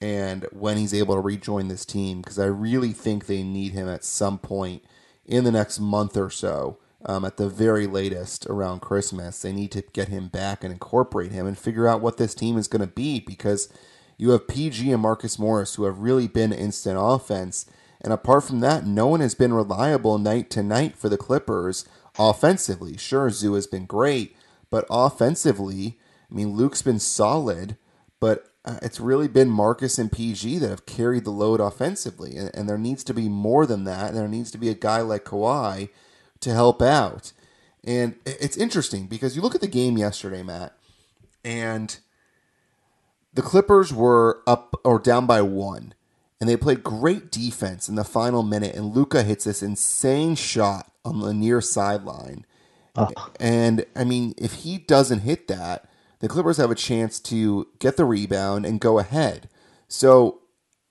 and 0.00 0.46
when 0.50 0.76
he's 0.76 0.92
able 0.92 1.14
to 1.14 1.20
rejoin 1.20 1.68
this 1.68 1.84
team 1.84 2.20
because 2.20 2.38
I 2.38 2.46
really 2.46 2.92
think 2.92 3.26
they 3.26 3.44
need 3.44 3.72
him 3.72 3.88
at 3.88 4.04
some 4.04 4.38
point 4.38 4.82
in 5.24 5.44
the 5.44 5.52
next 5.52 5.78
month 5.78 6.16
or 6.16 6.30
so. 6.30 6.78
Um, 7.04 7.24
at 7.24 7.36
the 7.36 7.48
very 7.48 7.88
latest 7.88 8.46
around 8.46 8.80
Christmas, 8.80 9.42
they 9.42 9.52
need 9.52 9.72
to 9.72 9.82
get 9.92 10.06
him 10.06 10.28
back 10.28 10.62
and 10.62 10.72
incorporate 10.72 11.32
him 11.32 11.46
and 11.46 11.58
figure 11.58 11.88
out 11.88 12.00
what 12.00 12.16
this 12.16 12.34
team 12.34 12.56
is 12.56 12.68
going 12.68 12.80
to 12.80 12.86
be 12.86 13.18
because 13.18 13.72
you 14.16 14.30
have 14.30 14.46
PG 14.46 14.90
and 14.92 15.02
Marcus 15.02 15.36
Morris 15.36 15.74
who 15.74 15.84
have 15.84 15.98
really 15.98 16.28
been 16.28 16.52
instant 16.52 16.96
offense. 17.00 17.66
And 18.00 18.12
apart 18.12 18.44
from 18.44 18.60
that, 18.60 18.86
no 18.86 19.08
one 19.08 19.20
has 19.20 19.34
been 19.34 19.52
reliable 19.52 20.16
night 20.18 20.48
to 20.50 20.62
night 20.62 20.96
for 20.96 21.08
the 21.08 21.16
Clippers 21.16 21.88
offensively. 22.16 22.96
Sure, 22.96 23.30
Zoo 23.30 23.54
has 23.54 23.66
been 23.66 23.86
great, 23.86 24.36
but 24.72 24.86
offensively, 24.88 25.98
I 26.30 26.34
mean, 26.34 26.56
Luke's 26.56 26.80
been 26.80 26.98
solid, 26.98 27.76
but 28.20 28.48
uh, 28.64 28.78
it's 28.80 28.98
really 28.98 29.28
been 29.28 29.50
Marcus 29.50 29.98
and 29.98 30.10
PG 30.10 30.58
that 30.58 30.70
have 30.70 30.86
carried 30.86 31.24
the 31.24 31.30
load 31.30 31.60
offensively. 31.60 32.36
And, 32.38 32.50
and 32.54 32.66
there 32.66 32.78
needs 32.78 33.04
to 33.04 33.12
be 33.12 33.28
more 33.28 33.66
than 33.66 33.84
that. 33.84 34.08
And 34.08 34.16
there 34.16 34.28
needs 34.28 34.50
to 34.52 34.58
be 34.58 34.70
a 34.70 34.74
guy 34.74 35.02
like 35.02 35.24
Kawhi 35.24 35.90
to 36.40 36.54
help 36.54 36.80
out. 36.80 37.32
And 37.84 38.14
it's 38.24 38.56
interesting 38.56 39.08
because 39.08 39.36
you 39.36 39.42
look 39.42 39.54
at 39.54 39.60
the 39.60 39.68
game 39.68 39.98
yesterday, 39.98 40.42
Matt, 40.42 40.72
and 41.44 41.98
the 43.34 43.42
Clippers 43.42 43.92
were 43.92 44.42
up 44.46 44.74
or 44.84 44.98
down 44.98 45.26
by 45.26 45.42
one, 45.42 45.92
and 46.40 46.48
they 46.48 46.56
played 46.56 46.82
great 46.82 47.30
defense 47.30 47.90
in 47.90 47.96
the 47.96 48.04
final 48.04 48.42
minute. 48.42 48.74
And 48.74 48.94
Luka 48.94 49.22
hits 49.22 49.44
this 49.44 49.62
insane 49.62 50.34
shot 50.34 50.90
on 51.04 51.20
the 51.20 51.34
near 51.34 51.60
sideline. 51.60 52.46
Oh. 52.96 53.08
And 53.40 53.86
I 53.96 54.04
mean, 54.04 54.34
if 54.36 54.54
he 54.54 54.78
doesn't 54.78 55.20
hit 55.20 55.48
that, 55.48 55.88
the 56.20 56.28
Clippers 56.28 56.58
have 56.58 56.70
a 56.70 56.76
chance 56.76 57.18
to 57.20 57.68
get 57.78 57.96
the 57.96 58.04
rebound 58.04 58.64
and 58.64 58.80
go 58.80 58.98
ahead. 58.98 59.48
So, 59.88 60.40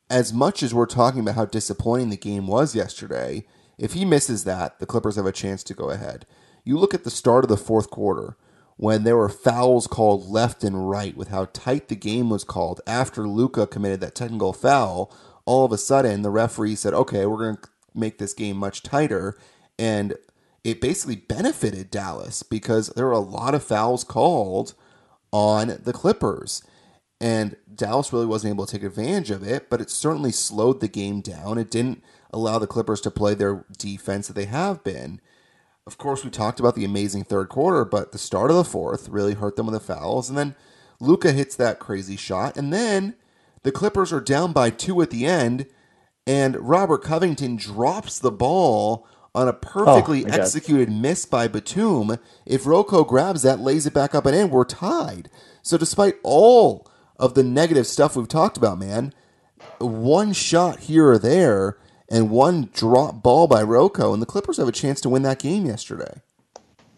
as 0.10 0.34
much 0.34 0.62
as 0.62 0.74
we're 0.74 0.88
talking 0.88 1.22
about 1.22 1.36
how 1.36 1.46
disappointing 1.46 2.10
the 2.10 2.18
game 2.18 2.48
was 2.48 2.76
yesterday, 2.76 3.46
if 3.78 3.94
he 3.94 4.04
misses 4.04 4.44
that, 4.44 4.80
the 4.80 4.86
Clippers 4.86 5.16
have 5.16 5.26
a 5.26 5.32
chance 5.32 5.64
to 5.64 5.74
go 5.74 5.90
ahead. 5.90 6.26
You 6.66 6.78
look 6.78 6.94
at 6.94 7.04
the 7.04 7.10
start 7.10 7.46
of 7.46 7.50
the 7.50 7.58
fourth 7.58 7.90
quarter 7.90 8.36
when 8.76 9.04
there 9.04 9.16
were 9.16 9.30
fouls 9.30 9.88
called 9.88 10.28
left 10.28 10.64
and 10.64 10.90
right 10.90 11.16
with 11.16 11.30
how 11.30 11.46
tight 11.54 11.88
the 11.88 11.96
game 11.96 12.30
was 12.30 12.44
called 12.44 12.82
after 12.86 13.28
Luka 13.28 13.68
committed 13.68 14.02
that 14.02 14.16
technical 14.16 14.54
foul, 14.54 15.16
all 15.46 15.66
of 15.66 15.72
a 15.72 15.78
sudden 15.78 16.24
the 16.24 16.30
referee 16.30 16.76
said, 16.76 16.94
"Okay, 16.94 17.26
we're 17.26 17.38
going 17.38 17.58
to 17.58 17.70
make 17.94 18.18
this 18.18 18.34
game 18.34 18.58
much 18.58 18.84
tighter." 18.84 19.38
And 19.80 20.16
it 20.63 20.82
basically 20.82 21.15
benefited 21.15 21.89
Dallas 21.89 22.43
because 22.43 22.88
there 22.89 23.06
were 23.06 23.12
a 23.12 23.19
lot 23.19 23.56
of 23.56 23.63
fouls 23.63 24.04
called 24.04 24.74
on 25.32 25.80
the 25.84 25.93
Clippers. 25.93 26.63
And 27.19 27.56
Dallas 27.74 28.12
really 28.12 28.26
wasn't 28.26 28.54
able 28.54 28.65
to 28.65 28.71
take 28.71 28.84
advantage 28.84 29.32
of 29.32 29.43
it, 29.43 29.69
but 29.69 29.82
it 29.82 29.89
certainly 29.89 30.32
slowed 30.32 30.80
the 30.80 30.88
game 30.88 31.21
down. 31.21 31.58
It 31.58 31.69
didn't 31.71 32.04
allow 32.32 32.60
the 32.60 32.67
Clippers 32.67 33.02
to 33.02 33.12
play 33.12 33.34
their 33.34 33.65
defense 33.78 34.28
that 34.28 34.34
they 34.34 34.45
have 34.45 34.84
been. 34.84 35.21
Of 35.86 35.97
course, 35.97 36.24
we 36.24 36.30
talked 36.30 36.60
about 36.60 36.76
the 36.76 36.86
amazing 36.86 37.24
third 37.24 37.50
quarter, 37.50 37.86
but 37.86 38.12
the 38.12 38.17
start 38.17 38.52
of 38.52 38.58
the 38.58 38.63
fourth 38.63 39.10
really 39.10 39.34
hurt 39.34 39.56
them 39.56 39.67
with 39.67 39.74
the 39.74 39.80
fouls. 39.80 40.30
And 40.30 40.38
then 40.38 40.56
Luka 41.00 41.32
hits 41.32 41.56
that 41.56 41.80
crazy 41.80 42.15
shot. 42.15 42.56
And 42.56 42.71
then 42.71 43.15
the 43.63 43.71
Clippers 43.71 44.13
are 44.13 44.21
down 44.21 44.54
by 44.54 44.69
two 44.69 45.02
at 45.02 45.10
the 45.10 45.26
end, 45.26 45.67
and 46.26 46.56
Robert 46.58 47.04
Covington 47.04 47.56
drops 47.56 48.19
the 48.19 48.32
ball 48.32 49.08
on 49.36 49.48
a 49.48 49.54
perfectly 49.54 50.26
Oh, 50.26 50.26
my 50.26 50.32
God. 50.32 50.39
executed 50.39 50.91
miss 50.91 51.26
by 51.26 51.48
Batum. 51.48 52.17
If 52.46 52.63
RoCo 52.65 53.08
grabs 53.08 53.44
that, 53.44 53.60
lays 53.60 53.86
it 53.86 53.94
back 53.94 54.15
up 54.15 54.26
and 54.26 54.36
in, 54.36 54.50
we're 54.50 54.65
tied. 54.65 55.30
So, 55.62 55.78
despite 55.78 56.15
all 56.24 56.88
of 57.17 57.34
the 57.36 57.44
negative 57.44 57.88
stuff 57.88 58.15
we've 58.15 58.28
talked 58.28 58.58
about, 58.58 58.80
man, 58.80 59.13
one 59.80 60.34
shot 60.34 60.82
here 60.82 61.10
or 61.10 61.17
there 61.20 61.78
and 62.10 62.30
one 62.30 62.70
drop 62.74 63.24
ball 63.24 63.48
by 63.48 63.63
RoCo, 63.63 64.13
and 64.13 64.22
the 64.22 64.26
Clippers 64.28 64.58
have 64.58 64.67
a 64.67 64.74
chance 64.74 65.02
to 65.02 65.10
win 65.10 65.24
that 65.24 65.39
game 65.39 65.65
yesterday. 65.65 66.22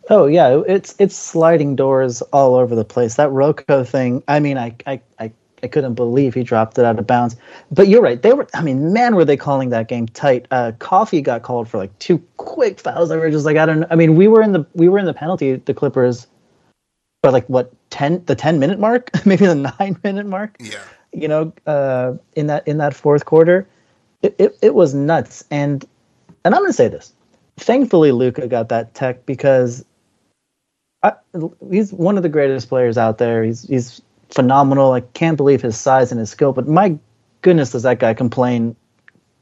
Oh 0.10 0.26
yeah, 0.28 0.62
it's 0.68 0.96
it's 1.00 1.16
sliding 1.16 1.76
doors 1.76 2.22
all 2.34 2.56
over 2.56 2.76
the 2.76 2.86
place. 2.86 3.16
That 3.16 3.30
RoCo 3.30 3.88
thing. 3.88 4.24
I 4.28 4.40
mean, 4.40 4.58
I 4.58 4.76
I 4.86 5.02
I, 5.20 5.32
I 5.64 5.68
couldn't 5.68 5.94
believe 5.94 6.34
he 6.34 6.44
dropped 6.44 6.78
it 6.78 6.86
out 6.86 7.00
of 7.00 7.08
bounds. 7.08 7.38
But 7.72 7.88
you're 7.88 8.02
right. 8.02 8.22
They 8.22 8.34
were. 8.34 8.48
I 8.54 8.62
mean, 8.62 8.92
man, 8.92 9.16
were 9.16 9.26
they 9.26 9.38
calling 9.38 9.70
that 9.70 9.88
game 9.88 10.08
tight? 10.08 10.46
Uh, 10.52 10.74
Coffee 10.80 11.22
got 11.22 11.42
called 11.42 11.70
for 11.70 11.78
like 11.78 11.98
two 12.00 12.20
quick 12.38 12.80
fouls. 12.80 13.10
They 13.10 13.18
were 13.18 13.32
just 13.32 13.46
like 13.46 13.58
I 13.58 13.66
don't. 13.66 13.80
know. 13.80 13.88
I 13.90 13.96
mean, 13.96 14.16
we 14.16 14.28
were 14.28 14.42
in 14.42 14.52
the 14.52 14.66
we 14.74 14.90
were 14.90 15.00
in 15.00 15.06
the 15.06 15.14
penalty. 15.14 15.56
The 15.56 15.74
Clippers, 15.74 16.28
but 17.22 17.32
like 17.32 17.48
what 17.48 17.72
ten 17.90 18.24
the 18.26 18.36
ten 18.36 18.60
minute 18.60 18.80
mark, 18.80 19.10
maybe 19.26 19.46
the 19.46 19.74
nine 19.80 19.98
minute 20.04 20.26
mark. 20.26 20.58
Yeah. 20.60 20.84
you 21.14 21.28
know, 21.28 21.54
uh, 21.66 22.14
in 22.36 22.48
that 22.48 22.68
in 22.68 22.78
that 22.80 22.94
fourth 22.94 23.26
quarter, 23.26 23.66
it, 24.22 24.36
it, 24.38 24.58
it 24.62 24.76
was 24.76 24.94
nuts. 24.94 25.46
And 25.50 25.86
and 26.44 26.54
I'm 26.54 26.62
gonna 26.62 26.74
say 26.74 26.90
this. 26.90 27.14
Thankfully, 27.58 28.12
Luka 28.12 28.48
got 28.48 28.70
that 28.70 28.94
tech 28.96 29.26
because 29.26 29.86
I, 31.04 31.14
he's 31.70 31.94
one 31.94 32.18
of 32.18 32.24
the 32.24 32.30
greatest 32.30 32.70
players 32.70 32.98
out 32.98 33.18
there. 33.18 33.44
He's 33.44 33.64
he's 33.64 34.02
phenomenal. 34.34 34.92
I 34.94 35.02
can't 35.02 35.38
believe 35.38 35.62
his 35.62 35.78
size 35.80 36.12
and 36.12 36.20
his 36.20 36.30
skill. 36.30 36.52
But 36.54 36.68
my 36.68 36.98
goodness, 37.42 37.72
does 37.72 37.84
that 37.84 38.00
guy 38.00 38.14
complain 38.14 38.76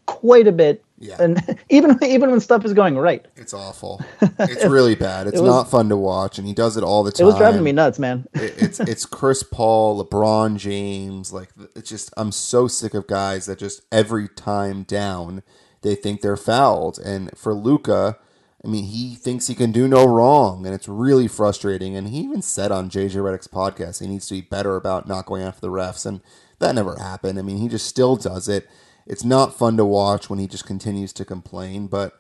quite 0.06 0.48
a 0.48 0.52
bit? 0.52 0.84
Yeah. 1.00 1.16
And 1.20 1.58
even 1.70 1.98
even 2.04 2.30
when 2.30 2.40
stuff 2.40 2.64
is 2.64 2.74
going 2.74 2.98
right, 2.98 3.26
It's 3.36 3.54
awful. 3.54 4.02
It's 4.40 4.66
really 4.66 4.94
bad. 4.96 5.26
It's 5.28 5.42
was- 5.42 5.50
not 5.50 5.72
fun 5.72 5.90
to 5.90 5.98
watch, 5.98 6.38
and 6.38 6.48
he 6.48 6.54
does 6.54 6.78
it 6.78 6.84
all 6.84 7.04
the 7.04 7.12
time. 7.12 7.24
it 7.24 7.28
was 7.28 7.38
driving 7.38 7.64
me 7.64 7.72
nuts, 7.72 7.98
man. 7.98 8.28
It- 8.36 8.54
it's 8.62 8.80
it's 8.80 9.06
Chris 9.08 9.42
Paul, 9.42 10.04
LeBron 10.04 10.58
James. 10.58 11.34
Like 11.34 11.50
it's 11.76 11.90
just 11.90 12.14
I'm 12.18 12.32
so 12.32 12.68
sick 12.68 12.94
of 12.94 13.08
guys 13.08 13.48
that 13.48 13.58
just 13.58 13.82
every 13.92 14.28
time 14.28 14.84
down 14.84 15.42
they 15.82 15.96
think 15.96 16.22
they're 16.22 16.38
fouled. 16.38 17.00
And 17.00 17.36
for 17.36 17.56
Luka, 17.56 18.18
I 18.64 18.68
mean, 18.68 18.86
he 18.86 19.16
thinks 19.16 19.48
he 19.48 19.56
can 19.56 19.72
do 19.72 19.88
no 19.88 20.06
wrong, 20.06 20.66
and 20.66 20.76
it's 20.76 20.88
really 20.88 21.28
frustrating. 21.28 21.96
And 21.96 22.10
he 22.10 22.20
even 22.20 22.44
said 22.44 22.72
on 22.72 22.90
JJ 22.90 23.16
Redick's 23.16 23.48
podcast 23.48 24.02
he 24.02 24.08
needs 24.08 24.28
to 24.28 24.36
be 24.36 24.42
better 24.42 24.76
about 24.76 25.08
not 25.08 25.26
going 25.26 25.42
after 25.42 25.62
the 25.62 25.70
refs, 25.70 26.06
and 26.06 26.22
that 26.60 26.76
never 26.76 26.98
happened. 26.98 27.40
I 27.40 27.42
mean, 27.42 27.58
he 27.58 27.68
just 27.68 27.88
still 27.88 28.16
does 28.16 28.48
it. 28.48 28.70
It's 29.08 29.24
not 29.24 29.58
fun 29.58 29.78
to 29.78 29.86
watch 29.86 30.30
when 30.30 30.38
he 30.38 30.48
just 30.48 30.66
continues 30.66 31.12
to 31.14 31.26
complain, 31.26 31.88
but 31.88 32.14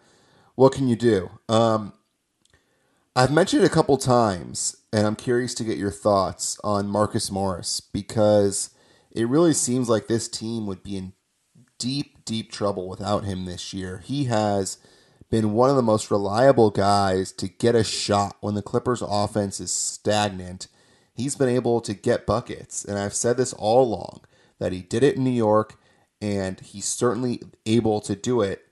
what 0.56 0.74
can 0.74 0.88
you 0.88 0.96
do? 0.96 1.30
Um, 1.48 1.94
I've 3.16 3.32
mentioned 3.32 3.64
it 3.64 3.68
a 3.68 3.74
couple 3.74 3.98
times, 3.98 4.78
and 4.92 5.06
I'm 5.06 5.16
curious 5.16 5.54
to 5.56 5.64
get 5.64 5.78
your 5.78 5.92
thoughts 5.92 6.58
on 6.64 6.88
Marcus 6.88 7.30
Morris 7.30 7.82
because 7.82 8.72
it 9.12 9.28
really 9.28 9.54
seems 9.54 9.90
like 9.90 10.08
this 10.08 10.28
team 10.28 10.66
would 10.66 10.82
be 10.82 10.98
in 10.98 11.14
deep, 11.78 12.26
deep 12.26 12.52
trouble 12.52 12.88
without 12.88 13.26
him 13.26 13.46
this 13.46 13.74
year. 13.74 14.02
He 14.04 14.26
has 14.26 14.78
been 15.32 15.54
one 15.54 15.70
of 15.70 15.78
the 15.78 15.82
most 15.82 16.12
reliable 16.12 16.70
guys 16.70 17.32
to 17.32 17.48
get 17.48 17.74
a 17.74 17.84
shot 17.84 18.36
when 18.42 18.54
the 18.54 18.62
Clippers' 18.62 19.02
offense 19.02 19.60
is 19.60 19.72
stagnant. 19.72 20.68
He's 21.14 21.36
been 21.36 21.50
able 21.50 21.82
to 21.82 21.94
get 21.94 22.28
buckets, 22.28 22.86
and 22.86 23.00
I've 23.00 23.16
said 23.16 23.38
this 23.38 23.54
all 23.54 23.82
along 23.84 24.22
that 24.60 24.74
he 24.74 24.82
did 24.82 25.04
it 25.04 25.16
in 25.16 25.24
New 25.24 25.32
York, 25.32 25.80
and 26.22 26.60
he's 26.60 26.86
certainly 26.86 27.42
able 27.66 28.02
to 28.02 28.16
do 28.16 28.42
it 28.42 28.68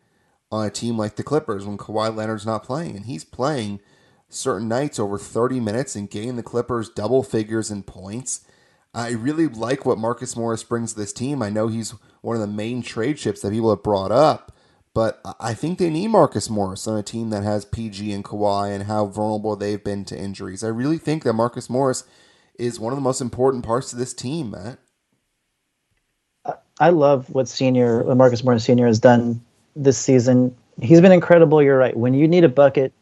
on 0.52 0.66
a 0.66 0.70
team 0.70 0.98
like 0.98 1.16
the 1.16 1.24
Clippers 1.24 1.66
when 1.66 1.78
Kawhi 1.78 2.14
Leonard's 2.14 2.46
not 2.46 2.64
playing, 2.64 2.96
and 2.96 3.06
he's 3.06 3.24
playing 3.24 3.80
certain 4.28 4.68
nights 4.68 5.00
over 5.00 5.18
30 5.18 5.60
minutes 5.60 5.96
and 5.96 6.10
getting 6.10 6.36
the 6.36 6.44
Clippers 6.44 6.90
double 6.90 7.24
figures 7.24 7.72
in 7.72 7.84
points. 7.84 8.46
I 8.94 9.12
really 9.12 9.48
like 9.48 9.86
what 9.86 9.98
Marcus 9.98 10.36
Morris 10.36 10.64
brings 10.64 10.94
to 10.94 11.00
this 11.00 11.14
team. 11.14 11.42
I 11.42 11.50
know 11.50 11.68
he's 11.68 11.94
one 12.22 12.36
of 12.36 12.42
the 12.42 12.48
main 12.48 12.82
trade 12.82 13.18
chips 13.18 13.42
that 13.42 13.52
people 13.52 13.70
have 13.70 13.84
brought 13.84 14.12
up, 14.12 14.56
but 14.94 15.22
I 15.40 15.54
think 15.54 15.78
they 15.78 15.90
need 15.90 16.08
Marcus 16.08 16.50
Morris 16.50 16.88
on 16.88 16.98
a 16.98 17.04
team 17.04 17.30
that 17.30 17.44
has 17.44 17.66
PG 17.66 18.12
and 18.12 18.24
Kawhi 18.24 18.74
and 18.74 18.84
how 18.86 19.06
vulnerable 19.06 19.56
they've 19.56 19.84
been 19.84 20.04
to 20.06 20.18
injuries. 20.18 20.64
I 20.64 20.70
really 20.70 20.98
think 20.98 21.24
that 21.24 21.34
Marcus 21.34 21.70
Morris 21.70 22.04
is 22.58 22.80
one 22.80 22.92
of 22.92 22.98
the 22.98 23.02
most 23.02 23.22
important 23.22 23.64
parts 23.64 23.94
of 23.94 24.00
this 24.00 24.14
team, 24.14 24.52
Matt. 24.52 24.80
I 26.80 26.90
love 26.90 27.30
what 27.30 27.48
senior 27.48 28.04
what 28.04 28.18
Marcus 28.18 28.44
Morris 28.44 28.64
Senior 28.64 28.88
has 28.88 29.00
done 29.00 29.42
this 29.76 29.98
season. 29.98 30.56
He's 30.82 31.02
been 31.02 31.12
incredible. 31.12 31.62
You're 31.62 31.78
right. 31.78 31.96
When 31.96 32.14
you 32.14 32.28
need 32.28 32.44
a 32.44 32.50
bucket, 32.50 32.94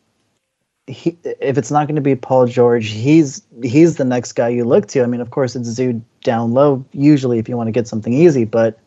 he, 0.87 1.17
if 1.23 1.57
it's 1.57 1.69
not 1.69 1.87
going 1.87 1.95
to 1.95 2.01
be 2.01 2.15
Paul 2.15 2.47
George, 2.47 2.89
he's 2.89 3.41
he's 3.61 3.97
the 3.97 4.05
next 4.05 4.33
guy 4.33 4.49
you 4.49 4.65
look 4.65 4.87
to. 4.87 5.03
I 5.03 5.05
mean, 5.05 5.21
of 5.21 5.29
course, 5.29 5.55
it's 5.55 5.69
Zoo 5.69 6.01
down 6.23 6.53
low 6.53 6.83
usually 6.91 7.39
if 7.39 7.47
you 7.47 7.55
want 7.55 7.67
to 7.67 7.71
get 7.71 7.87
something 7.87 8.13
easy, 8.13 8.45
but 8.45 8.79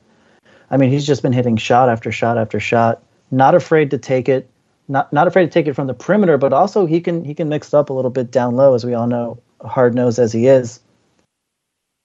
I 0.70 0.76
mean, 0.76 0.90
he's 0.90 1.06
just 1.06 1.22
been 1.22 1.32
hitting 1.32 1.56
shot 1.56 1.88
after 1.88 2.12
shot 2.12 2.38
after 2.38 2.60
shot. 2.60 3.02
Not 3.30 3.54
afraid 3.54 3.90
to 3.90 3.98
take 3.98 4.28
it. 4.28 4.48
Not 4.88 5.12
not 5.12 5.26
afraid 5.26 5.44
to 5.44 5.50
take 5.50 5.66
it 5.66 5.74
from 5.74 5.86
the 5.86 5.94
perimeter, 5.94 6.36
but 6.36 6.52
also 6.52 6.86
he 6.86 7.00
can 7.00 7.24
he 7.24 7.34
can 7.34 7.48
mix 7.48 7.68
it 7.68 7.74
up 7.74 7.90
a 7.90 7.92
little 7.92 8.10
bit 8.10 8.30
down 8.30 8.56
low, 8.56 8.74
as 8.74 8.84
we 8.84 8.94
all 8.94 9.06
know, 9.06 9.38
hard 9.62 9.94
nose 9.94 10.18
as 10.18 10.32
he 10.32 10.46
is. 10.46 10.80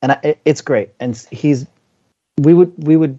And 0.02 0.12
I, 0.12 0.36
it's 0.46 0.62
great. 0.62 0.90
And 1.00 1.18
he's 1.32 1.66
we 2.40 2.54
would 2.54 2.74
we 2.78 2.96
would 2.96 3.18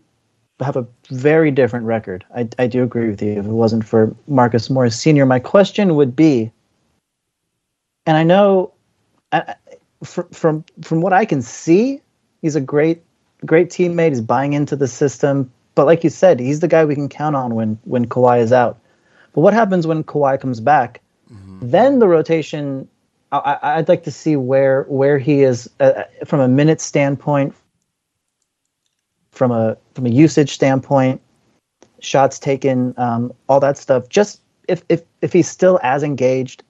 have 0.61 0.77
a 0.77 0.87
very 1.11 1.51
different 1.51 1.85
record. 1.85 2.25
I, 2.35 2.49
I 2.59 2.67
do 2.67 2.83
agree 2.83 3.09
with 3.09 3.21
you. 3.23 3.33
If 3.33 3.45
it 3.45 3.51
wasn't 3.51 3.85
for 3.85 4.15
Marcus 4.27 4.71
Morris 4.71 4.99
Sr., 4.99 5.27
my 5.27 5.39
question 5.39 5.97
would 5.97 6.17
be, 6.17 6.51
and 8.07 8.17
I 8.17 8.23
know, 8.23 8.73
I, 9.33 9.55
from 10.05 10.29
from 10.31 10.65
from 10.83 11.01
what 11.03 11.13
I 11.13 11.25
can 11.25 11.43
see, 11.43 12.01
he's 12.41 12.57
a 12.57 12.61
great 12.61 13.03
great 13.45 13.71
teammate. 13.71 14.11
He's 14.11 14.21
buying 14.21 14.53
into 14.53 14.77
the 14.77 14.89
system. 14.89 15.51
But 15.75 15.87
like 15.87 16.03
you 16.05 16.11
said, 16.11 16.41
he's 16.41 16.61
the 16.61 16.69
guy 16.69 16.85
we 16.85 16.95
can 16.95 17.09
count 17.09 17.37
on 17.37 17.55
when 17.55 17.79
when 17.85 18.07
Kawhi 18.07 18.41
is 18.41 18.53
out. 18.53 18.79
But 19.35 19.43
what 19.43 19.53
happens 19.53 19.87
when 19.87 20.03
Kawhi 20.05 20.41
comes 20.41 20.61
back? 20.61 21.01
Mm-hmm. 21.33 21.71
Then 21.71 21.99
the 21.99 22.09
rotation. 22.09 22.89
I, 23.33 23.77
would 23.77 23.89
like 23.89 24.05
to 24.05 24.11
see 24.11 24.37
where 24.37 24.85
where 24.85 25.19
he 25.19 25.43
is 25.43 25.69
uh, 25.81 26.05
from 26.25 26.41
a 26.41 26.49
minute 26.49 26.81
standpoint, 26.81 27.55
from 29.33 29.53
a 29.53 29.77
from 29.95 30.07
a 30.07 30.09
usage 30.09 30.55
standpoint, 30.55 31.21
shots 32.01 32.39
taken, 32.39 32.95
um, 32.97 33.33
all 33.49 33.61
that 33.61 33.77
stuff. 33.77 34.09
Just 34.09 34.41
if 34.69 34.83
if 34.89 35.03
if 35.21 35.33
he's 35.33 35.49
still 35.49 35.79
as 35.83 36.03
engaged, 36.03 36.63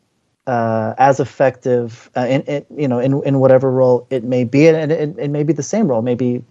uh, 0.46 0.94
as 0.98 1.20
effective 1.20 2.11
uh, 2.16 2.26
in, 2.29 2.42
in, 2.42 2.66
you 2.76 2.88
know 2.88 2.98
in 2.98 3.22
in 3.24 3.38
whatever 3.38 3.70
role 3.70 4.07
it 4.11 4.24
may 4.24 4.44
be, 4.44 4.68
and 4.68 4.92
it, 4.92 5.18
it, 5.18 5.29
may 5.29 5.42
be 5.42 5.52
the 5.52 5.62
same 5.62 5.88
role, 5.88 6.02
maybe, 6.02 6.42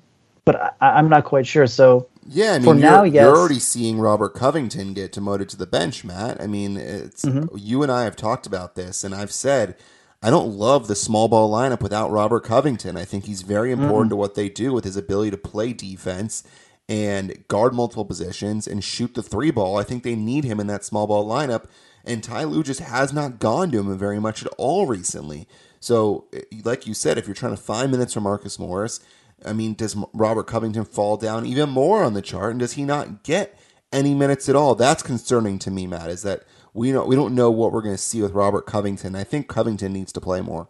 but 0.46 0.76
I, 0.80 1.00
am 1.00 1.10
not 1.10 1.26
quite 1.26 1.46
sure. 1.46 1.68
So 1.68 2.08
yeah, 2.28 2.54
I 2.54 2.60
mean, 2.60 2.64
for 2.66 2.76
now, 2.76 3.04
yes. 3.04 3.24
you're 3.24 3.36
already 3.36 3.60
seeing 3.60 4.00
Robert 4.00 4.34
Covington 4.34 4.94
get 4.94 5.12
demoted 5.12 5.50
to 5.50 5.58
the 5.58 5.68
bench, 5.68 6.04
Matt. 6.04 6.40
I 6.42 6.48
mean, 6.48 6.78
it's 6.78 7.26
mm-hmm. 7.26 7.56
you 7.58 7.84
and 7.84 7.92
I 7.92 8.04
have 8.04 8.16
talked 8.16 8.46
about 8.48 8.76
this, 8.76 9.04
and 9.04 9.14
I've 9.14 9.32
said 9.32 9.76
I 10.22 10.30
don't 10.30 10.58
love 10.58 10.88
the 10.88 10.96
small 10.96 11.28
ball 11.28 11.52
lineup 11.52 11.82
without 11.82 12.10
Robert 12.10 12.44
Covington. 12.44 12.98
I 12.98 13.06
think 13.06 13.26
he's 13.26 13.44
very 13.44 13.72
important 13.72 14.06
mm-hmm. 14.06 14.10
to 14.10 14.16
what 14.16 14.36
they 14.36 14.50
do 14.50 14.74
with 14.74 14.84
his 14.84 14.98
ability 14.98 15.32
to 15.32 15.38
play 15.38 15.74
defense 15.74 16.44
and 16.88 17.48
guard 17.48 17.74
multiple 17.74 18.06
positions 18.06 18.68
and 18.68 18.84
shoot 18.84 19.14
the 19.14 19.24
three 19.24 19.52
ball. 19.52 19.78
I 19.78 19.84
think 19.84 20.04
they 20.04 20.16
need 20.16 20.44
him 20.44 20.60
in 20.60 20.68
that 20.68 20.84
small 20.84 21.08
ball 21.08 21.28
lineup. 21.28 21.66
And 22.04 22.24
Ty 22.24 22.46
Lue 22.46 22.64
just 22.64 22.80
has 22.80 23.14
not 23.14 23.40
gone 23.40 23.72
to 23.72 23.80
him 23.80 23.98
very 23.98 24.20
much 24.20 24.44
at 24.44 24.52
all 24.58 24.86
recently. 24.86 25.48
So, 25.80 26.26
eh, 26.34 26.42
like 26.64 26.86
you 26.86 26.94
said, 26.94 27.18
if 27.18 27.28
you're 27.28 27.36
trying 27.36 27.56
to 27.56 27.62
find 27.62 27.92
minutes 27.92 28.14
for 28.14 28.22
Marcus 28.22 28.60
Morris, 28.60 29.00
I 29.46 29.54
mean, 29.54 29.74
does 29.74 29.96
Robert 30.14 30.44
Covington 30.44 30.86
fall 30.86 31.18
down 31.18 31.46
even 31.46 31.70
more 31.70 32.04
on 32.04 32.14
the 32.14 32.22
chart? 32.22 32.52
And 32.52 32.60
does 32.60 32.74
he 32.74 32.84
not 32.84 33.24
get 33.24 33.58
any 33.92 34.14
minutes 34.14 34.50
at 34.50 34.56
all? 34.56 34.76
That's 34.76 35.04
concerning 35.04 35.60
to 35.60 35.72
me, 35.72 35.88
Matt, 35.88 36.10
is 36.10 36.24
that 36.24 36.44
we 36.74 36.92
don't 36.92 37.08
we 37.08 37.16
don't 37.16 37.34
know 37.36 37.50
what 37.52 37.72
we're 37.72 37.82
going 37.82 37.96
to 37.96 38.02
see 38.02 38.22
with 38.22 38.34
Robert 38.34 38.66
Covington. 38.66 39.16
I 39.16 39.24
think 39.24 39.48
Covington 39.48 39.94
needs 39.94 40.12
to 40.14 40.22
play 40.22 40.42
more. 40.42 40.68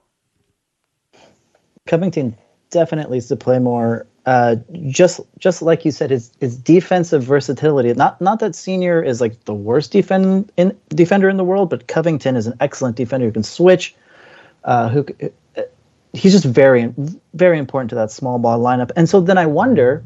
Covington 1.87 2.37
definitely 2.69 3.17
needs 3.17 3.27
to 3.27 3.35
play 3.35 3.59
more. 3.59 4.05
Uh, 4.25 4.55
just 4.83 5.19
just 5.37 5.61
like 5.61 5.85
you 5.85 5.91
said, 5.91 6.09
his 6.09 6.31
his 6.39 6.57
defensive 6.57 7.23
versatility. 7.23 7.93
Not 7.93 8.19
not 8.21 8.39
that 8.39 8.55
Senior 8.55 9.03
is 9.03 9.21
like 9.21 9.45
the 9.45 9.53
worst 9.53 9.91
defend 9.91 10.51
in, 10.57 10.75
defender 10.89 11.29
in 11.29 11.37
the 11.37 11.43
world, 11.43 11.69
but 11.69 11.87
Covington 11.87 12.35
is 12.35 12.47
an 12.47 12.55
excellent 12.59 12.95
defender 12.95 13.27
who 13.27 13.31
can 13.31 13.43
switch. 13.43 13.95
Uh, 14.63 14.89
who 14.89 15.05
he's 16.15 16.31
just 16.31 16.45
very 16.45 16.93
very 17.33 17.59
important 17.59 17.89
to 17.89 17.95
that 17.95 18.11
small 18.11 18.39
ball 18.39 18.59
lineup. 18.59 18.91
And 18.95 19.09
so 19.09 19.21
then 19.21 19.37
I 19.37 19.45
wonder. 19.45 20.03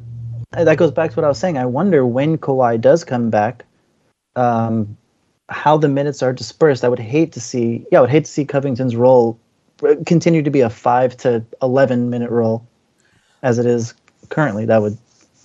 That 0.52 0.78
goes 0.78 0.92
back 0.92 1.12
to 1.12 1.16
what 1.16 1.26
I 1.26 1.28
was 1.28 1.38
saying. 1.38 1.60
I 1.60 1.66
wonder 1.66 2.04
when 2.04 2.40
Kawhi 2.40 2.82
does 2.82 3.04
come 3.04 3.30
back. 3.30 3.66
Um, 4.36 4.98
how 5.48 5.78
the 5.78 5.88
minutes 5.88 6.24
are 6.24 6.34
dispersed. 6.34 6.84
I 6.84 6.90
would 6.90 7.00
hate 7.00 7.34
to 7.34 7.40
see, 7.40 7.86
yeah, 7.92 8.00
I 8.00 8.02
would 8.02 8.10
hate 8.10 8.26
to 8.26 8.32
see 8.32 8.46
Covington's 8.46 8.96
role 8.96 9.40
continue 10.06 10.42
to 10.42 10.50
be 10.50 10.62
a 10.62 10.70
five 10.70 11.16
to 11.18 11.44
eleven 11.62 12.10
minute 12.10 12.32
role, 12.32 12.68
as 13.44 13.60
it 13.60 13.66
is 13.66 13.94
currently. 14.30 14.66
That 14.66 14.82
would 14.82 14.98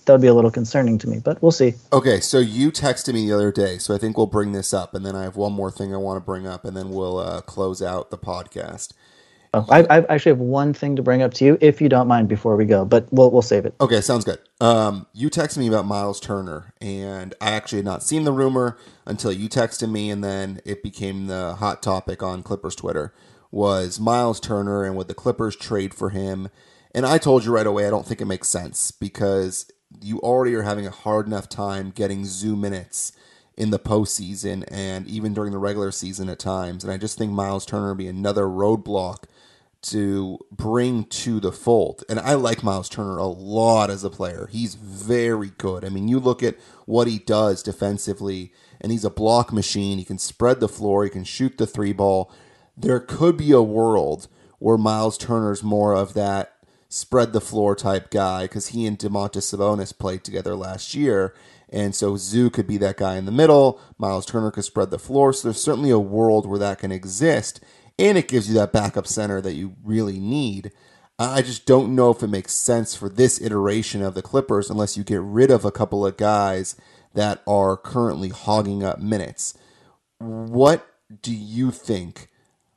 that 0.05 0.13
would 0.13 0.21
be 0.21 0.27
a 0.27 0.33
little 0.33 0.51
concerning 0.51 0.97
to 0.99 1.09
me, 1.09 1.19
but 1.23 1.41
we'll 1.41 1.51
see. 1.51 1.73
Okay, 1.91 2.19
so 2.19 2.39
you 2.39 2.71
texted 2.71 3.13
me 3.13 3.27
the 3.27 3.33
other 3.33 3.51
day, 3.51 3.77
so 3.77 3.95
I 3.95 3.97
think 3.97 4.17
we'll 4.17 4.27
bring 4.27 4.51
this 4.51 4.73
up, 4.73 4.93
and 4.93 5.05
then 5.05 5.15
I 5.15 5.23
have 5.23 5.35
one 5.35 5.53
more 5.53 5.71
thing 5.71 5.93
I 5.93 5.97
want 5.97 6.17
to 6.17 6.25
bring 6.25 6.45
up, 6.45 6.65
and 6.65 6.75
then 6.75 6.89
we'll 6.89 7.17
uh, 7.17 7.41
close 7.41 7.81
out 7.81 8.11
the 8.11 8.17
podcast. 8.17 8.93
Oh, 9.55 9.65
I, 9.69 9.83
I, 9.83 10.13
actually 10.13 10.31
have 10.31 10.39
one 10.39 10.73
thing 10.73 10.97
to 10.97 11.01
bring 11.01 11.21
up 11.21 11.33
to 11.35 11.45
you, 11.45 11.57
if 11.61 11.79
you 11.79 11.87
don't 11.87 12.09
mind, 12.09 12.27
before 12.27 12.57
we 12.57 12.65
go. 12.65 12.83
But 12.83 13.07
we'll 13.11 13.31
we'll 13.31 13.41
save 13.41 13.65
it. 13.65 13.73
Okay, 13.79 14.01
sounds 14.01 14.25
good. 14.25 14.39
Um, 14.59 15.07
you 15.13 15.29
texted 15.29 15.59
me 15.59 15.69
about 15.69 15.85
Myles 15.85 16.19
Turner, 16.19 16.73
and 16.81 17.33
I 17.39 17.51
actually 17.51 17.77
had 17.77 17.85
not 17.85 18.03
seen 18.03 18.25
the 18.25 18.33
rumor 18.33 18.77
until 19.05 19.31
you 19.31 19.47
texted 19.47 19.89
me, 19.89 20.09
and 20.11 20.21
then 20.21 20.59
it 20.65 20.83
became 20.83 21.27
the 21.27 21.55
hot 21.55 21.81
topic 21.81 22.21
on 22.21 22.43
Clippers 22.43 22.75
Twitter. 22.75 23.13
Was 23.49 23.97
Myles 23.97 24.41
Turner, 24.41 24.83
and 24.83 24.97
would 24.97 25.07
the 25.07 25.13
Clippers 25.13 25.55
trade 25.55 25.93
for 25.93 26.09
him? 26.09 26.49
And 26.93 27.05
I 27.05 27.17
told 27.17 27.45
you 27.45 27.53
right 27.53 27.65
away, 27.65 27.87
I 27.87 27.89
don't 27.89 28.05
think 28.05 28.19
it 28.19 28.25
makes 28.25 28.49
sense 28.49 28.91
because 28.91 29.71
you 30.01 30.19
already 30.19 30.53
are 30.55 30.63
having 30.63 30.85
a 30.85 30.91
hard 30.91 31.27
enough 31.27 31.47
time 31.47 31.91
getting 31.91 32.25
Zoo 32.25 32.57
minutes 32.57 33.13
in 33.57 33.69
the 33.69 33.79
postseason 33.79 34.65
and 34.69 35.07
even 35.07 35.33
during 35.33 35.51
the 35.51 35.57
regular 35.57 35.91
season 35.91 36.29
at 36.29 36.39
times. 36.39 36.83
And 36.83 36.91
I 36.91 36.97
just 36.97 37.17
think 37.17 37.31
Myles 37.31 37.65
Turner 37.65 37.89
would 37.89 37.97
be 37.97 38.07
another 38.07 38.43
roadblock 38.43 39.23
to 39.83 40.39
bring 40.51 41.03
to 41.05 41.39
the 41.39 41.51
fold. 41.51 42.03
And 42.09 42.19
I 42.19 42.33
like 42.33 42.63
Myles 42.63 42.89
Turner 42.89 43.17
a 43.17 43.27
lot 43.27 43.89
as 43.89 44.03
a 44.03 44.09
player. 44.09 44.49
He's 44.51 44.73
very 44.75 45.51
good. 45.57 45.85
I 45.85 45.89
mean, 45.89 46.07
you 46.07 46.19
look 46.19 46.41
at 46.41 46.57
what 46.85 47.07
he 47.07 47.19
does 47.19 47.61
defensively, 47.61 48.51
and 48.81 48.91
he's 48.91 49.05
a 49.05 49.11
block 49.11 49.53
machine. 49.53 49.99
He 49.99 50.03
can 50.03 50.17
spread 50.17 50.59
the 50.59 50.67
floor, 50.67 51.03
he 51.03 51.09
can 51.09 51.23
shoot 51.23 51.57
the 51.57 51.67
three 51.67 51.93
ball. 51.93 52.31
There 52.75 52.99
could 52.99 53.37
be 53.37 53.51
a 53.51 53.61
world 53.61 54.27
where 54.59 54.77
Myles 54.77 55.17
Turner's 55.17 55.63
more 55.63 55.93
of 55.93 56.13
that 56.15 56.53
spread 56.89 57.33
the 57.33 57.41
floor 57.41 57.75
type 57.75 58.09
guy 58.09 58.43
because 58.43 58.67
he 58.67 58.85
and 58.85 58.97
Domantas 58.97 59.53
Sabonis 59.53 59.97
played 59.97 60.23
together 60.23 60.55
last 60.55 60.95
year. 60.95 61.35
And 61.75 61.93
so 61.93 62.15
Zoo 62.15 62.49
could 62.49 62.67
be 62.67 62.77
that 62.77 62.95
guy 62.95 63.17
in 63.17 63.25
the 63.25 63.33
middle. 63.33 63.81
Myles 63.97 64.25
Turner 64.25 64.49
could 64.49 64.63
spread 64.63 64.91
the 64.91 64.97
floor. 64.97 65.33
So 65.33 65.49
there's 65.49 65.61
certainly 65.61 65.89
a 65.89 65.99
world 65.99 66.45
where 66.45 66.57
that 66.57 66.79
can 66.79 66.91
exist 66.91 67.59
and 67.99 68.17
it 68.17 68.29
gives 68.29 68.47
you 68.47 68.53
that 68.55 68.71
backup 68.71 69.05
center 69.05 69.41
that 69.41 69.55
you 69.55 69.75
really 69.83 70.17
need. 70.17 70.71
I 71.19 71.41
just 71.41 71.65
don't 71.65 71.93
know 71.93 72.11
if 72.11 72.23
it 72.23 72.29
makes 72.29 72.53
sense 72.53 72.95
for 72.95 73.09
this 73.09 73.41
iteration 73.41 74.01
of 74.01 74.15
the 74.15 74.21
Clippers 74.21 74.69
unless 74.69 74.95
you 74.95 75.03
get 75.03 75.21
rid 75.21 75.51
of 75.51 75.65
a 75.65 75.71
couple 75.71 76.05
of 76.05 76.17
guys 76.17 76.75
that 77.13 77.41
are 77.45 77.77
currently 77.77 78.29
hogging 78.29 78.83
up 78.83 78.99
minutes. 78.99 79.57
What 80.17 80.87
do 81.21 81.33
you 81.33 81.71
think 81.71 82.29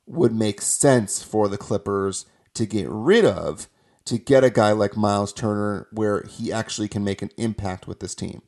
would 0.05 0.33
make 0.33 0.61
sense 0.61 1.23
for 1.23 1.47
the 1.47 1.57
Clippers 1.57 2.25
to 2.53 2.65
get 2.65 2.87
rid 2.89 3.25
of 3.25 3.67
to 4.05 4.17
get 4.17 4.43
a 4.43 4.49
guy 4.49 4.71
like 4.71 4.97
Myles 4.97 5.33
Turner 5.33 5.87
where 5.91 6.23
he 6.23 6.51
actually 6.51 6.87
can 6.87 7.03
make 7.03 7.21
an 7.21 7.29
impact 7.37 7.87
with 7.87 7.99
this 7.99 8.15
team? 8.15 8.41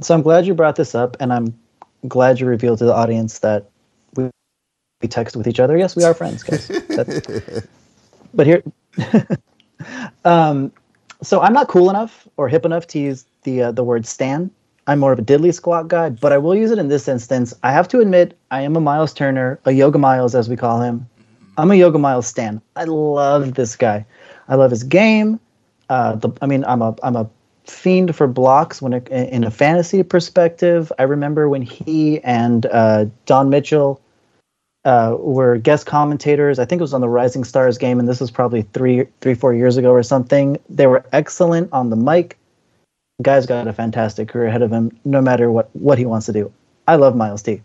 So 0.00 0.14
I'm 0.14 0.22
glad 0.22 0.46
you 0.46 0.54
brought 0.54 0.76
this 0.76 0.94
up, 0.94 1.16
and 1.20 1.32
I'm 1.32 1.58
glad 2.06 2.40
you 2.40 2.46
revealed 2.46 2.78
to 2.78 2.84
the 2.84 2.94
audience 2.94 3.38
that 3.40 3.70
we 4.16 4.30
text 5.08 5.36
with 5.36 5.46
each 5.46 5.60
other. 5.60 5.76
Yes, 5.76 5.96
we 5.96 6.04
are 6.04 6.14
friends, 6.14 6.42
guys. 6.42 6.70
but 8.34 8.46
here, 8.46 8.62
um, 10.24 10.72
so 11.22 11.40
I'm 11.40 11.52
not 11.52 11.68
cool 11.68 11.90
enough 11.90 12.28
or 12.36 12.48
hip 12.48 12.64
enough 12.64 12.86
to 12.88 12.98
use 12.98 13.24
the 13.42 13.62
uh, 13.64 13.72
the 13.72 13.84
word 13.84 14.06
"stan." 14.06 14.50
I'm 14.88 15.00
more 15.00 15.12
of 15.12 15.18
a 15.18 15.22
diddly 15.22 15.52
squat 15.52 15.88
guy, 15.88 16.10
but 16.10 16.32
I 16.32 16.38
will 16.38 16.54
use 16.54 16.70
it 16.70 16.78
in 16.78 16.88
this 16.88 17.08
instance. 17.08 17.52
I 17.64 17.72
have 17.72 17.88
to 17.88 17.98
admit, 17.98 18.38
I 18.52 18.60
am 18.60 18.76
a 18.76 18.80
Myles 18.80 19.12
Turner, 19.12 19.58
a 19.64 19.72
Yoga 19.72 19.98
Miles 19.98 20.36
as 20.36 20.48
we 20.48 20.54
call 20.54 20.80
him. 20.80 21.08
I'm 21.58 21.72
a 21.72 21.74
Yoga 21.74 21.98
Miles 21.98 22.28
stan. 22.28 22.62
I 22.76 22.84
love 22.84 23.54
this 23.54 23.74
guy. 23.74 24.06
I 24.48 24.54
love 24.54 24.70
his 24.70 24.84
game. 24.84 25.40
Uh, 25.88 26.14
the, 26.14 26.30
I 26.40 26.46
mean, 26.46 26.64
I'm 26.66 26.82
a 26.82 26.94
I'm 27.02 27.16
a 27.16 27.28
fiend 27.68 28.14
for 28.14 28.26
blocks 28.26 28.80
when 28.80 28.92
it, 28.92 29.08
in 29.08 29.44
a 29.44 29.50
fantasy 29.50 30.02
perspective. 30.02 30.92
I 30.98 31.04
remember 31.04 31.48
when 31.48 31.62
he 31.62 32.20
and 32.20 32.66
uh, 32.66 33.06
Don 33.26 33.50
Mitchell 33.50 34.00
uh, 34.84 35.16
were 35.18 35.58
guest 35.58 35.86
commentators. 35.86 36.58
I 36.58 36.64
think 36.64 36.80
it 36.80 36.82
was 36.82 36.94
on 36.94 37.00
the 37.00 37.08
Rising 37.08 37.44
Stars 37.44 37.76
game, 37.76 37.98
and 37.98 38.08
this 38.08 38.20
was 38.20 38.30
probably 38.30 38.62
three, 38.62 39.06
three, 39.20 39.34
four 39.34 39.52
years 39.52 39.76
ago 39.76 39.90
or 39.90 40.02
something. 40.02 40.58
They 40.70 40.86
were 40.86 41.04
excellent 41.12 41.72
on 41.72 41.90
the 41.90 41.96
mic. 41.96 42.38
The 43.18 43.24
guy's 43.24 43.46
got 43.46 43.66
a 43.66 43.72
fantastic 43.72 44.28
career 44.28 44.46
ahead 44.46 44.62
of 44.62 44.70
him, 44.70 44.96
no 45.04 45.20
matter 45.20 45.50
what 45.50 45.70
what 45.74 45.98
he 45.98 46.04
wants 46.04 46.26
to 46.26 46.32
do. 46.32 46.52
I 46.86 46.96
love 46.96 47.16
Myles 47.16 47.42
T. 47.42 47.62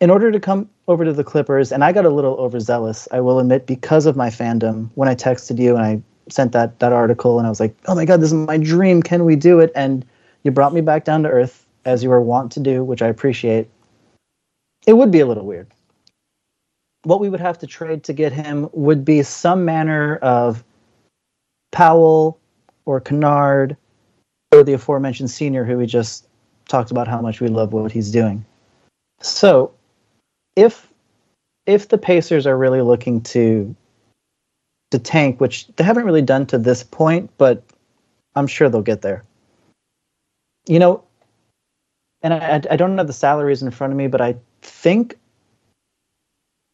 In 0.00 0.10
order 0.10 0.32
to 0.32 0.40
come 0.40 0.68
over 0.86 1.04
to 1.04 1.12
the 1.12 1.24
Clippers, 1.24 1.70
and 1.70 1.84
I 1.84 1.92
got 1.92 2.04
a 2.04 2.10
little 2.10 2.34
overzealous, 2.34 3.08
I 3.12 3.20
will 3.20 3.38
admit, 3.40 3.66
because 3.66 4.06
of 4.06 4.16
my 4.16 4.30
fandom. 4.30 4.90
When 4.94 5.08
I 5.08 5.14
texted 5.14 5.58
you 5.58 5.76
and 5.76 5.84
I 5.84 6.02
sent 6.32 6.52
that 6.52 6.78
that 6.80 6.92
article, 6.92 7.38
and 7.38 7.46
I 7.46 7.50
was 7.50 7.60
like, 7.60 7.74
"Oh 7.86 7.94
my 7.94 8.04
God, 8.04 8.20
this 8.20 8.28
is 8.28 8.34
my 8.34 8.58
dream! 8.58 9.02
Can 9.02 9.24
we 9.24 9.36
do 9.36 9.60
it?" 9.60 9.72
And 9.74 10.04
you 10.42 10.50
brought 10.50 10.74
me 10.74 10.80
back 10.80 11.04
down 11.04 11.22
to 11.24 11.28
earth, 11.28 11.66
as 11.84 12.02
you 12.02 12.10
were 12.10 12.20
wont 12.20 12.52
to 12.52 12.60
do, 12.60 12.84
which 12.84 13.02
I 13.02 13.08
appreciate. 13.08 13.68
It 14.86 14.94
would 14.94 15.10
be 15.10 15.20
a 15.20 15.26
little 15.26 15.44
weird 15.44 15.68
what 17.04 17.20
we 17.20 17.28
would 17.28 17.40
have 17.40 17.58
to 17.58 17.66
trade 17.66 18.04
to 18.04 18.12
get 18.12 18.32
him 18.32 18.68
would 18.72 19.04
be 19.04 19.22
some 19.22 19.64
manner 19.64 20.16
of 20.16 20.64
Powell 21.72 22.38
or 22.84 23.00
Kennard 23.00 23.76
or 24.52 24.62
the 24.62 24.72
aforementioned 24.72 25.30
senior 25.30 25.64
who 25.64 25.78
we 25.78 25.86
just 25.86 26.26
talked 26.68 26.90
about 26.90 27.08
how 27.08 27.20
much 27.20 27.40
we 27.40 27.48
love 27.48 27.72
what 27.72 27.92
he's 27.92 28.10
doing. 28.10 28.44
So 29.20 29.72
if 30.56 30.92
if 31.66 31.88
the 31.88 31.98
Pacers 31.98 32.46
are 32.46 32.56
really 32.56 32.80
looking 32.80 33.20
to 33.22 33.74
to 34.90 34.98
tank, 34.98 35.40
which 35.40 35.66
they 35.76 35.84
haven't 35.84 36.04
really 36.04 36.22
done 36.22 36.46
to 36.46 36.58
this 36.58 36.82
point, 36.82 37.30
but 37.38 37.62
I'm 38.34 38.46
sure 38.46 38.68
they'll 38.68 38.82
get 38.82 39.02
there. 39.02 39.24
You 40.66 40.78
know, 40.78 41.04
and 42.22 42.34
I, 42.34 42.62
I 42.70 42.76
don't 42.76 42.96
have 42.98 43.06
the 43.06 43.12
salaries 43.12 43.62
in 43.62 43.70
front 43.70 43.92
of 43.92 43.96
me, 43.96 44.06
but 44.06 44.20
I 44.20 44.36
think 44.62 45.16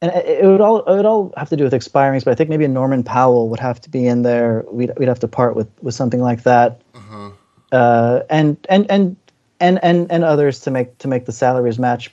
and 0.04 0.12
it 0.12 0.44
would 0.44 0.60
all 0.60 0.80
it 0.80 0.96
would 0.96 1.06
all 1.06 1.32
have 1.36 1.48
to 1.48 1.56
do 1.56 1.64
with 1.64 1.72
expirings, 1.72 2.24
but 2.24 2.32
I 2.32 2.34
think 2.34 2.50
maybe 2.50 2.64
a 2.64 2.68
Norman 2.68 3.02
Powell 3.02 3.48
would 3.48 3.60
have 3.60 3.80
to 3.82 3.90
be 3.90 4.06
in 4.06 4.22
there. 4.22 4.64
We'd 4.70 4.92
we'd 4.98 5.08
have 5.08 5.20
to 5.20 5.28
part 5.28 5.56
with 5.56 5.68
with 5.82 5.94
something 5.94 6.20
like 6.20 6.42
that, 6.42 6.82
uh-huh. 6.94 7.30
uh, 7.72 8.22
and 8.28 8.58
and 8.68 8.90
and 8.90 9.16
and 9.60 9.82
and 9.82 10.10
and 10.12 10.24
others 10.24 10.60
to 10.60 10.70
make 10.70 10.98
to 10.98 11.08
make 11.08 11.24
the 11.24 11.32
salaries 11.32 11.78
match. 11.78 12.10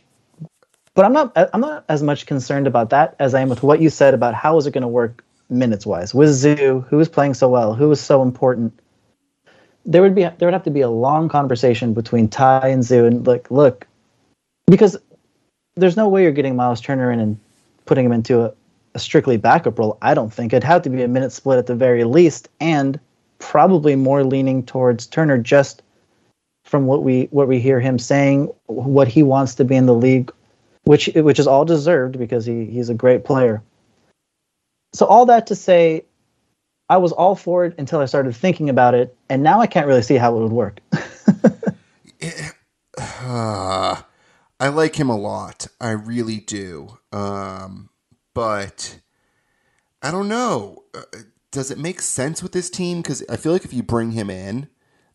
But 0.93 1.03
I'm 1.03 1.11
not 1.11 1.33
I'm 1.35 1.59
not 1.59 1.83
as 1.89 2.01
much 2.01 2.25
concerned 2.25 2.65
about 2.65 2.91
that 2.91 3.15
as 3.19 3.33
I 3.33 3.41
am 3.41 3.49
with 3.49 3.61
what 3.61 3.81
you 3.81 3.89
said 3.89 4.13
about 4.13 4.35
how 4.35 4.57
is 4.57 4.67
it 4.67 4.71
going 4.71 4.83
to 4.83 4.87
work 4.87 5.23
minutes 5.51 5.85
wise 5.85 6.13
with 6.13 6.29
Zoo, 6.29 6.85
who 6.89 6.97
was 6.97 7.09
playing 7.09 7.33
so 7.33 7.49
well, 7.49 7.75
who 7.75 7.89
was 7.89 7.99
so 7.99 8.21
important. 8.21 8.73
There 9.85 10.01
would 10.01 10.15
be 10.15 10.21
there 10.21 10.47
would 10.47 10.53
have 10.53 10.63
to 10.63 10.71
be 10.71 10.81
a 10.81 10.89
long 10.89 11.29
conversation 11.29 11.93
between 11.93 12.29
Ty 12.29 12.69
and 12.69 12.83
Zoo, 12.83 13.05
and 13.05 13.27
like 13.27 13.51
look, 13.51 13.85
because 14.67 14.97
there's 15.75 15.97
no 15.97 16.07
way 16.07 16.23
you're 16.23 16.31
getting 16.31 16.55
Myles 16.55 16.81
Turner 16.81 17.11
in 17.11 17.19
and 17.19 17.39
putting 17.85 18.05
him 18.05 18.11
into 18.11 18.41
a, 18.41 18.53
a 18.95 18.99
strictly 18.99 19.37
backup 19.37 19.77
role. 19.77 19.97
I 20.01 20.13
don't 20.13 20.33
think 20.33 20.53
it'd 20.53 20.63
have 20.63 20.83
to 20.83 20.89
be 20.89 21.03
a 21.03 21.07
minute 21.07 21.31
split 21.31 21.59
at 21.59 21.65
the 21.65 21.75
very 21.75 22.03
least, 22.03 22.49
and 22.59 22.99
probably 23.39 23.95
more 23.95 24.23
leaning 24.23 24.63
towards 24.63 25.07
Turner 25.07 25.37
just 25.37 25.81
from 26.63 26.85
what 26.85 27.03
we 27.03 27.27
what 27.31 27.47
we 27.47 27.59
hear 27.59 27.79
him 27.79 27.99
saying, 27.99 28.51
what 28.67 29.07
he 29.07 29.23
wants 29.23 29.55
to 29.55 29.65
be 29.65 29.75
in 29.75 29.87
the 29.87 29.95
league, 29.95 30.31
which 30.83 31.07
which 31.15 31.39
is 31.39 31.47
all 31.47 31.65
deserved 31.65 32.17
because 32.17 32.45
he 32.45 32.65
he's 32.65 32.89
a 32.89 32.93
great 32.93 33.25
player. 33.25 33.61
So 34.93 35.05
all 35.05 35.25
that 35.27 35.47
to 35.47 35.55
say, 35.55 36.05
I 36.89 36.97
was 36.97 37.11
all 37.13 37.35
for 37.35 37.65
it 37.65 37.75
until 37.77 37.99
I 37.99 38.05
started 38.05 38.35
thinking 38.35 38.69
about 38.69 38.93
it, 38.93 39.15
and 39.29 39.41
now 39.43 39.61
I 39.61 39.67
can't 39.67 39.87
really 39.87 40.01
see 40.01 40.15
how 40.15 40.35
it 40.35 40.41
would 40.41 40.51
work. 40.51 40.79
it, 42.19 42.53
uh, 42.97 44.01
I 44.59 44.67
like 44.67 44.97
him 44.97 45.09
a 45.09 45.17
lot. 45.17 45.67
I 45.79 45.91
really 45.91 46.39
do. 46.39 46.97
Um, 47.11 47.89
but 48.33 48.99
I 50.01 50.11
don't 50.11 50.27
know. 50.27 50.83
Uh, 50.93 51.03
does 51.51 51.71
it 51.71 51.77
make 51.77 52.01
sense 52.01 52.43
with 52.43 52.51
this 52.51 52.69
team? 52.69 53.01
Because 53.01 53.23
I 53.29 53.37
feel 53.37 53.53
like 53.53 53.65
if 53.65 53.73
you 53.73 53.83
bring 53.83 54.11
him 54.11 54.29
in, 54.29 54.67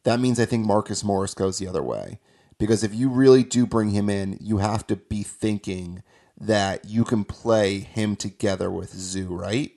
that 0.04 0.20
means 0.20 0.40
I 0.40 0.46
think 0.46 0.66
Marcus 0.66 1.04
Morris 1.04 1.34
goes 1.34 1.58
the 1.58 1.68
other 1.68 1.82
way. 1.82 2.20
Because 2.58 2.82
if 2.82 2.94
you 2.94 3.10
really 3.10 3.42
do 3.42 3.66
bring 3.66 3.90
him 3.90 4.08
in, 4.08 4.38
you 4.40 4.58
have 4.58 4.86
to 4.86 4.96
be 4.96 5.22
thinking 5.22 6.02
that 6.38 6.84
you 6.84 7.04
can 7.04 7.24
play 7.24 7.80
him 7.80 8.16
together 8.16 8.70
with 8.70 8.92
Zoo, 8.92 9.28
right? 9.28 9.72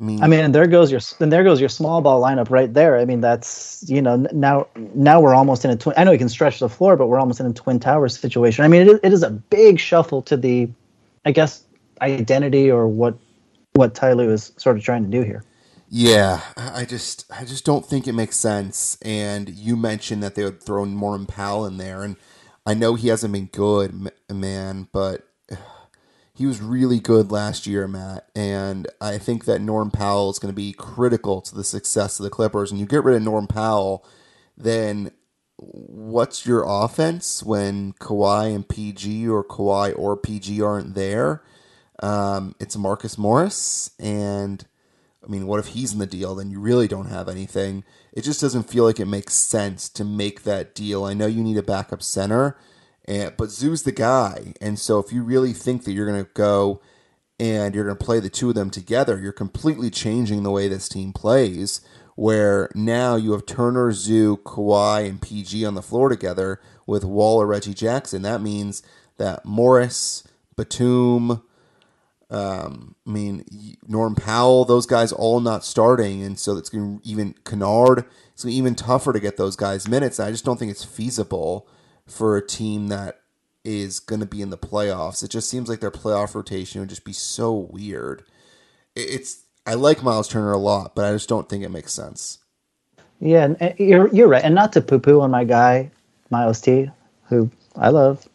I 0.00 0.04
mean, 0.04 0.22
I 0.22 0.28
mean, 0.28 0.40
and 0.40 0.54
there 0.54 0.66
goes 0.68 0.92
your 0.92 1.00
and 1.18 1.32
there 1.32 1.42
goes 1.42 1.58
your 1.58 1.68
small 1.68 2.00
ball 2.00 2.22
lineup 2.22 2.50
right 2.50 2.72
there. 2.72 2.98
I 2.98 3.04
mean, 3.04 3.20
that's 3.20 3.84
you 3.88 4.00
know 4.00 4.16
now 4.32 4.68
now 4.94 5.20
we're 5.20 5.34
almost 5.34 5.64
in 5.64 5.72
a 5.72 5.76
twin. 5.76 5.94
I 5.98 6.04
know 6.04 6.12
he 6.12 6.18
can 6.18 6.28
stretch 6.28 6.60
the 6.60 6.68
floor, 6.68 6.96
but 6.96 7.08
we're 7.08 7.18
almost 7.18 7.40
in 7.40 7.46
a 7.46 7.52
twin 7.52 7.80
towers 7.80 8.16
situation. 8.16 8.64
I 8.64 8.68
mean, 8.68 8.82
it 8.82 8.88
is, 8.88 9.00
it 9.02 9.12
is 9.12 9.22
a 9.24 9.30
big 9.30 9.80
shuffle 9.80 10.22
to 10.22 10.36
the, 10.36 10.68
I 11.24 11.32
guess, 11.32 11.64
identity 12.00 12.70
or 12.70 12.86
what 12.86 13.16
what 13.72 13.96
Ty 13.96 14.12
Lue 14.12 14.30
is 14.30 14.52
sort 14.56 14.76
of 14.76 14.84
trying 14.84 15.04
to 15.04 15.10
do 15.10 15.22
here. 15.22 15.42
Yeah, 15.90 16.42
I 16.56 16.84
just 16.84 17.24
I 17.32 17.44
just 17.44 17.64
don't 17.64 17.84
think 17.84 18.06
it 18.06 18.12
makes 18.12 18.36
sense. 18.36 18.98
And 19.02 19.48
you 19.48 19.76
mentioned 19.76 20.22
that 20.22 20.36
they 20.36 20.44
would 20.44 20.62
throw 20.62 20.84
Norman 20.84 21.26
Powell 21.26 21.66
in 21.66 21.78
there, 21.78 22.04
and 22.04 22.16
I 22.68 22.74
know 22.74 22.96
he 22.96 23.08
hasn't 23.08 23.32
been 23.32 23.46
good, 23.46 24.10
man, 24.28 24.88
but 24.92 25.26
he 26.34 26.44
was 26.44 26.60
really 26.60 27.00
good 27.00 27.32
last 27.32 27.66
year, 27.66 27.88
Matt, 27.88 28.28
and 28.36 28.86
I 29.00 29.16
think 29.16 29.46
that 29.46 29.62
Norm 29.62 29.90
Powell 29.90 30.28
is 30.28 30.38
going 30.38 30.52
to 30.52 30.56
be 30.56 30.74
critical 30.74 31.40
to 31.40 31.54
the 31.54 31.64
success 31.64 32.20
of 32.20 32.24
the 32.24 32.30
Clippers. 32.30 32.70
And 32.70 32.78
you 32.78 32.84
get 32.84 33.04
rid 33.04 33.16
of 33.16 33.22
Norm 33.22 33.46
Powell, 33.46 34.04
then 34.54 35.12
what's 35.56 36.44
your 36.44 36.62
offense 36.68 37.42
when 37.42 37.94
Kawhi 37.94 38.54
and 38.54 38.68
PG 38.68 39.26
or 39.26 39.42
Kawhi 39.42 39.98
or 39.98 40.14
PG 40.18 40.60
aren't 40.60 40.94
there? 40.94 41.42
Um, 42.02 42.54
it's 42.60 42.76
Marcus 42.76 43.16
Morris, 43.16 43.92
and 43.98 44.62
I 45.24 45.28
mean, 45.28 45.46
what 45.46 45.60
if 45.60 45.68
he's 45.68 45.92
in 45.92 45.98
the 45.98 46.06
deal? 46.06 46.34
Then 46.34 46.50
you 46.50 46.60
really 46.60 46.88
don't 46.88 47.08
have 47.08 47.28
anything. 47.28 47.84
It 48.12 48.22
just 48.22 48.40
doesn't 48.40 48.70
feel 48.70 48.84
like 48.84 49.00
it 49.00 49.06
makes 49.06 49.34
sense 49.34 49.88
to 49.90 50.04
make 50.04 50.44
that 50.44 50.74
deal. 50.74 51.04
I 51.04 51.14
know 51.14 51.26
you 51.26 51.42
need 51.42 51.56
a 51.56 51.62
backup 51.62 52.02
center 52.02 52.56
and 53.08 53.34
but 53.36 53.50
Zoo's 53.50 53.82
the 53.82 53.92
guy, 53.92 54.52
and 54.60 54.78
so 54.78 54.98
if 54.98 55.12
you 55.12 55.22
really 55.22 55.54
think 55.54 55.84
that 55.84 55.92
you're 55.92 56.06
going 56.06 56.24
to 56.24 56.30
go 56.34 56.82
and 57.40 57.74
you're 57.74 57.84
going 57.84 57.96
to 57.96 58.04
play 58.04 58.20
the 58.20 58.28
two 58.28 58.50
of 58.50 58.54
them 58.54 58.68
together, 58.70 59.18
you're 59.18 59.32
completely 59.32 59.88
changing 59.88 60.42
the 60.42 60.50
way 60.50 60.68
this 60.68 60.88
team 60.88 61.12
plays. 61.12 61.80
Where 62.16 62.68
now 62.74 63.14
you 63.14 63.32
have 63.32 63.46
Turner, 63.46 63.92
Zoo, 63.92 64.38
Kawhi, 64.38 65.08
and 65.08 65.22
PG 65.22 65.64
on 65.64 65.74
the 65.74 65.82
floor 65.82 66.08
together 66.08 66.60
with 66.84 67.04
Wall 67.04 67.40
or 67.40 67.46
Reggie 67.46 67.74
Jackson. 67.74 68.22
That 68.22 68.42
means 68.42 68.82
that 69.18 69.44
Morris, 69.44 70.24
Batum, 70.56 71.42
um, 72.30 72.94
I 73.06 73.10
mean 73.10 73.44
Norm 73.86 74.14
Powell, 74.14 74.64
those 74.64 74.86
guys 74.86 75.12
all 75.12 75.40
not 75.40 75.64
starting, 75.64 76.22
and 76.22 76.38
so 76.38 76.56
it's 76.56 76.68
going 76.68 77.00
to 77.00 77.08
even 77.08 77.34
Kennard. 77.44 78.04
It's 78.32 78.44
going 78.44 78.52
to 78.52 78.58
even 78.58 78.74
tougher 78.74 79.12
to 79.12 79.20
get 79.20 79.36
those 79.36 79.56
guys 79.56 79.88
minutes. 79.88 80.20
I 80.20 80.30
just 80.30 80.44
don't 80.44 80.58
think 80.58 80.70
it's 80.70 80.84
feasible 80.84 81.68
for 82.06 82.36
a 82.36 82.46
team 82.46 82.88
that 82.88 83.20
is 83.64 84.00
going 84.00 84.20
to 84.20 84.26
be 84.26 84.42
in 84.42 84.50
the 84.50 84.58
playoffs. 84.58 85.22
It 85.22 85.30
just 85.30 85.48
seems 85.50 85.68
like 85.68 85.80
their 85.80 85.90
playoff 85.90 86.34
rotation 86.34 86.80
would 86.80 86.88
just 86.90 87.04
be 87.04 87.12
so 87.12 87.52
weird. 87.52 88.24
It's 88.94 89.44
I 89.66 89.74
like 89.74 90.02
Myles 90.02 90.28
Turner 90.28 90.52
a 90.52 90.58
lot, 90.58 90.94
but 90.94 91.04
I 91.04 91.12
just 91.12 91.28
don't 91.28 91.48
think 91.48 91.64
it 91.64 91.70
makes 91.70 91.92
sense. 91.92 92.38
Yeah, 93.20 93.54
you're 93.78 94.08
you're 94.14 94.28
right, 94.28 94.44
and 94.44 94.54
not 94.54 94.72
to 94.74 94.80
poo 94.80 94.98
poo 94.98 95.20
on 95.20 95.30
my 95.30 95.44
guy 95.44 95.90
Myles 96.30 96.60
T, 96.60 96.90
who 97.24 97.50
I 97.76 97.90
love, 97.90 98.28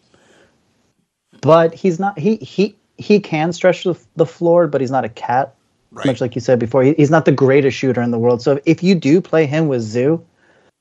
but 1.41 1.73
he's 1.73 1.99
not 1.99 2.19
he 2.19 2.35
he 2.37 2.75
he 2.97 3.19
can 3.19 3.53
stretch 3.53 3.83
the, 3.83 3.99
the 4.15 4.25
floor, 4.25 4.67
but 4.67 4.81
he's 4.81 4.91
not 4.91 5.05
a 5.05 5.09
cat. 5.09 5.55
Right. 5.91 6.07
Much 6.07 6.21
like 6.21 6.33
you 6.35 6.41
said 6.41 6.57
before, 6.57 6.83
he, 6.83 6.93
he's 6.93 7.11
not 7.11 7.25
the 7.25 7.31
greatest 7.31 7.77
shooter 7.77 8.01
in 8.01 8.11
the 8.11 8.17
world. 8.17 8.41
So 8.41 8.59
if 8.65 8.81
you 8.81 8.95
do 8.95 9.21
play 9.21 9.45
him 9.45 9.67
with 9.67 9.81
Zoo, 9.81 10.25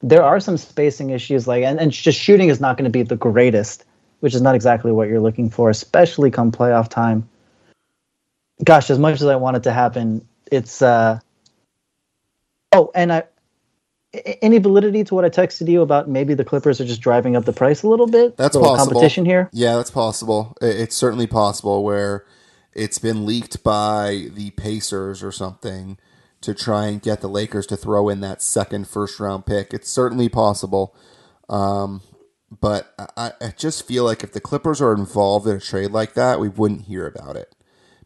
there 0.02 0.22
are 0.22 0.40
some 0.40 0.56
spacing 0.56 1.10
issues 1.10 1.46
like 1.46 1.62
and, 1.62 1.80
and 1.80 1.92
just 1.92 2.18
shooting 2.18 2.48
is 2.48 2.60
not 2.60 2.76
going 2.76 2.84
to 2.84 2.90
be 2.90 3.02
the 3.02 3.16
greatest 3.16 3.84
which 4.20 4.34
is 4.34 4.42
not 4.42 4.54
exactly 4.54 4.92
what 4.92 5.08
you're 5.08 5.20
looking 5.20 5.48
for 5.48 5.70
especially 5.70 6.30
come 6.30 6.50
playoff 6.50 6.88
time 6.88 7.28
gosh 8.64 8.90
as 8.90 8.98
much 8.98 9.14
as 9.14 9.26
i 9.26 9.36
want 9.36 9.56
it 9.56 9.62
to 9.62 9.72
happen 9.72 10.26
it's 10.50 10.82
uh 10.82 11.18
oh 12.72 12.90
and 12.94 13.12
i 13.12 13.22
any 14.14 14.58
validity 14.58 15.04
to 15.04 15.14
what 15.14 15.24
I 15.24 15.30
texted 15.30 15.68
you 15.68 15.82
about 15.82 16.08
maybe 16.08 16.34
the 16.34 16.44
Clippers 16.44 16.80
are 16.80 16.84
just 16.84 17.00
driving 17.00 17.36
up 17.36 17.44
the 17.44 17.52
price 17.52 17.82
a 17.82 17.88
little 17.88 18.06
bit? 18.06 18.36
That's 18.36 18.56
possible. 18.56 18.76
Competition 18.76 19.24
here. 19.24 19.48
Yeah, 19.52 19.76
that's 19.76 19.90
possible. 19.90 20.56
It's 20.60 20.96
certainly 20.96 21.26
possible 21.26 21.82
where 21.82 22.26
it's 22.74 22.98
been 22.98 23.24
leaked 23.24 23.62
by 23.62 24.28
the 24.34 24.50
Pacers 24.50 25.22
or 25.22 25.32
something 25.32 25.98
to 26.42 26.54
try 26.54 26.86
and 26.86 27.00
get 27.00 27.20
the 27.20 27.28
Lakers 27.28 27.66
to 27.68 27.76
throw 27.76 28.08
in 28.08 28.20
that 28.20 28.42
second 28.42 28.88
first 28.88 29.18
round 29.20 29.46
pick. 29.46 29.72
It's 29.72 29.88
certainly 29.88 30.28
possible. 30.28 30.94
Um, 31.48 32.02
but 32.60 32.94
I, 33.16 33.32
I, 33.40 33.52
just 33.56 33.86
feel 33.86 34.04
like 34.04 34.22
if 34.22 34.32
the 34.32 34.40
Clippers 34.40 34.80
are 34.80 34.92
involved 34.92 35.46
in 35.46 35.56
a 35.56 35.60
trade 35.60 35.90
like 35.90 36.14
that, 36.14 36.40
we 36.40 36.48
wouldn't 36.48 36.82
hear 36.82 37.06
about 37.06 37.36
it. 37.36 37.54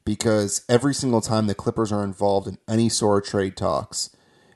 Because 0.04 0.64
every 0.68 0.94
single 0.94 1.20
time 1.20 1.46
the 1.46 1.54
Clippers 1.54 1.90
are 1.90 2.04
involved 2.04 2.46
in 2.46 2.58
any 2.68 2.88
sort 2.88 3.24
of 3.24 3.30
trade 3.30 3.56
talks, 3.56 4.14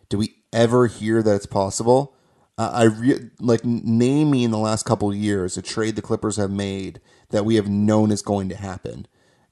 do 0.09 0.19
we 0.19 0.37
ever 0.53 0.87
hear 0.87 1.23
that 1.23 1.35
it's 1.35 1.47
possible, 1.47 2.15
uh, 2.59 2.71
I 2.73 2.85
re- 2.85 3.31
like 3.39 3.65
name 3.65 4.31
me 4.31 4.45
in 4.45 4.51
the 4.51 4.59
last 4.59 4.85
couple 4.85 5.15
years 5.15 5.57
a 5.57 5.63
trade 5.63 5.97
the 5.97 6.03
Clippers 6.03 6.37
have 6.37 6.51
made 6.51 7.01
that 7.31 7.45
we 7.45 7.55
have 7.55 7.69
known 7.69 8.11
is 8.11 8.23
going 8.23 8.49
to 8.51 8.57
happen. 8.57 9.07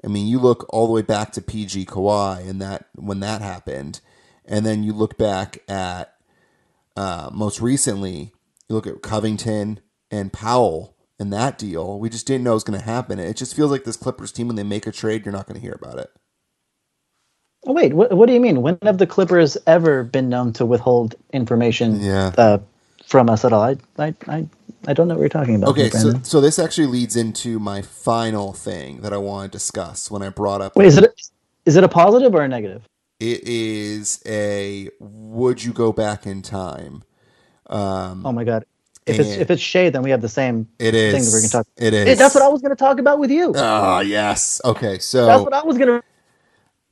I 0.05 0.09
mean, 0.09 0.26
you 0.26 0.38
look 0.38 0.66
all 0.70 0.86
the 0.86 0.92
way 0.92 1.03
back 1.03 1.32
to 1.32 1.42
PG 1.42 1.86
Kawhi 1.86 2.49
and 2.49 2.61
that 2.62 2.86
when 2.94 3.20
that 3.20 3.40
happened, 3.40 4.01
and 4.44 4.64
then 4.64 4.82
you 4.82 4.92
look 4.92 5.18
back 5.18 5.59
at 5.68 6.14
uh, 6.96 7.30
most 7.32 7.61
recently, 7.61 8.32
you 8.68 8.74
look 8.74 8.86
at 8.86 9.03
Covington 9.03 9.80
and 10.11 10.32
Powell 10.32 10.96
and 11.18 11.32
that 11.32 11.59
deal. 11.59 11.99
We 11.99 12.11
just 12.11 12.26
didn't 12.26 12.44
know 12.44 12.53
it 12.53 12.55
was 12.55 12.64
going 12.64 12.78
to 12.78 12.84
happen. 12.84 13.18
It 13.18 13.36
just 13.36 13.57
feels 13.57 13.70
like 13.70 13.84
this 13.84 13.96
Clippers 13.96 14.32
team 14.32 14.46
when 14.46 14.57
they 14.57 14.62
make 14.62 14.86
a 14.86 14.92
trade, 14.92 15.24
you're 15.24 15.32
not 15.32 15.46
going 15.46 15.57
to 15.57 15.61
hear 15.61 15.78
about 15.80 15.99
it. 15.99 16.11
Oh, 17.66 17.72
wait, 17.72 17.92
what, 17.92 18.12
what 18.12 18.26
do 18.26 18.32
you 18.32 18.40
mean? 18.40 18.62
When 18.62 18.78
have 18.82 18.98
the 18.98 19.06
Clippers 19.06 19.56
ever 19.66 20.04
been 20.04 20.28
known 20.28 20.52
to 20.54 20.64
withhold 20.66 21.16
information 21.32 22.00
Yeah. 22.00 22.32
uh, 22.38 22.59
from 23.04 23.28
us 23.28 23.44
at 23.44 23.52
all? 23.52 23.62
I, 23.62 23.76
I, 23.98 24.14
I, 24.26 24.46
I 24.86 24.92
don't 24.92 25.09
know 25.09 25.14
what 25.14 25.20
you're 25.20 25.28
talking 25.28 25.56
about. 25.56 25.70
Okay, 25.70 25.90
so 25.90 26.12
so 26.22 26.40
this 26.40 26.59
actually 26.59 26.86
leads 26.86 27.16
into 27.16 27.59
my 27.59 27.82
final 27.82 28.52
thing 28.52 29.00
that 29.02 29.12
I 29.12 29.16
want 29.18 29.50
to 29.50 29.56
discuss 29.56 30.11
when 30.11 30.22
I 30.22 30.28
brought 30.28 30.61
up 30.61 30.76
wait, 30.76 30.86
is 30.86 30.98
it 30.98 31.12
is 31.66 31.76
it 31.76 31.84
a 31.84 31.88
positive 31.88 32.34
or 32.34 32.42
a 32.42 32.48
negative? 32.48 32.82
it 33.20 33.42
is 33.42 34.22
a 34.24 34.88
would 35.00 35.62
you 35.62 35.72
go 35.72 35.92
back 35.92 36.26
in 36.26 36.42
time? 36.42 37.02
Um, 37.66 38.24
Oh 38.24 38.32
my 38.32 38.44
god! 38.44 38.64
If 39.06 39.18
it's 39.18 39.36
if 39.36 39.50
it's 39.50 39.61
shade, 39.61 39.92
then 39.92 40.02
we 40.02 40.11
have 40.11 40.22
the 40.22 40.28
same 40.28 40.68
it 40.78 40.94
is. 40.94 41.12
thing 41.12 41.24
that 41.24 41.32
we're 41.32 41.40
going 41.40 41.50
to 41.50 41.50
talk. 41.50 41.66
It 41.76 41.92
is. 41.92 42.09
Hey, 42.09 42.14
that's 42.14 42.34
what 42.34 42.44
I 42.44 42.48
was 42.48 42.62
going 42.62 42.74
to 42.74 42.76
talk 42.76 42.98
about 43.00 43.18
with 43.18 43.30
you. 43.30 43.52
Ah, 43.56 44.00
yes. 44.00 44.61
Okay, 44.64 44.98
so 45.00 45.26
That's 45.26 45.44
what 45.44 45.52
I 45.52 45.64
was 45.64 45.76
going 45.76 45.88
to 45.88 46.02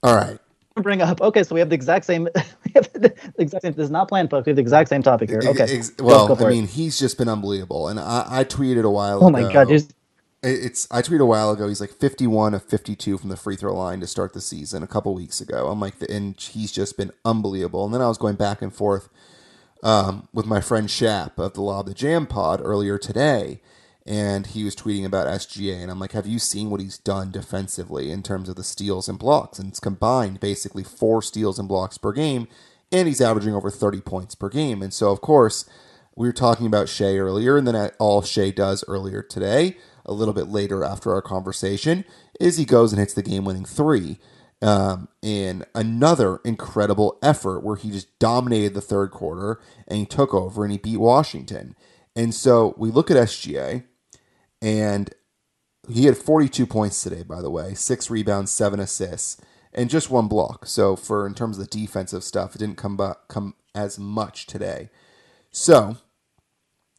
all 0.03 0.15
right. 0.15 0.39
Bring 0.83 1.03
up. 1.03 1.21
Okay, 1.21 1.43
so 1.43 1.55
we 1.55 1.61
have 1.61 1.71
the 1.71 1.75
exact 1.77 2.05
same. 2.07 2.25
the 2.75 3.15
exact 3.39 3.63
same. 3.63 3.73
This 3.75 3.85
is 3.85 3.91
not 3.91 4.09
planned, 4.09 4.31
folks. 4.31 4.47
We 4.47 4.51
have 4.51 4.57
the 4.57 4.63
exact 4.63 4.89
same 4.91 5.03
topic 5.03 5.31
here. 5.31 5.41
Okay. 5.45 5.67
Ex- 5.79 5.93
well, 5.99 6.29
go 6.29 6.35
I 6.47 6.49
it. 6.49 6.51
mean, 6.51 6.67
he's 6.69 6.99
just 6.99 7.19
been 7.19 7.29
unbelievable, 7.29 7.89
and 7.89 8.01
I, 8.01 8.27
I 8.29 8.45
tweeted 8.45 8.85
a 8.85 8.91
while 8.91 9.23
oh 9.23 9.29
ago. 9.29 9.31
my 9.31 9.53
god, 9.53 9.69
It- 10.43 10.65
It's 10.65 10.89
I 10.91 11.03
tweeted 11.03 11.21
a 11.21 11.27
while 11.27 11.51
ago. 11.53 11.69
He's 11.69 11.81
like 11.81 11.93
51 11.93 12.55
of 12.55 12.63
52 12.65 13.19
from 13.19 13.31
the 13.31 13.37
free 13.37 13.57
throw 13.57 13.75
line 13.77 14.01
to 14.01 14.07
start 14.07 14.33
the 14.35 14.41
season 14.41 14.83
a 14.83 14.87
couple 14.87 15.15
weeks 15.15 15.41
ago. 15.41 15.69
I'm 15.69 15.81
like, 15.81 15.95
and 16.09 16.41
he's 16.41 16.73
just 16.73 16.97
been 16.97 17.13
unbelievable. 17.25 17.85
And 17.85 17.95
then 17.95 18.03
I 18.03 18.09
was 18.09 18.19
going 18.19 18.37
back 18.37 18.63
and 18.63 18.75
forth 18.75 19.09
um, 19.83 20.29
with 20.33 20.47
my 20.47 20.61
friend 20.61 20.91
Shap 20.91 21.39
of 21.39 21.55
the 21.55 21.63
Law 21.63 21.81
of 21.81 21.87
the 21.87 21.95
Jam 21.95 22.27
Pod 22.27 22.61
earlier 22.65 22.99
today, 22.99 23.61
and 24.07 24.47
he 24.47 24.63
was 24.63 24.77
tweeting 24.77 25.05
about 25.05 25.27
SGA, 25.27 25.83
and 25.83 25.91
I'm 25.91 25.99
like, 25.99 26.13
have 26.13 26.27
you 26.27 26.39
seen 26.39 26.71
what 26.71 26.81
he's 26.81 26.99
done 26.99 27.33
defensively 27.33 28.11
in 28.11 28.23
terms 28.23 28.49
of 28.49 28.57
the 28.57 28.63
steals 28.63 29.09
and 29.09 29.19
blocks? 29.19 29.59
And 29.59 29.69
it's 29.69 29.81
combined 29.81 30.39
basically 30.39 30.85
four 30.85 31.23
steals 31.23 31.59
and 31.59 31.69
blocks 31.69 31.99
per 31.99 32.13
game, 32.13 32.47
and 32.93 33.09
he's 33.09 33.21
averaging 33.21 33.55
over 33.55 33.71
30 33.71 34.01
points 34.03 34.35
per 34.35 34.49
game. 34.49 34.81
And 34.81 34.95
so, 34.95 35.11
of 35.11 35.21
course, 35.21 35.69
we 36.15 36.29
were 36.29 36.33
talking 36.33 36.67
about 36.67 36.89
Shai 36.89 37.17
earlier, 37.17 37.57
and 37.57 37.67
then 37.67 37.91
all 37.99 38.23
Shai 38.23 38.51
does 38.51 38.85
earlier 38.87 39.23
today, 39.23 39.77
a 40.05 40.13
little 40.13 40.35
bit 40.35 40.47
later 40.47 40.85
after 40.85 41.13
our 41.13 41.23
conversation, 41.23 42.05
is 42.41 42.57
he 42.57 42.65
goes 42.65 42.93
and 42.93 43.01
hits 43.01 43.15
the 43.15 43.23
game-winning 43.23 43.65
three 43.65 44.19
um, 44.63 45.09
in 45.21 45.65
another 45.75 46.41
incredible 46.45 47.19
effort 47.23 47.63
where 47.63 47.77
he 47.77 47.91
just 47.91 48.19
dominated 48.19 48.75
the 48.75 48.81
third 48.81 49.11
quarter 49.11 49.61
and 49.87 49.99
he 49.99 50.07
took 50.07 50.33
over 50.33 50.65
and 50.65 50.73
he 50.73 50.79
beat 50.79 50.99
Washington. 50.99 51.77
And 52.15 52.35
so 52.35 52.75
we 52.79 52.91
look 52.91 53.11
at 53.11 53.17
SGA, 53.17 53.85
and 54.61 55.15
he 55.89 56.07
had 56.07 56.17
42 56.17 56.67
points 56.67 57.03
today, 57.03 57.23
by 57.23 57.41
the 57.41 57.51
way, 57.51 57.75
six 57.75 58.11
rebounds, 58.11 58.51
seven 58.51 58.81
assists, 58.81 59.41
and 59.73 59.91
just 59.91 60.11
one 60.11 60.29
block. 60.29 60.67
So 60.67 60.97
for 60.97 61.27
in 61.27 61.35
terms 61.35 61.59
of 61.59 61.69
the 61.69 61.79
defensive 61.79 62.25
stuff, 62.25 62.55
it 62.55 62.59
didn't 62.59 62.79
come 62.79 62.97
bu- 62.97 63.15
come 63.29 63.55
as 63.75 63.99
much 63.99 64.47
today. 64.47 64.91
So 65.51 65.99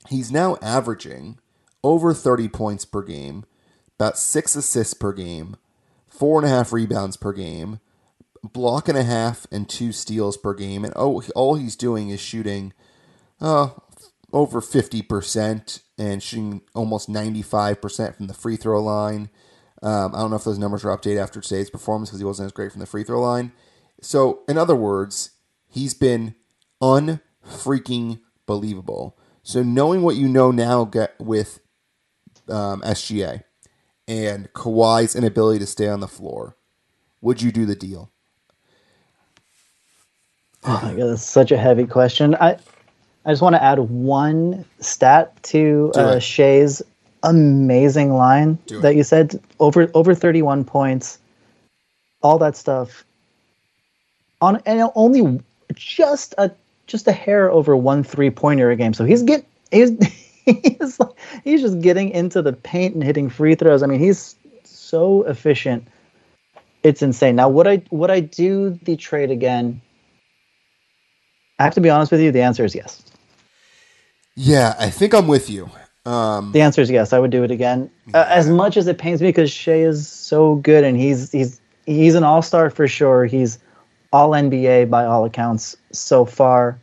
he's 0.08 0.32
now 0.32 0.58
averaging 0.62 1.39
over 1.84 2.14
30 2.14 2.47
points 2.49 2.86
per 2.86 3.01
game, 3.01 3.45
about 3.99 4.18
six 4.18 4.55
assists 4.55 4.93
per 4.93 5.12
game, 5.12 5.58
four 6.08 6.39
and 6.39 6.47
a 6.47 6.49
half 6.49 6.72
rebounds 6.72 7.18
per 7.18 7.34
game, 7.34 7.80
block 8.43 8.88
and 8.88 8.97
a 8.97 9.03
half, 9.03 9.47
and 9.51 9.68
two 9.68 9.91
steals 9.91 10.38
per 10.38 10.53
game. 10.53 10.86
And 10.86 10.93
oh, 10.95 11.22
all 11.36 11.55
he's 11.55 11.76
doing 11.76 12.10
is 12.10 12.20
shooting 12.20 12.74
uh, 13.41 13.70
over 14.38 14.62
50% 14.62 15.82
and 15.98 16.22
shooting 16.22 16.62
almost 16.76 17.10
95% 17.10 18.16
from 18.16 18.28
the 18.28 18.36
free 18.36 18.56
throw 18.56 18.82
line. 18.82 19.30
Um, 19.82 20.14
I 20.14 20.20
don't 20.20 20.30
know 20.30 20.36
if 20.36 20.44
those 20.44 20.60
numbers 20.60 20.86
are 20.86 20.96
updated 20.96 21.22
after 21.24 21.42
today's 21.42 21.72
performance 21.72 22.10
because 22.10 22.20
he 22.20 22.26
wasn't 22.26 22.46
as 22.48 22.52
great 22.52 22.72
from 22.72 22.80
the 22.82 22.86
free 22.86 23.04
throw 23.04 23.20
line. 23.20 23.52
So, 24.02 24.42
in 24.48 24.58
other 24.60 24.76
words, 24.76 25.32
he's 25.70 25.96
been 25.96 26.36
unfreaking 26.84 28.20
believable. 28.46 29.18
So, 29.42 29.64
knowing 29.64 30.04
what 30.04 30.16
you 30.16 30.28
know 30.28 30.52
now 30.52 30.84
with 31.20 31.60
um, 32.48 32.82
SGA 32.82 33.44
and 34.08 34.54
Kawhi's 34.54 35.16
inability 35.16 35.60
to 35.60 35.66
stay 35.66 35.88
on 35.88 36.00
the 36.00 36.08
floor, 36.08 36.58
would 37.22 37.42
you 37.42 37.52
do 37.52 37.66
the 37.66 37.76
deal? 37.76 38.12
Oh 40.64 40.80
my 40.84 40.94
god, 40.94 41.12
that's 41.12 41.24
such 41.26 41.52
a 41.52 41.58
heavy 41.58 41.88
question. 41.88 42.36
I 42.36 42.58
I 43.28 43.32
just 43.32 43.41
want 43.41 43.55
to 43.55 43.63
add 43.63 43.78
one 43.80 44.63
stat 44.80 45.43
to 45.43 45.91
uh. 45.95 46.17
Shai's 46.17 46.82
amazing 47.23 48.13
line 48.13 48.57
that 48.82 48.95
you 48.95 49.03
said 49.03 49.38
over 49.59 49.91
over 49.93 50.15
31 50.15 50.63
points, 50.63 51.19
all 52.23 52.38
that 52.38 52.55
stuff. 52.55 53.03
On 54.39 54.61
and 54.65 54.89
only 54.95 55.43
just 55.75 56.36
a 56.38 56.51
just 56.86 57.05
a 57.05 57.11
hair 57.11 57.51
over 57.51 57.75
one 57.75 58.01
three 58.01 58.30
pointer 58.30 58.71
a 58.71 58.78
game. 58.78 58.93
So 58.93 59.03
he's 59.03 59.23
get 59.23 59.45
he's 59.71 59.91
he's 60.45 60.97
like, 60.97 61.09
he's 61.43 61.61
just 61.61 61.82
getting 61.82 62.11
into 62.11 62.41
the 62.41 62.53
paint 62.53 62.95
and 62.95 63.03
hitting 63.03 63.30
free 63.30 63.55
throws. 63.55 63.84
I 63.84 63.88
mean, 63.88 63.99
he's 63.99 64.38
so 64.63 65.23
efficient. 65.23 65.86
It's 66.84 67.01
insane. 67.01 67.36
Now, 67.36 67.49
would 67.49 67.67
I 67.67 67.84
would 67.91 68.09
I 68.09 68.21
do 68.21 68.80
the 68.84 68.95
trade 68.95 69.32
again? 69.32 69.82
I 71.59 71.63
have 71.63 71.73
to 71.73 71.82
be 71.82 71.89
honest 71.89 72.09
with 72.09 72.21
you. 72.21 72.32
The 72.32 72.41
answer 72.41 72.63
is 72.63 72.73
yes. 72.73 73.03
Yeah, 74.38 74.76
I 74.80 74.92
think 74.92 75.16
I'm 75.16 75.28
with 75.28 75.50
you. 75.50 75.70
Um, 76.06 76.52
The 76.52 76.62
answer 76.62 76.80
is 76.80 76.92
yes. 76.92 77.12
I 77.12 77.20
would 77.20 77.32
do 77.32 77.44
it 77.44 77.50
again. 77.50 77.90
Uh, 78.14 78.24
as 78.30 78.48
much 78.48 78.78
as 78.78 78.88
it 78.88 79.00
pains 79.00 79.20
me 79.20 79.30
because 79.30 79.52
Shai 79.52 79.80
is 79.80 80.08
so 80.08 80.56
good 80.56 80.84
and 80.84 80.96
he's 80.96 81.32
he's 81.32 81.60
he's 81.86 82.14
an 82.14 82.24
all 82.24 82.44
star 82.44 82.70
for 82.70 82.88
sure. 82.88 83.26
He's 83.26 83.58
all 84.14 84.30
NBA 84.30 84.90
by 84.92 85.06
all 85.06 85.26
accounts 85.26 85.76
so 85.92 86.24
far. 86.24 86.80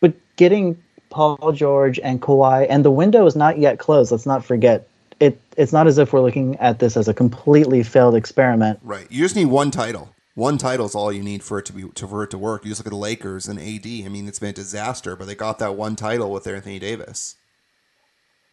But 0.00 0.14
getting 0.36 0.82
Paul 1.10 1.52
George 1.52 1.98
and 2.00 2.20
Kawhi 2.20 2.66
and 2.68 2.84
the 2.84 2.90
window 2.90 3.24
is 3.24 3.36
not 3.36 3.58
yet 3.58 3.78
closed. 3.78 4.10
Let's 4.10 4.26
not 4.26 4.44
forget. 4.44 4.88
It 5.20 5.40
it's 5.56 5.72
not 5.72 5.86
as 5.86 5.96
if 5.96 6.12
we're 6.12 6.20
looking 6.20 6.56
at 6.56 6.80
this 6.80 6.96
as 6.96 7.06
a 7.06 7.14
completely 7.14 7.84
failed 7.84 8.16
experiment. 8.16 8.80
Right. 8.82 9.10
You 9.10 9.22
just 9.22 9.36
need 9.36 9.46
one 9.46 9.70
title. 9.70 10.12
One 10.38 10.56
title 10.56 10.86
is 10.86 10.94
all 10.94 11.12
you 11.12 11.24
need 11.24 11.42
for 11.42 11.58
it 11.58 11.66
to 11.66 11.72
be 11.72 11.88
to, 11.96 12.06
for 12.06 12.22
it 12.22 12.30
to 12.30 12.38
work. 12.38 12.64
You 12.64 12.70
just 12.70 12.78
look 12.78 12.86
at 12.86 12.92
the 12.92 12.96
Lakers 12.96 13.48
and 13.48 13.58
AD. 13.58 13.84
I 13.84 14.08
mean, 14.08 14.28
it's 14.28 14.38
been 14.38 14.50
a 14.50 14.52
disaster, 14.52 15.16
but 15.16 15.26
they 15.26 15.34
got 15.34 15.58
that 15.58 15.74
one 15.74 15.96
title 15.96 16.30
with 16.30 16.46
Anthony 16.46 16.78
Davis. 16.78 17.34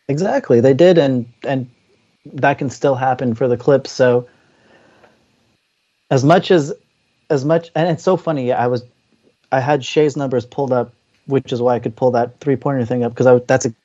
Exactly, 0.07 0.59
they 0.59 0.73
did, 0.73 0.97
and 0.97 1.31
and 1.43 1.69
that 2.25 2.57
can 2.57 2.71
still 2.71 2.95
happen 2.95 3.35
for 3.35 3.47
the 3.47 3.55
Clips. 3.55 3.91
So, 3.91 4.27
as 6.09 6.23
much 6.23 6.49
as 6.49 6.73
as 7.29 7.45
much, 7.45 7.69
and 7.75 7.87
it's 7.87 8.03
so 8.03 8.17
funny. 8.17 8.51
I 8.51 8.65
was, 8.65 8.83
I 9.51 9.59
had 9.59 9.85
Shai's 9.85 10.17
numbers 10.17 10.43
pulled 10.43 10.73
up, 10.73 10.91
which 11.27 11.53
is 11.53 11.61
why 11.61 11.75
I 11.75 11.79
could 11.79 11.95
pull 11.95 12.09
that 12.11 12.39
three 12.39 12.55
pointer 12.55 12.83
thing 12.83 13.03
up 13.03 13.11
because 13.11 13.27
I 13.27 13.37
that's 13.45 13.67
a 13.67 13.75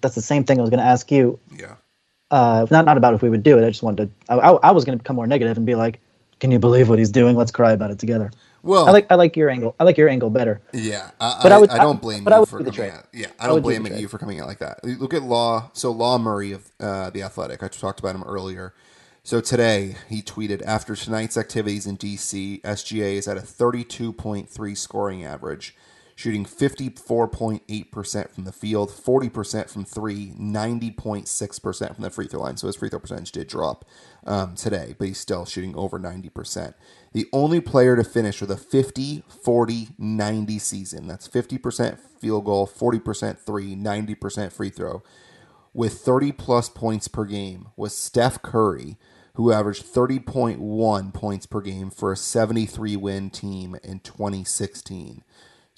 that's 0.00 0.16
the 0.16 0.22
same 0.22 0.42
thing 0.42 0.58
I 0.58 0.62
was 0.62 0.70
going 0.70 0.80
to 0.80 0.86
ask 0.86 1.08
you. 1.12 1.38
Yeah. 1.56 1.76
Uh, 2.32 2.66
not 2.72 2.84
not 2.84 2.96
about 2.96 3.14
if 3.14 3.22
we 3.22 3.30
would 3.30 3.44
do 3.44 3.56
it. 3.58 3.64
I 3.64 3.70
just 3.70 3.84
wanted 3.84 4.10
to. 4.28 4.32
I, 4.34 4.38
I, 4.38 4.52
I 4.54 4.70
was 4.72 4.84
going 4.84 4.98
to 4.98 5.02
become 5.04 5.14
more 5.14 5.28
negative 5.28 5.56
and 5.56 5.64
be 5.64 5.76
like, 5.76 6.00
"Can 6.40 6.50
you 6.50 6.58
believe 6.58 6.88
what 6.88 6.98
he's 6.98 7.10
doing? 7.10 7.36
Let's 7.36 7.50
cry 7.50 7.72
about 7.72 7.90
it 7.90 7.98
together." 7.98 8.30
Well, 8.62 8.86
I 8.88 8.90
like 8.90 9.06
I 9.10 9.14
like 9.14 9.36
your 9.36 9.50
angle. 9.50 9.74
I 9.78 9.84
like 9.84 9.96
your 9.96 10.08
angle 10.08 10.30
better. 10.30 10.60
yeah, 10.72 11.10
I, 11.20 11.38
But 11.42 11.52
I, 11.52 11.54
I 11.54 11.58
would- 11.58 11.70
I 11.70 11.78
don't 11.78 12.02
blame 12.02 12.26
I 12.26 12.38
you 12.40 12.46
for 12.46 12.58
the 12.58 12.64
coming 12.72 12.74
trade. 12.74 12.92
out. 12.92 13.06
Yeah, 13.12 13.26
I 13.38 13.44
I 13.44 13.46
don't 13.46 13.56
do 13.58 13.62
blame 13.62 13.86
you 13.86 14.08
for 14.08 14.18
coming 14.18 14.40
out 14.40 14.48
like 14.48 14.58
that. 14.58 14.82
Look 14.84 15.14
at 15.14 15.22
Law. 15.22 15.70
So 15.74 15.92
Law 15.92 16.18
Murray 16.18 16.52
of 16.52 16.70
uh, 16.80 17.10
the 17.10 17.22
Athletic. 17.22 17.62
I 17.62 17.68
talked 17.68 18.00
about 18.00 18.14
him 18.16 18.24
earlier. 18.24 18.74
So 19.22 19.40
today 19.40 19.96
he 20.08 20.22
tweeted 20.22 20.62
after 20.66 20.96
tonight's 20.96 21.36
activities 21.36 21.86
in 21.86 21.96
DC, 21.98 22.60
SGA 22.62 23.14
is 23.14 23.28
at 23.28 23.36
a 23.36 23.42
32.3 23.42 24.76
scoring 24.76 25.24
average, 25.24 25.76
shooting 26.18 26.44
54.8% 26.44 28.30
from 28.32 28.42
the 28.42 28.50
field, 28.50 28.90
40% 28.90 29.70
from 29.70 29.84
three, 29.84 30.32
90.6% 30.36 31.94
from 31.94 32.02
the 32.02 32.10
free 32.10 32.26
throw 32.26 32.40
line. 32.40 32.56
So 32.56 32.66
his 32.66 32.74
free 32.74 32.88
throw 32.88 32.98
percentage 32.98 33.30
did 33.30 33.46
drop 33.46 33.84
um, 34.26 34.56
today, 34.56 34.96
but 34.98 35.06
he's 35.06 35.20
still 35.20 35.44
shooting 35.44 35.76
over 35.76 36.00
90%. 36.00 36.74
The 37.12 37.28
only 37.32 37.60
player 37.60 37.94
to 37.94 38.02
finish 38.02 38.40
with 38.40 38.50
a 38.50 38.56
50, 38.56 39.22
40, 39.28 39.90
90 39.96 40.58
season. 40.58 41.06
That's 41.06 41.28
50% 41.28 42.00
field 42.00 42.46
goal, 42.46 42.66
40% 42.66 43.38
three, 43.38 43.76
90% 43.76 44.52
free 44.52 44.70
throw 44.70 45.04
with 45.72 46.00
30 46.00 46.32
plus 46.32 46.68
points 46.68 47.06
per 47.06 47.24
game 47.24 47.68
was 47.76 47.96
Steph 47.96 48.42
Curry, 48.42 48.96
who 49.34 49.52
averaged 49.52 49.86
30.1 49.86 51.14
points 51.14 51.46
per 51.46 51.60
game 51.60 51.90
for 51.90 52.10
a 52.10 52.16
73 52.16 52.96
win 52.96 53.30
team 53.30 53.76
in 53.84 54.00
2016. 54.00 55.22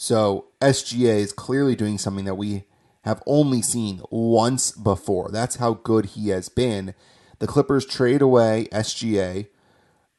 So 0.03 0.47
SGA 0.63 1.19
is 1.19 1.31
clearly 1.31 1.77
doing 1.77 1.99
something 1.99 2.25
that 2.25 2.37
we 2.37 2.65
have 3.03 3.23
only 3.27 3.61
seen 3.61 4.01
once 4.11 4.73
before. 4.73 5.29
That's 5.31 5.57
how 5.57 5.75
good 5.75 6.07
he 6.07 6.31
has 6.31 6.49
been. 6.49 6.95
The 7.39 7.47
Clippers 7.47 7.85
trade 7.85 8.23
away 8.23 8.67
SGA, 8.73 9.49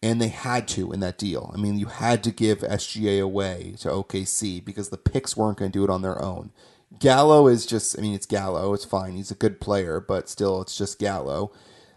and 0.04 0.22
they 0.22 0.28
had 0.28 0.68
to 0.68 0.92
in 0.92 1.00
that 1.00 1.18
deal. 1.18 1.50
I 1.52 1.58
mean, 1.58 1.80
you 1.80 1.88
had 1.88 2.24
to 2.26 2.32
give 2.32 2.60
SGA 2.60 3.24
away 3.24 3.74
to 3.80 3.90
OKC 3.90 4.64
because 4.64 4.90
the 4.90 4.98
picks 4.98 5.36
weren't 5.36 5.58
going 5.58 5.72
to 5.72 5.80
do 5.80 5.84
it 5.84 5.90
on 5.90 6.04
their 6.04 6.22
own. 6.22 6.52
Gallo 7.00 7.48
is 7.48 7.66
just, 7.66 7.98
I 7.98 8.04
mean, 8.04 8.14
it's 8.14 8.28
Gallo. 8.28 8.76
It's 8.76 8.86
fine. 8.86 9.16
He's 9.16 9.32
a 9.32 9.36
good 9.36 9.60
player, 9.60 10.00
but 10.00 10.30
still, 10.30 10.62
it's 10.62 10.78
just 10.78 11.00
Gallo. 11.00 11.52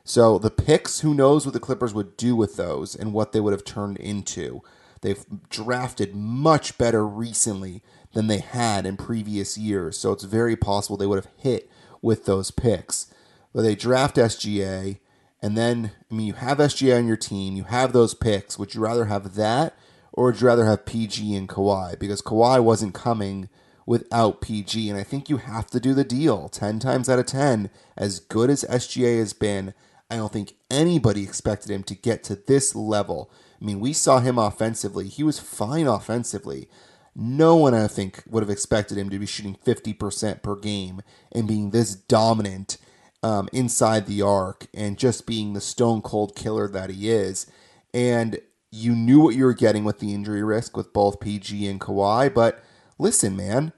So 0.05 0.39
the 0.39 0.51
picks, 0.51 1.01
who 1.01 1.13
knows 1.13 1.45
what 1.45 1.53
the 1.53 1.61
Clippers 1.61 1.93
would 1.93 2.17
do 2.17 2.35
with 2.35 2.57
those 2.57 2.95
and 2.95 3.13
what 3.13 3.33
they 3.33 3.41
would 3.41 3.53
have 3.53 3.65
turned 3.65 3.99
into. 3.99 4.63
They've 5.05 5.23
drafted 5.51 6.17
much 6.17 6.79
better 6.79 7.07
recently 7.07 7.83
than 8.15 8.27
they 8.27 8.39
had 8.39 8.87
in 8.87 8.97
previous 8.97 9.59
years. 9.59 9.99
So 9.99 10.13
it's 10.13 10.25
very 10.25 10.57
possible 10.57 10.97
they 10.97 11.07
would 11.07 11.23
have 11.23 11.33
hit 11.37 11.71
with 12.01 12.25
those 12.25 12.51
picks. 12.51 13.13
But 13.53 13.63
they 13.63 13.75
draft 13.75 14.17
SGA, 14.17 15.01
and 15.43 15.59
then, 15.59 15.93
I 16.11 16.15
mean, 16.15 16.29
you 16.29 16.33
have 16.33 16.57
SGA 16.57 16.97
on 16.97 17.07
your 17.07 17.19
team, 17.19 17.55
you 17.55 17.65
have 17.65 17.93
those 17.93 18.15
picks. 18.15 18.59
Would 18.59 18.75
you 18.75 18.81
rather 18.81 19.05
have 19.05 19.35
that, 19.35 19.77
or 20.11 20.25
would 20.25 20.41
you 20.41 20.47
rather 20.47 20.65
have 20.65 20.87
PG 20.87 21.37
and 21.37 21.51
Kawhi? 21.51 21.99
Because 21.99 22.23
Kawhi 22.23 22.65
wasn't 22.65 22.95
coming 22.95 23.51
without 23.85 24.41
PG, 24.41 24.89
and 24.89 24.99
I 24.99 25.03
think 25.03 25.29
you 25.29 25.37
have 25.37 25.67
to 25.67 25.81
do 25.81 25.93
the 25.93 26.03
deal 26.03 26.49
10 26.49 26.79
times 26.79 27.11
out 27.11 27.19
of 27.19 27.27
10. 27.27 27.69
As 27.95 28.21
good 28.21 28.49
as 28.49 28.65
SGA 28.65 29.19
has 29.19 29.35
been, 29.35 29.75
I 30.11 30.17
don't 30.17 30.33
think 30.33 30.55
anybody 30.71 31.25
expected 31.25 31.71
him 31.71 31.83
to 31.83 31.95
get 31.95 32.25
to 32.25 32.37
this 32.37 32.75
level. 32.75 33.31
I 33.61 33.65
mean, 33.65 33.81
we 33.81 33.93
saw 33.93 34.21
him 34.21 34.39
offensively. 34.39 35.09
He 35.09 35.23
was 35.23 35.39
fine 35.39 35.87
offensively. 35.87 36.69
No 37.17 37.57
one, 37.57 37.75
I 37.75 37.87
think, 37.87 38.23
would 38.29 38.43
have 38.43 38.51
expected 38.51 38.99
him 38.99 39.09
to 39.11 39.19
be 39.19 39.27
shooting 39.27 39.57
50% 39.65 40.43
per 40.43 40.57
game 40.57 41.03
and 41.31 41.47
being 41.47 41.71
this 41.71 41.95
dominant 41.95 42.77
um, 43.23 43.49
inside 43.53 44.07
the 44.07 44.21
arc 44.21 44.67
and 44.75 44.99
just 44.99 45.27
being 45.27 45.53
the 45.53 45.61
stone 45.61 46.03
cold 46.03 46.35
killer 46.35 46.69
that 46.69 46.91
he 46.91 47.11
is. 47.11 47.47
And 47.93 48.41
you 48.71 48.95
knew 48.95 49.21
what 49.21 49.37
you 49.37 49.45
were 49.45 49.55
getting 49.55 49.85
with 49.85 50.01
the 50.01 50.13
injury 50.13 50.43
risk 50.43 50.77
with 50.77 50.93
both 50.93 51.21
PG 51.21 51.67
and 51.69 51.81
Kawhi. 51.81 52.35
But 52.35 52.63
listen, 52.99 53.37
man, 53.37 53.73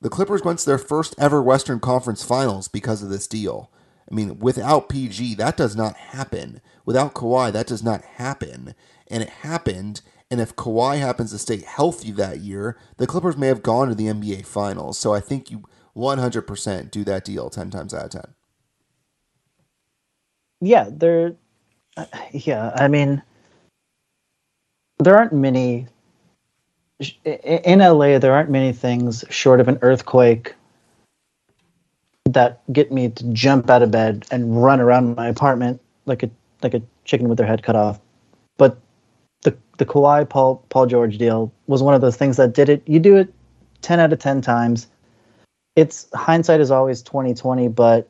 the 0.00 0.08
Clippers 0.08 0.42
went 0.42 0.58
to 0.60 0.66
their 0.66 0.78
first 0.78 1.14
ever 1.18 1.42
Western 1.42 1.78
Conference 1.78 2.24
Finals 2.24 2.66
because 2.66 3.02
of 3.02 3.10
this 3.10 3.26
deal. 3.28 3.70
I 4.10 4.14
mean, 4.14 4.38
without 4.40 4.88
PG, 4.88 5.36
that 5.36 5.56
does 5.56 5.76
not 5.76 5.94
happen. 5.96 6.60
Without 6.84 7.14
Kawhi, 7.14 7.52
that 7.52 7.66
does 7.66 7.82
not 7.82 8.02
happen. 8.02 8.74
And 9.12 9.22
it 9.22 9.28
happened. 9.28 10.00
And 10.30 10.40
if 10.40 10.56
Kawhi 10.56 10.98
happens 10.98 11.30
to 11.30 11.38
stay 11.38 11.58
healthy 11.58 12.10
that 12.12 12.40
year, 12.40 12.78
the 12.96 13.06
Clippers 13.06 13.36
may 13.36 13.48
have 13.48 13.62
gone 13.62 13.88
to 13.88 13.94
the 13.94 14.06
NBA 14.06 14.46
Finals. 14.46 14.98
So 14.98 15.14
I 15.14 15.20
think 15.20 15.50
you 15.50 15.62
100% 15.96 16.90
do 16.90 17.04
that 17.04 17.24
deal 17.24 17.50
10 17.50 17.70
times 17.70 17.92
out 17.94 18.06
of 18.06 18.10
10. 18.10 18.34
Yeah, 20.62 20.88
there. 20.90 21.34
Uh, 21.96 22.06
yeah, 22.32 22.72
I 22.74 22.88
mean, 22.88 23.22
there 24.98 25.16
aren't 25.16 25.32
many. 25.32 25.86
In 27.24 27.80
LA, 27.80 28.18
there 28.18 28.32
aren't 28.32 28.50
many 28.50 28.72
things 28.72 29.24
short 29.28 29.60
of 29.60 29.68
an 29.68 29.78
earthquake 29.82 30.54
that 32.26 32.62
get 32.72 32.92
me 32.92 33.08
to 33.08 33.24
jump 33.32 33.68
out 33.68 33.82
of 33.82 33.90
bed 33.90 34.24
and 34.30 34.62
run 34.62 34.80
around 34.80 35.16
my 35.16 35.28
apartment 35.28 35.80
like 36.06 36.22
a 36.22 36.30
like 36.62 36.74
a 36.74 36.82
chicken 37.04 37.28
with 37.28 37.38
their 37.38 37.46
head 37.46 37.62
cut 37.62 37.74
off. 37.74 37.98
The 39.82 39.92
Kawhi 39.92 40.28
Paul 40.28 40.64
Paul 40.68 40.86
George 40.86 41.18
deal 41.18 41.52
was 41.66 41.82
one 41.82 41.92
of 41.92 42.00
those 42.00 42.16
things 42.16 42.36
that 42.36 42.54
did 42.54 42.68
it. 42.68 42.84
You 42.86 43.00
do 43.00 43.16
it 43.16 43.34
ten 43.80 43.98
out 43.98 44.12
of 44.12 44.20
ten 44.20 44.40
times. 44.40 44.86
It's 45.74 46.06
hindsight 46.14 46.60
is 46.60 46.70
always 46.70 47.02
twenty 47.02 47.34
twenty, 47.34 47.66
but 47.66 48.08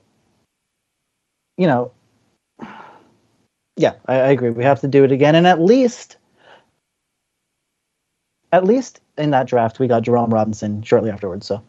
you 1.57 1.67
know, 1.67 1.91
yeah, 3.79 3.95
I, 4.05 4.17
I 4.17 4.31
agree. 4.33 4.51
We 4.51 4.65
have 4.65 4.83
to 4.83 4.87
do 4.87 5.03
it 5.03 5.13
again, 5.13 5.35
and 5.35 5.47
at 5.47 5.63
least, 5.63 6.19
at 8.53 8.65
least 8.67 9.01
in 9.17 9.31
that 9.31 9.47
draft, 9.47 9.79
we 9.79 9.89
got 9.89 10.03
Jerome 10.03 10.29
Robinson 10.29 10.83
shortly 10.83 11.11
afterwards. 11.11 11.47
So. 11.47 11.63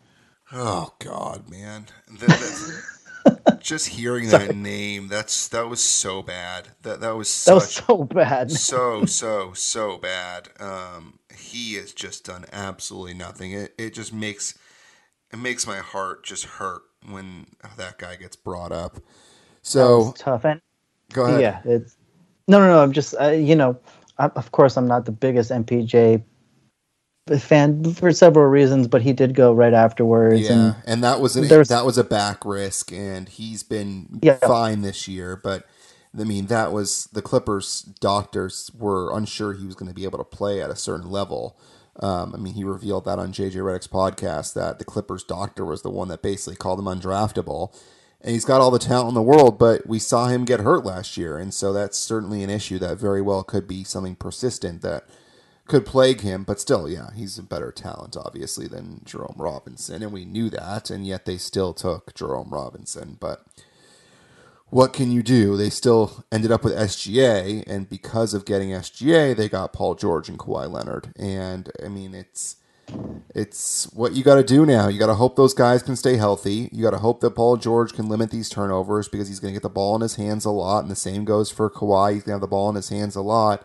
Oh 0.51 0.91
God, 0.99 1.49
man! 1.49 1.87
Just 3.59 3.89
hearing 3.89 4.27
that 4.29 4.51
name, 4.51 5.07
that's 5.07 5.47
that 5.49 5.67
was 5.69 5.81
so 5.81 6.21
bad. 6.21 6.69
That 6.83 7.01
that 7.01 7.15
was 7.15 7.29
such, 7.29 7.45
that 7.45 7.53
was 7.55 7.73
so 7.73 8.03
bad. 8.03 8.51
so 8.51 9.05
so 9.05 9.53
so 9.53 9.97
bad. 9.97 10.49
Um, 10.59 11.19
he 11.35 11.75
has 11.75 11.93
just 11.93 12.25
done 12.25 12.45
absolutely 12.51 13.13
nothing. 13.13 13.51
It 13.53 13.73
it 13.77 13.93
just 13.93 14.13
makes 14.13 14.57
it 15.31 15.39
makes 15.39 15.65
my 15.65 15.77
heart 15.77 16.23
just 16.23 16.45
hurt 16.45 16.83
when 17.09 17.47
that 17.77 17.97
guy 17.97 18.15
gets 18.15 18.35
brought 18.35 18.71
up. 18.71 18.99
So 19.61 20.13
tough 20.17 20.45
and 20.45 20.61
go 21.11 21.25
ahead. 21.25 21.41
Yeah, 21.41 21.61
it's 21.65 21.97
no, 22.47 22.59
no, 22.59 22.67
no. 22.67 22.83
I'm 22.83 22.91
just 22.91 23.15
uh, 23.19 23.29
you 23.29 23.55
know, 23.55 23.77
I, 24.17 24.25
of 24.27 24.51
course, 24.51 24.77
I'm 24.77 24.87
not 24.87 25.05
the 25.05 25.11
biggest 25.11 25.51
MPJ 25.51 26.21
fan 27.39 27.93
for 27.93 28.11
several 28.11 28.47
reasons, 28.47 28.87
but 28.87 29.01
he 29.01 29.13
did 29.13 29.33
go 29.33 29.53
right 29.53 29.73
afterwards. 29.73 30.41
Yeah, 30.41 30.51
and, 30.51 30.75
and 30.85 31.03
that 31.03 31.21
was 31.21 31.35
an, 31.35 31.47
that 31.47 31.85
was 31.85 31.97
a 31.97 32.03
back 32.03 32.45
risk, 32.45 32.91
and 32.91 33.29
he's 33.29 33.63
been 33.63 34.19
yeah. 34.21 34.37
fine 34.37 34.81
this 34.81 35.07
year. 35.07 35.39
But 35.41 35.65
I 36.19 36.25
mean, 36.25 36.47
that 36.47 36.71
was 36.71 37.07
the 37.13 37.21
Clippers' 37.21 37.81
doctors 37.81 38.71
were 38.77 39.15
unsure 39.15 39.53
he 39.53 39.65
was 39.65 39.75
going 39.75 39.89
to 39.89 39.95
be 39.95 40.03
able 40.03 40.17
to 40.19 40.23
play 40.23 40.61
at 40.61 40.69
a 40.69 40.75
certain 40.75 41.09
level. 41.09 41.57
Um, 41.99 42.33
I 42.33 42.37
mean, 42.37 42.55
he 42.55 42.63
revealed 42.63 43.05
that 43.05 43.19
on 43.19 43.31
JJ 43.31 43.53
Redick's 43.53 43.87
podcast 43.87 44.53
that 44.55 44.79
the 44.79 44.85
Clippers' 44.85 45.23
doctor 45.23 45.63
was 45.63 45.81
the 45.81 45.91
one 45.91 46.07
that 46.09 46.21
basically 46.21 46.55
called 46.55 46.79
him 46.79 46.85
undraftable. 46.85 47.73
And 48.21 48.31
he's 48.31 48.45
got 48.45 48.61
all 48.61 48.71
the 48.71 48.79
talent 48.79 49.09
in 49.09 49.13
the 49.15 49.21
world, 49.21 49.59
but 49.59 49.85
we 49.85 49.99
saw 49.99 50.27
him 50.27 50.45
get 50.45 50.61
hurt 50.61 50.85
last 50.85 51.17
year, 51.17 51.37
and 51.37 51.53
so 51.53 51.73
that's 51.73 51.97
certainly 51.97 52.41
an 52.41 52.49
issue 52.49 52.79
that 52.79 52.97
very 52.97 53.21
well 53.21 53.43
could 53.43 53.67
be 53.67 53.83
something 53.83 54.15
persistent 54.15 54.81
that 54.81 55.03
could 55.67 55.85
plague 55.85 56.21
him, 56.21 56.43
but 56.43 56.59
still, 56.59 56.89
yeah, 56.89 57.09
he's 57.15 57.37
a 57.37 57.43
better 57.43 57.71
talent, 57.71 58.17
obviously, 58.17 58.67
than 58.67 59.01
Jerome 59.05 59.35
Robinson, 59.37 60.03
and 60.03 60.11
we 60.11 60.25
knew 60.25 60.49
that, 60.49 60.89
and 60.89 61.07
yet 61.07 61.25
they 61.25 61.37
still 61.37 61.73
took 61.73 62.13
Jerome 62.13 62.49
Robinson. 62.49 63.17
But 63.19 63.45
what 64.69 64.91
can 64.91 65.11
you 65.11 65.23
do? 65.23 65.55
They 65.55 65.69
still 65.69 66.25
ended 66.31 66.51
up 66.51 66.63
with 66.63 66.73
SGA, 66.73 67.63
and 67.65 67.89
because 67.89 68.33
of 68.33 68.45
getting 68.45 68.69
SGA, 68.69 69.35
they 69.35 69.47
got 69.47 69.71
Paul 69.71 69.95
George 69.95 70.27
and 70.27 70.37
Kawhi 70.37 70.69
Leonard. 70.69 71.13
And 71.15 71.71
I 71.83 71.87
mean, 71.87 72.13
it's 72.13 72.57
it's 73.33 73.85
what 73.93 74.13
you 74.13 74.23
got 74.23 74.35
to 74.35 74.43
do 74.43 74.65
now. 74.65 74.89
You 74.89 74.99
got 74.99 75.07
to 75.07 75.15
hope 75.15 75.37
those 75.37 75.53
guys 75.53 75.81
can 75.81 75.95
stay 75.95 76.17
healthy. 76.17 76.67
You 76.73 76.83
got 76.83 76.91
to 76.91 76.97
hope 76.97 77.21
that 77.21 77.35
Paul 77.35 77.55
George 77.55 77.93
can 77.93 78.09
limit 78.09 78.31
these 78.31 78.49
turnovers 78.49 79.07
because 79.07 79.29
he's 79.29 79.39
going 79.39 79.53
to 79.53 79.55
get 79.55 79.63
the 79.63 79.69
ball 79.69 79.95
in 79.95 80.01
his 80.01 80.15
hands 80.15 80.43
a 80.43 80.49
lot, 80.49 80.79
and 80.79 80.91
the 80.91 80.95
same 80.95 81.23
goes 81.23 81.49
for 81.49 81.69
Kawhi. 81.69 82.15
He's 82.15 82.23
going 82.23 82.31
to 82.31 82.33
have 82.33 82.41
the 82.41 82.47
ball 82.47 82.69
in 82.69 82.75
his 82.75 82.89
hands 82.89 83.15
a 83.15 83.21
lot 83.21 83.63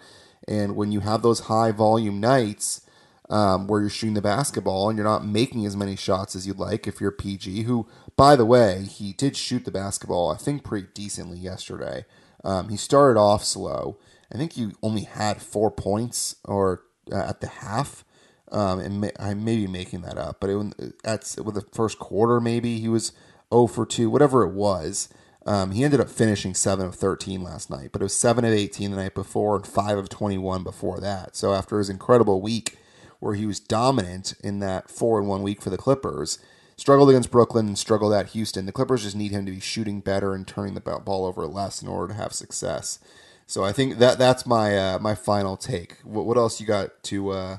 and 0.48 0.74
when 0.74 0.90
you 0.90 1.00
have 1.00 1.22
those 1.22 1.40
high 1.40 1.70
volume 1.70 2.20
nights 2.20 2.80
um, 3.28 3.66
where 3.66 3.80
you're 3.80 3.90
shooting 3.90 4.14
the 4.14 4.22
basketball 4.22 4.88
and 4.88 4.96
you're 4.96 5.06
not 5.06 5.26
making 5.26 5.66
as 5.66 5.76
many 5.76 5.94
shots 5.94 6.34
as 6.34 6.46
you'd 6.46 6.58
like, 6.58 6.86
if 6.86 7.00
you're 7.00 7.10
PG, 7.10 7.64
who, 7.64 7.86
by 8.16 8.34
the 8.34 8.46
way, 8.46 8.84
he 8.84 9.12
did 9.12 9.36
shoot 9.36 9.64
the 9.64 9.70
basketball, 9.70 10.30
I 10.30 10.36
think, 10.36 10.64
pretty 10.64 10.88
decently 10.94 11.38
yesterday. 11.38 12.06
Um, 12.42 12.70
he 12.70 12.76
started 12.76 13.20
off 13.20 13.44
slow. 13.44 13.98
I 14.32 14.38
think 14.38 14.54
he 14.54 14.72
only 14.82 15.02
had 15.02 15.42
four 15.42 15.70
points 15.70 16.36
or 16.44 16.84
uh, 17.12 17.16
at 17.16 17.40
the 17.40 17.48
half. 17.48 18.04
Um, 18.50 18.78
and 18.80 19.02
may, 19.02 19.12
I 19.20 19.34
may 19.34 19.56
be 19.56 19.66
making 19.66 20.00
that 20.02 20.16
up, 20.16 20.38
but 20.40 20.48
it, 20.48 20.94
at 21.04 21.36
with 21.44 21.54
the 21.54 21.66
first 21.72 21.98
quarter, 21.98 22.40
maybe 22.40 22.78
he 22.78 22.88
was 22.88 23.12
0 23.52 23.66
for 23.66 23.84
2, 23.84 24.08
whatever 24.08 24.42
it 24.42 24.54
was. 24.54 25.10
Um, 25.48 25.70
he 25.70 25.82
ended 25.82 25.98
up 25.98 26.10
finishing 26.10 26.52
7 26.52 26.84
of 26.84 26.94
13 26.94 27.42
last 27.42 27.70
night, 27.70 27.88
but 27.90 28.02
it 28.02 28.04
was 28.04 28.14
7 28.14 28.44
of 28.44 28.52
18 28.52 28.90
the 28.90 28.98
night 28.98 29.14
before 29.14 29.56
and 29.56 29.66
5 29.66 29.96
of 29.96 30.10
21 30.10 30.62
before 30.62 31.00
that. 31.00 31.36
So 31.36 31.54
after 31.54 31.78
his 31.78 31.88
incredible 31.88 32.42
week 32.42 32.76
where 33.18 33.34
he 33.34 33.46
was 33.46 33.58
dominant 33.58 34.34
in 34.44 34.58
that 34.60 34.90
4 34.90 35.20
and 35.20 35.26
1 35.26 35.42
week 35.42 35.62
for 35.62 35.70
the 35.70 35.78
Clippers, 35.78 36.38
struggled 36.76 37.08
against 37.08 37.30
Brooklyn 37.30 37.66
and 37.66 37.78
struggled 37.78 38.12
at 38.12 38.28
Houston. 38.28 38.66
The 38.66 38.72
Clippers 38.72 39.04
just 39.04 39.16
need 39.16 39.32
him 39.32 39.46
to 39.46 39.52
be 39.52 39.58
shooting 39.58 40.00
better 40.00 40.34
and 40.34 40.46
turning 40.46 40.74
the 40.74 40.82
ball 40.82 41.24
over 41.24 41.46
less 41.46 41.80
in 41.80 41.88
order 41.88 42.12
to 42.12 42.20
have 42.20 42.34
success. 42.34 42.98
So 43.46 43.64
I 43.64 43.72
think 43.72 43.96
that 44.00 44.18
that's 44.18 44.44
my 44.44 44.76
uh, 44.76 44.98
my 44.98 45.14
final 45.14 45.56
take. 45.56 45.96
What, 46.04 46.26
what 46.26 46.36
else 46.36 46.60
you 46.60 46.66
got 46.66 47.02
to 47.04 47.30
uh, 47.30 47.56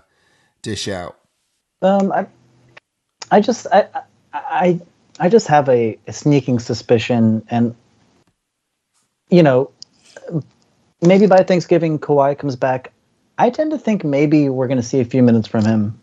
dish 0.62 0.88
out? 0.88 1.18
Um, 1.82 2.12
I, 2.12 2.28
I 3.32 3.42
just 3.42 3.66
I, 3.72 3.88
I 4.32 4.80
I 5.20 5.30
just 5.30 5.48
have 5.48 5.68
a, 5.70 5.98
a 6.08 6.14
sneaking 6.14 6.60
suspicion, 6.60 7.46
and 7.50 7.76
you 9.30 9.44
know, 9.44 9.72
maybe 11.02 11.28
by 11.28 11.44
Thanksgiving 11.44 12.00
Kawhi 12.00 12.38
comes 12.38 12.56
back. 12.56 12.94
I 13.38 13.50
tend 13.50 13.72
to 13.72 13.78
think 13.78 14.04
maybe 14.04 14.50
we're 14.50 14.68
going 14.68 14.82
to 14.82 14.84
see 14.84 15.00
a 15.00 15.06
few 15.06 15.24
minutes 15.24 15.48
from 15.48 15.66
him 15.66 16.00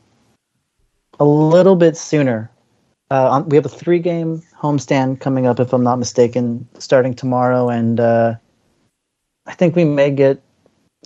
a 1.19 1.25
little 1.25 1.77
bit 1.77 1.97
sooner. 1.97 2.51
Uh, 3.11 3.43
we 3.47 3.57
have 3.57 3.65
a 3.65 3.71
three-game 3.71 4.43
homestand 4.59 5.21
coming 5.21 5.47
up, 5.47 5.61
if 5.61 5.73
I'm 5.73 5.85
not 5.85 5.97
mistaken, 5.97 6.67
starting 6.79 7.15
tomorrow, 7.15 7.69
and 7.69 8.01
uh, 8.01 8.35
I 9.47 9.55
think 9.55 9.77
we 9.77 9.85
may 9.85 10.11
get 10.11 10.43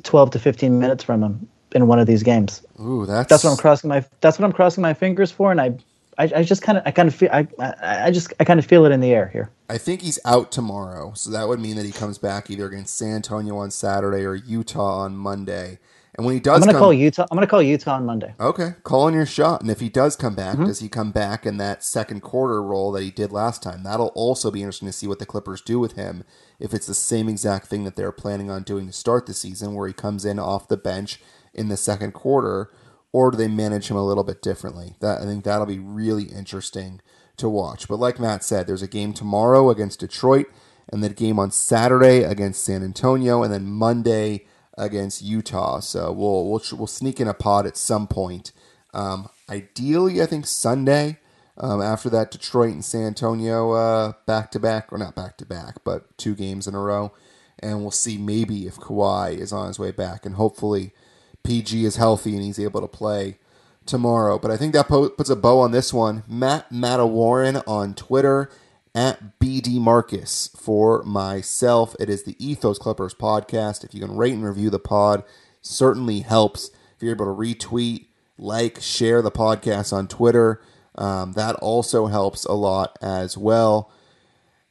12 0.03 0.31
to 0.31 0.39
15 0.39 0.79
minutes 0.79 1.05
from 1.05 1.23
him 1.23 1.49
in 1.73 1.87
one 1.87 1.99
of 1.99 2.07
these 2.07 2.23
games. 2.23 2.65
Ooh, 2.81 3.07
that's 3.07 3.29
That's 3.29 3.45
what 3.45 3.51
I'm 3.51 3.57
crossing 3.57 3.89
my 3.89 4.05
that's 4.21 4.39
what 4.39 4.47
I'm 4.47 4.53
crossing 4.53 4.83
my 4.83 4.95
fingers 4.95 5.31
for, 5.31 5.51
and 5.51 5.61
I 5.61 5.75
I, 6.21 6.41
I 6.41 6.43
just 6.43 6.63
kind 6.63 6.79
of 6.79 6.85
I 6.87 6.91
kind 6.91 7.09
of 7.09 7.15
feel 7.15 7.31
I, 7.33 7.49
I 7.59 8.07
I 8.07 8.11
just 8.11 8.33
I 8.39 8.45
kind 8.45 8.59
of 8.61 8.67
feel 8.67 8.85
it 8.85 8.93
in 8.93 9.01
the 9.01 9.11
air 9.13 9.29
here. 9.29 9.51
I 9.69 9.79
think 9.79 10.03
he's 10.03 10.19
out 10.25 10.53
tomorrow, 10.53 11.13
so 11.15 11.31
that 11.31 11.49
would 11.49 11.61
mean 11.61 11.77
that 11.77 11.87
he 11.87 11.93
comes 11.93 12.19
back 12.19 12.51
either 12.51 12.67
against 12.67 12.97
San 12.99 13.17
Antonio 13.17 13.57
on 13.57 13.71
Saturday 13.71 14.25
or 14.25 14.35
Utah 14.35 14.99
on 15.01 15.17
Monday. 15.17 15.79
And 16.17 16.27
when 16.27 16.35
he 16.35 16.41
does 16.41 16.61
I'm 16.61 16.67
gonna 16.67 16.79
call 16.79 16.93
Utah. 16.93 17.27
I'm 17.31 17.37
gonna 17.37 17.47
call 17.47 17.63
Utah 17.63 17.95
on 17.95 18.05
Monday. 18.05 18.35
Okay, 18.39 18.73
call 18.83 19.03
on 19.03 19.15
your 19.15 19.25
shot. 19.25 19.63
And 19.63 19.71
if 19.71 19.81
he 19.81 19.89
does 19.89 20.17
come 20.17 20.35
back, 20.35 20.57
Mm-hmm. 20.57 20.67
does 20.67 20.81
he 20.81 20.89
come 20.89 21.13
back 21.13 21.47
in 21.47 21.57
that 21.59 21.83
second 21.85 22.21
quarter 22.21 22.61
role 22.63 22.91
that 22.93 23.03
he 23.05 23.11
did 23.11 23.33
last 23.33 23.63
time? 23.63 23.85
That'll 23.85 24.09
also 24.09 24.51
be 24.51 24.61
interesting 24.61 24.89
to 24.89 24.93
see 24.93 25.07
what 25.07 25.21
the 25.21 25.25
Clippers 25.27 25.63
do 25.63 25.79
with 25.79 25.93
him. 25.93 26.25
If 26.59 26.75
it's 26.75 26.87
the 26.89 26.95
same 26.95 27.29
exact 27.29 27.69
thing 27.69 27.85
that 27.85 27.97
they're 27.97 28.13
planning 28.13 28.51
on 28.51 28.65
doing 28.65 28.87
to 28.89 28.93
start 28.93 29.25
the 29.27 29.33
season, 29.33 29.75
where 29.75 29.87
he 29.89 29.95
comes 29.95 30.25
in 30.27 30.39
off 30.39 30.69
the 30.69 30.77
bench 30.77 31.21
in 31.55 31.69
the 31.69 31.77
second 31.77 32.13
quarter, 32.13 32.71
or 33.13 33.31
do 33.31 33.37
they 33.37 33.49
manage 33.49 33.91
him 33.91 33.97
a 33.97 34.07
little 34.07 34.25
bit 34.25 34.43
differently? 34.43 34.95
That 35.01 35.21
I 35.21 35.25
think 35.25 35.45
that'll 35.45 35.67
be 35.67 35.79
really 35.79 36.25
interesting 36.25 37.01
to 37.37 37.49
watch. 37.49 37.89
But 37.89 37.99
like 37.99 38.21
Matt 38.21 38.45
said, 38.45 38.67
there's 38.67 38.83
a 38.83 38.89
game 38.89 39.13
tomorrow 39.13 39.71
against 39.71 40.01
Detroit, 40.01 40.47
and 40.93 41.03
then 41.03 41.11
a 41.13 41.15
game 41.15 41.39
on 41.39 41.51
Saturday 41.51 42.23
against 42.23 42.65
San 42.65 42.83
Antonio, 42.83 43.43
and 43.43 43.53
then 43.53 43.67
Monday 43.67 44.47
against 44.79 45.23
Utah. 45.23 45.81
So 45.81 46.13
we'll 46.13 46.49
we'll 46.49 46.63
we'll 46.73 46.87
sneak 46.87 47.21
in 47.21 47.29
a 47.29 47.35
pod 47.35 47.67
at 47.67 47.77
some 47.77 48.07
point. 48.07 48.53
Um, 48.95 49.29
ideally, 49.49 50.23
I 50.23 50.27
think 50.27 50.47
Sunday. 50.47 51.19
Um, 51.59 51.83
after 51.83 52.09
that, 52.11 52.31
Detroit 52.31 52.73
and 52.73 52.85
San 52.85 53.03
Antonio 53.03 54.15
back 54.27 54.51
to 54.53 54.59
back, 54.59 54.91
or 54.91 54.97
not 54.99 55.15
back 55.15 55.37
to 55.39 55.45
back, 55.45 55.85
but 55.85 56.17
two 56.17 56.35
games 56.35 56.67
in 56.67 56.75
a 56.75 56.81
row, 56.81 57.13
and 57.59 57.83
we'll 57.83 57.91
see 57.91 58.17
maybe 58.17 58.67
if 58.67 58.77
Kawhi 58.77 59.37
is 59.37 59.53
on 59.53 59.67
his 59.67 59.79
way 59.79 59.91
back, 59.91 60.25
and 60.25 60.37
hopefully 60.37 60.95
PG 61.43 61.85
is 61.85 61.97
healthy 61.97 62.35
and 62.35 62.43
he's 62.43 62.59
able 62.59 62.81
to 62.81 62.89
play 62.89 63.39
tomorrow. 63.87 64.39
But 64.39 64.51
I 64.51 64.57
think 64.57 64.73
that 64.75 64.89
po- 64.89 65.09
puts 65.11 65.31
a 65.31 65.37
bow 65.37 65.61
on 65.61 65.73
this 65.73 65.93
one. 65.93 66.23
Matt 66.29 66.71
Mattawarren 66.71 67.63
on 67.67 67.95
Twitter 67.95 68.51
at 68.95 69.39
BD 69.39 69.81
Marcus 69.81 70.51
for 70.57 71.03
myself. 71.05 71.95
It 72.01 72.09
is 72.09 72.25
the 72.25 72.37
Ethos 72.45 72.79
Clippers 72.79 73.15
podcast. 73.15 73.85
If 73.85 73.95
you 73.95 74.01
can 74.01 74.17
rate 74.17 74.35
and 74.35 74.45
review 74.45 74.71
the 74.71 74.79
pod, 74.79 75.25
certainly 75.61 76.21
helps. 76.21 76.71
If 76.97 77.03
you're 77.03 77.15
able 77.15 77.27
to 77.27 77.31
retweet, 77.31 78.07
like, 78.37 78.81
share 78.81 79.23
the 79.23 79.31
podcast 79.31 79.93
on 79.93 80.09
Twitter, 80.09 80.61
um, 80.97 81.33
that 81.33 81.57
also 81.57 82.07
helps 82.07 82.45
a 82.45 82.53
lot 82.53 82.99
as 83.01 83.37
well. 83.39 83.91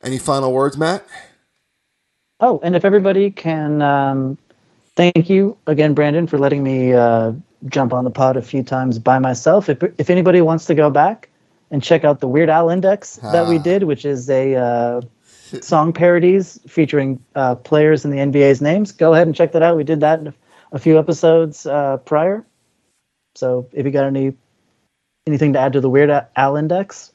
Any 0.01 0.17
final 0.17 0.53
words, 0.53 0.77
Matt? 0.77 1.05
Oh, 2.39 2.59
and 2.63 2.75
if 2.75 2.85
everybody 2.85 3.31
can, 3.31 3.81
um, 3.81 4.37
thank 4.99 5.29
you 5.29 5.57
again, 5.65 5.93
Brandon, 5.93 6.27
for 6.27 6.37
letting 6.37 6.61
me 6.61 6.93
uh, 6.93 7.31
jump 7.67 7.93
on 7.93 8.03
the 8.03 8.11
pod 8.11 8.35
a 8.35 8.41
few 8.41 8.63
times 8.63 8.99
by 8.99 9.17
myself. 9.17 9.69
If 9.69 9.81
if 9.97 10.09
anybody 10.09 10.41
wants 10.41 10.65
to 10.65 10.75
go 10.75 10.89
back 10.89 11.29
and 11.71 11.81
check 11.81 12.03
out 12.03 12.19
the 12.19 12.27
Weird 12.27 12.49
Al 12.49 12.69
Index 12.69 13.15
that 13.17 13.47
we 13.47 13.57
Ah. 13.57 13.61
did, 13.61 13.83
which 13.83 14.03
is 14.03 14.29
a 14.29 14.55
uh, 14.55 15.01
song 15.61 15.93
parodies 15.93 16.59
featuring 16.67 17.23
uh, 17.35 17.55
players 17.55 18.03
in 18.03 18.11
the 18.11 18.17
NBA's 18.17 18.61
names, 18.61 18.91
go 18.91 19.13
ahead 19.13 19.27
and 19.27 19.35
check 19.35 19.53
that 19.53 19.61
out. 19.61 19.77
We 19.77 19.85
did 19.85 20.01
that 20.01 20.19
in 20.19 20.27
a, 20.27 20.33
a 20.73 20.79
few 20.79 20.99
episodes 20.99 21.65
uh, 21.65 21.97
prior. 21.97 22.45
So 23.35 23.67
if 23.71 23.85
you 23.85 23.91
got 23.91 24.05
any 24.05 24.33
anything 25.27 25.53
to 25.53 25.59
add 25.59 25.73
to 25.73 25.81
the 25.81 25.89
Weird 25.89 26.11
Al 26.35 26.57
Index, 26.57 27.13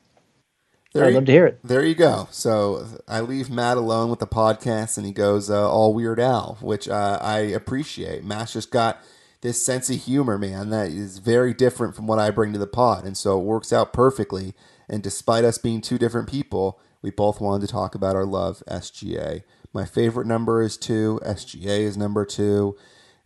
There 0.95 1.05
I'd 1.05 1.09
you- 1.09 1.15
love 1.17 1.25
to 1.27 1.33
hear 1.33 1.47
it. 1.47 1.59
There 1.65 1.85
you 1.85 1.95
go. 1.95 2.29
So 2.31 2.87
I 3.07 3.21
leave 3.21 3.51
Matt 3.51 3.77
alone 3.77 4.11
with 4.11 4.21
the 4.21 4.27
podcast, 4.27 4.97
and 4.97 5.05
he 5.05 5.13
goes 5.13 5.51
uh, 5.51 5.69
all 5.71 5.93
Weird 5.93 6.21
Al, 6.21 6.57
which 6.61 6.89
uh, 6.89 7.19
I 7.21 7.39
appreciate. 7.41 8.25
Matt's 8.25 8.53
just 8.55 8.71
got 8.71 9.03
this 9.41 9.65
sense 9.65 9.91
of 9.91 9.97
humor, 10.03 10.39
man, 10.39 10.71
that 10.71 10.89
is 10.89 11.19
very 11.19 11.53
different 11.53 11.95
from 11.95 12.07
what 12.07 12.19
I 12.19 12.31
bring 12.31 12.53
to 12.55 12.59
the 12.59 12.67
pod, 12.67 13.05
and 13.05 13.15
so 13.17 13.39
it 13.39 13.45
works 13.45 13.73
out 13.75 13.93
perfectly. 13.93 14.55
And 14.89 15.03
despite 15.03 15.45
us 15.45 15.59
being 15.59 15.81
two 15.83 15.99
different 15.99 16.29
people, 16.31 16.81
we 17.03 17.11
both 17.11 17.41
wanted 17.43 17.67
to 17.67 17.73
talk 17.73 17.95
about 17.95 18.17
our 18.17 18.25
love, 18.25 18.63
SGA. 18.69 19.43
My 19.75 19.85
favorite 19.85 20.27
number 20.27 20.63
is 20.63 20.77
two. 20.79 21.21
SGA 21.27 21.81
is 21.81 21.97
number 21.97 22.25
two, 22.25 22.77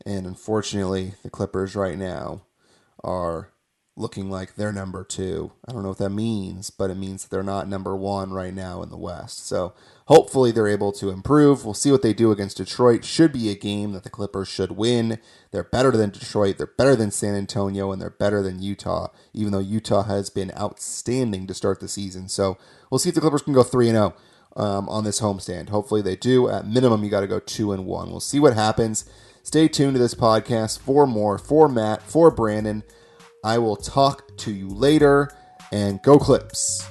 and 0.06 0.26
unfortunately, 0.26 1.14
the 1.22 1.30
Clippers 1.30 1.76
right 1.76 1.98
now 1.98 2.42
are 3.04 3.50
looking 3.98 4.30
like 4.30 4.54
they're 4.54 4.72
number 4.72 5.04
two. 5.04 5.52
I 5.66 5.72
don't 5.72 5.82
know 5.82 5.90
what 5.90 5.98
that 5.98 6.10
means, 6.10 6.70
but 6.70 6.90
it 6.90 6.96
means 6.96 7.22
that 7.22 7.30
they're 7.30 7.42
not 7.42 7.68
number 7.68 7.96
one 7.96 8.32
right 8.32 8.54
now 8.54 8.82
in 8.82 8.90
the 8.90 8.96
West. 8.96 9.46
So 9.46 9.74
hopefully 10.06 10.50
they're 10.50 10.68
able 10.68 10.92
to 10.92 11.10
improve. 11.10 11.64
We'll 11.64 11.74
see 11.74 11.90
what 11.90 12.02
they 12.02 12.14
do 12.14 12.30
against 12.30 12.56
Detroit. 12.56 13.04
Should 13.04 13.32
be 13.32 13.50
a 13.50 13.54
game 13.54 13.92
that 13.92 14.04
the 14.04 14.10
Clippers 14.10 14.48
should 14.48 14.72
win. 14.72 15.18
They're 15.50 15.64
better 15.64 15.90
than 15.90 16.10
Detroit. 16.10 16.58
They're 16.58 16.66
better 16.66 16.96
than 16.96 17.10
San 17.10 17.34
Antonio, 17.34 17.92
and 17.92 18.00
they're 18.00 18.10
better 18.10 18.42
than 18.42 18.62
Utah. 18.62 19.08
Even 19.34 19.52
though 19.52 19.58
Utah 19.58 20.04
has 20.04 20.30
been 20.30 20.52
outstanding 20.58 21.46
to 21.46 21.54
start 21.54 21.80
the 21.80 21.88
season. 21.88 22.28
So 22.28 22.56
we'll 22.90 22.98
see 22.98 23.10
if 23.10 23.14
the 23.14 23.20
Clippers 23.20 23.42
can 23.42 23.52
go 23.52 23.62
three 23.62 23.88
and 23.88 23.96
zero. 23.96 24.14
Um, 24.56 24.88
on 24.88 25.04
this 25.04 25.20
homestand. 25.20 25.68
Hopefully 25.68 26.02
they 26.02 26.16
do. 26.16 26.48
At 26.48 26.66
minimum, 26.66 27.04
you 27.04 27.10
got 27.10 27.20
to 27.20 27.28
go 27.28 27.38
two 27.38 27.70
and 27.70 27.86
one. 27.86 28.10
We'll 28.10 28.18
see 28.18 28.40
what 28.40 28.54
happens. 28.54 29.08
Stay 29.44 29.68
tuned 29.68 29.94
to 29.94 30.00
this 30.00 30.14
podcast 30.14 30.80
for 30.80 31.06
more. 31.06 31.38
For 31.38 31.68
Matt, 31.68 32.02
for 32.02 32.30
Brandon, 32.30 32.82
I 33.44 33.58
will 33.58 33.76
talk 33.76 34.36
to 34.38 34.52
you 34.52 34.68
later 34.68 35.30
and 35.70 36.02
go 36.02 36.18
Clips. 36.18 36.84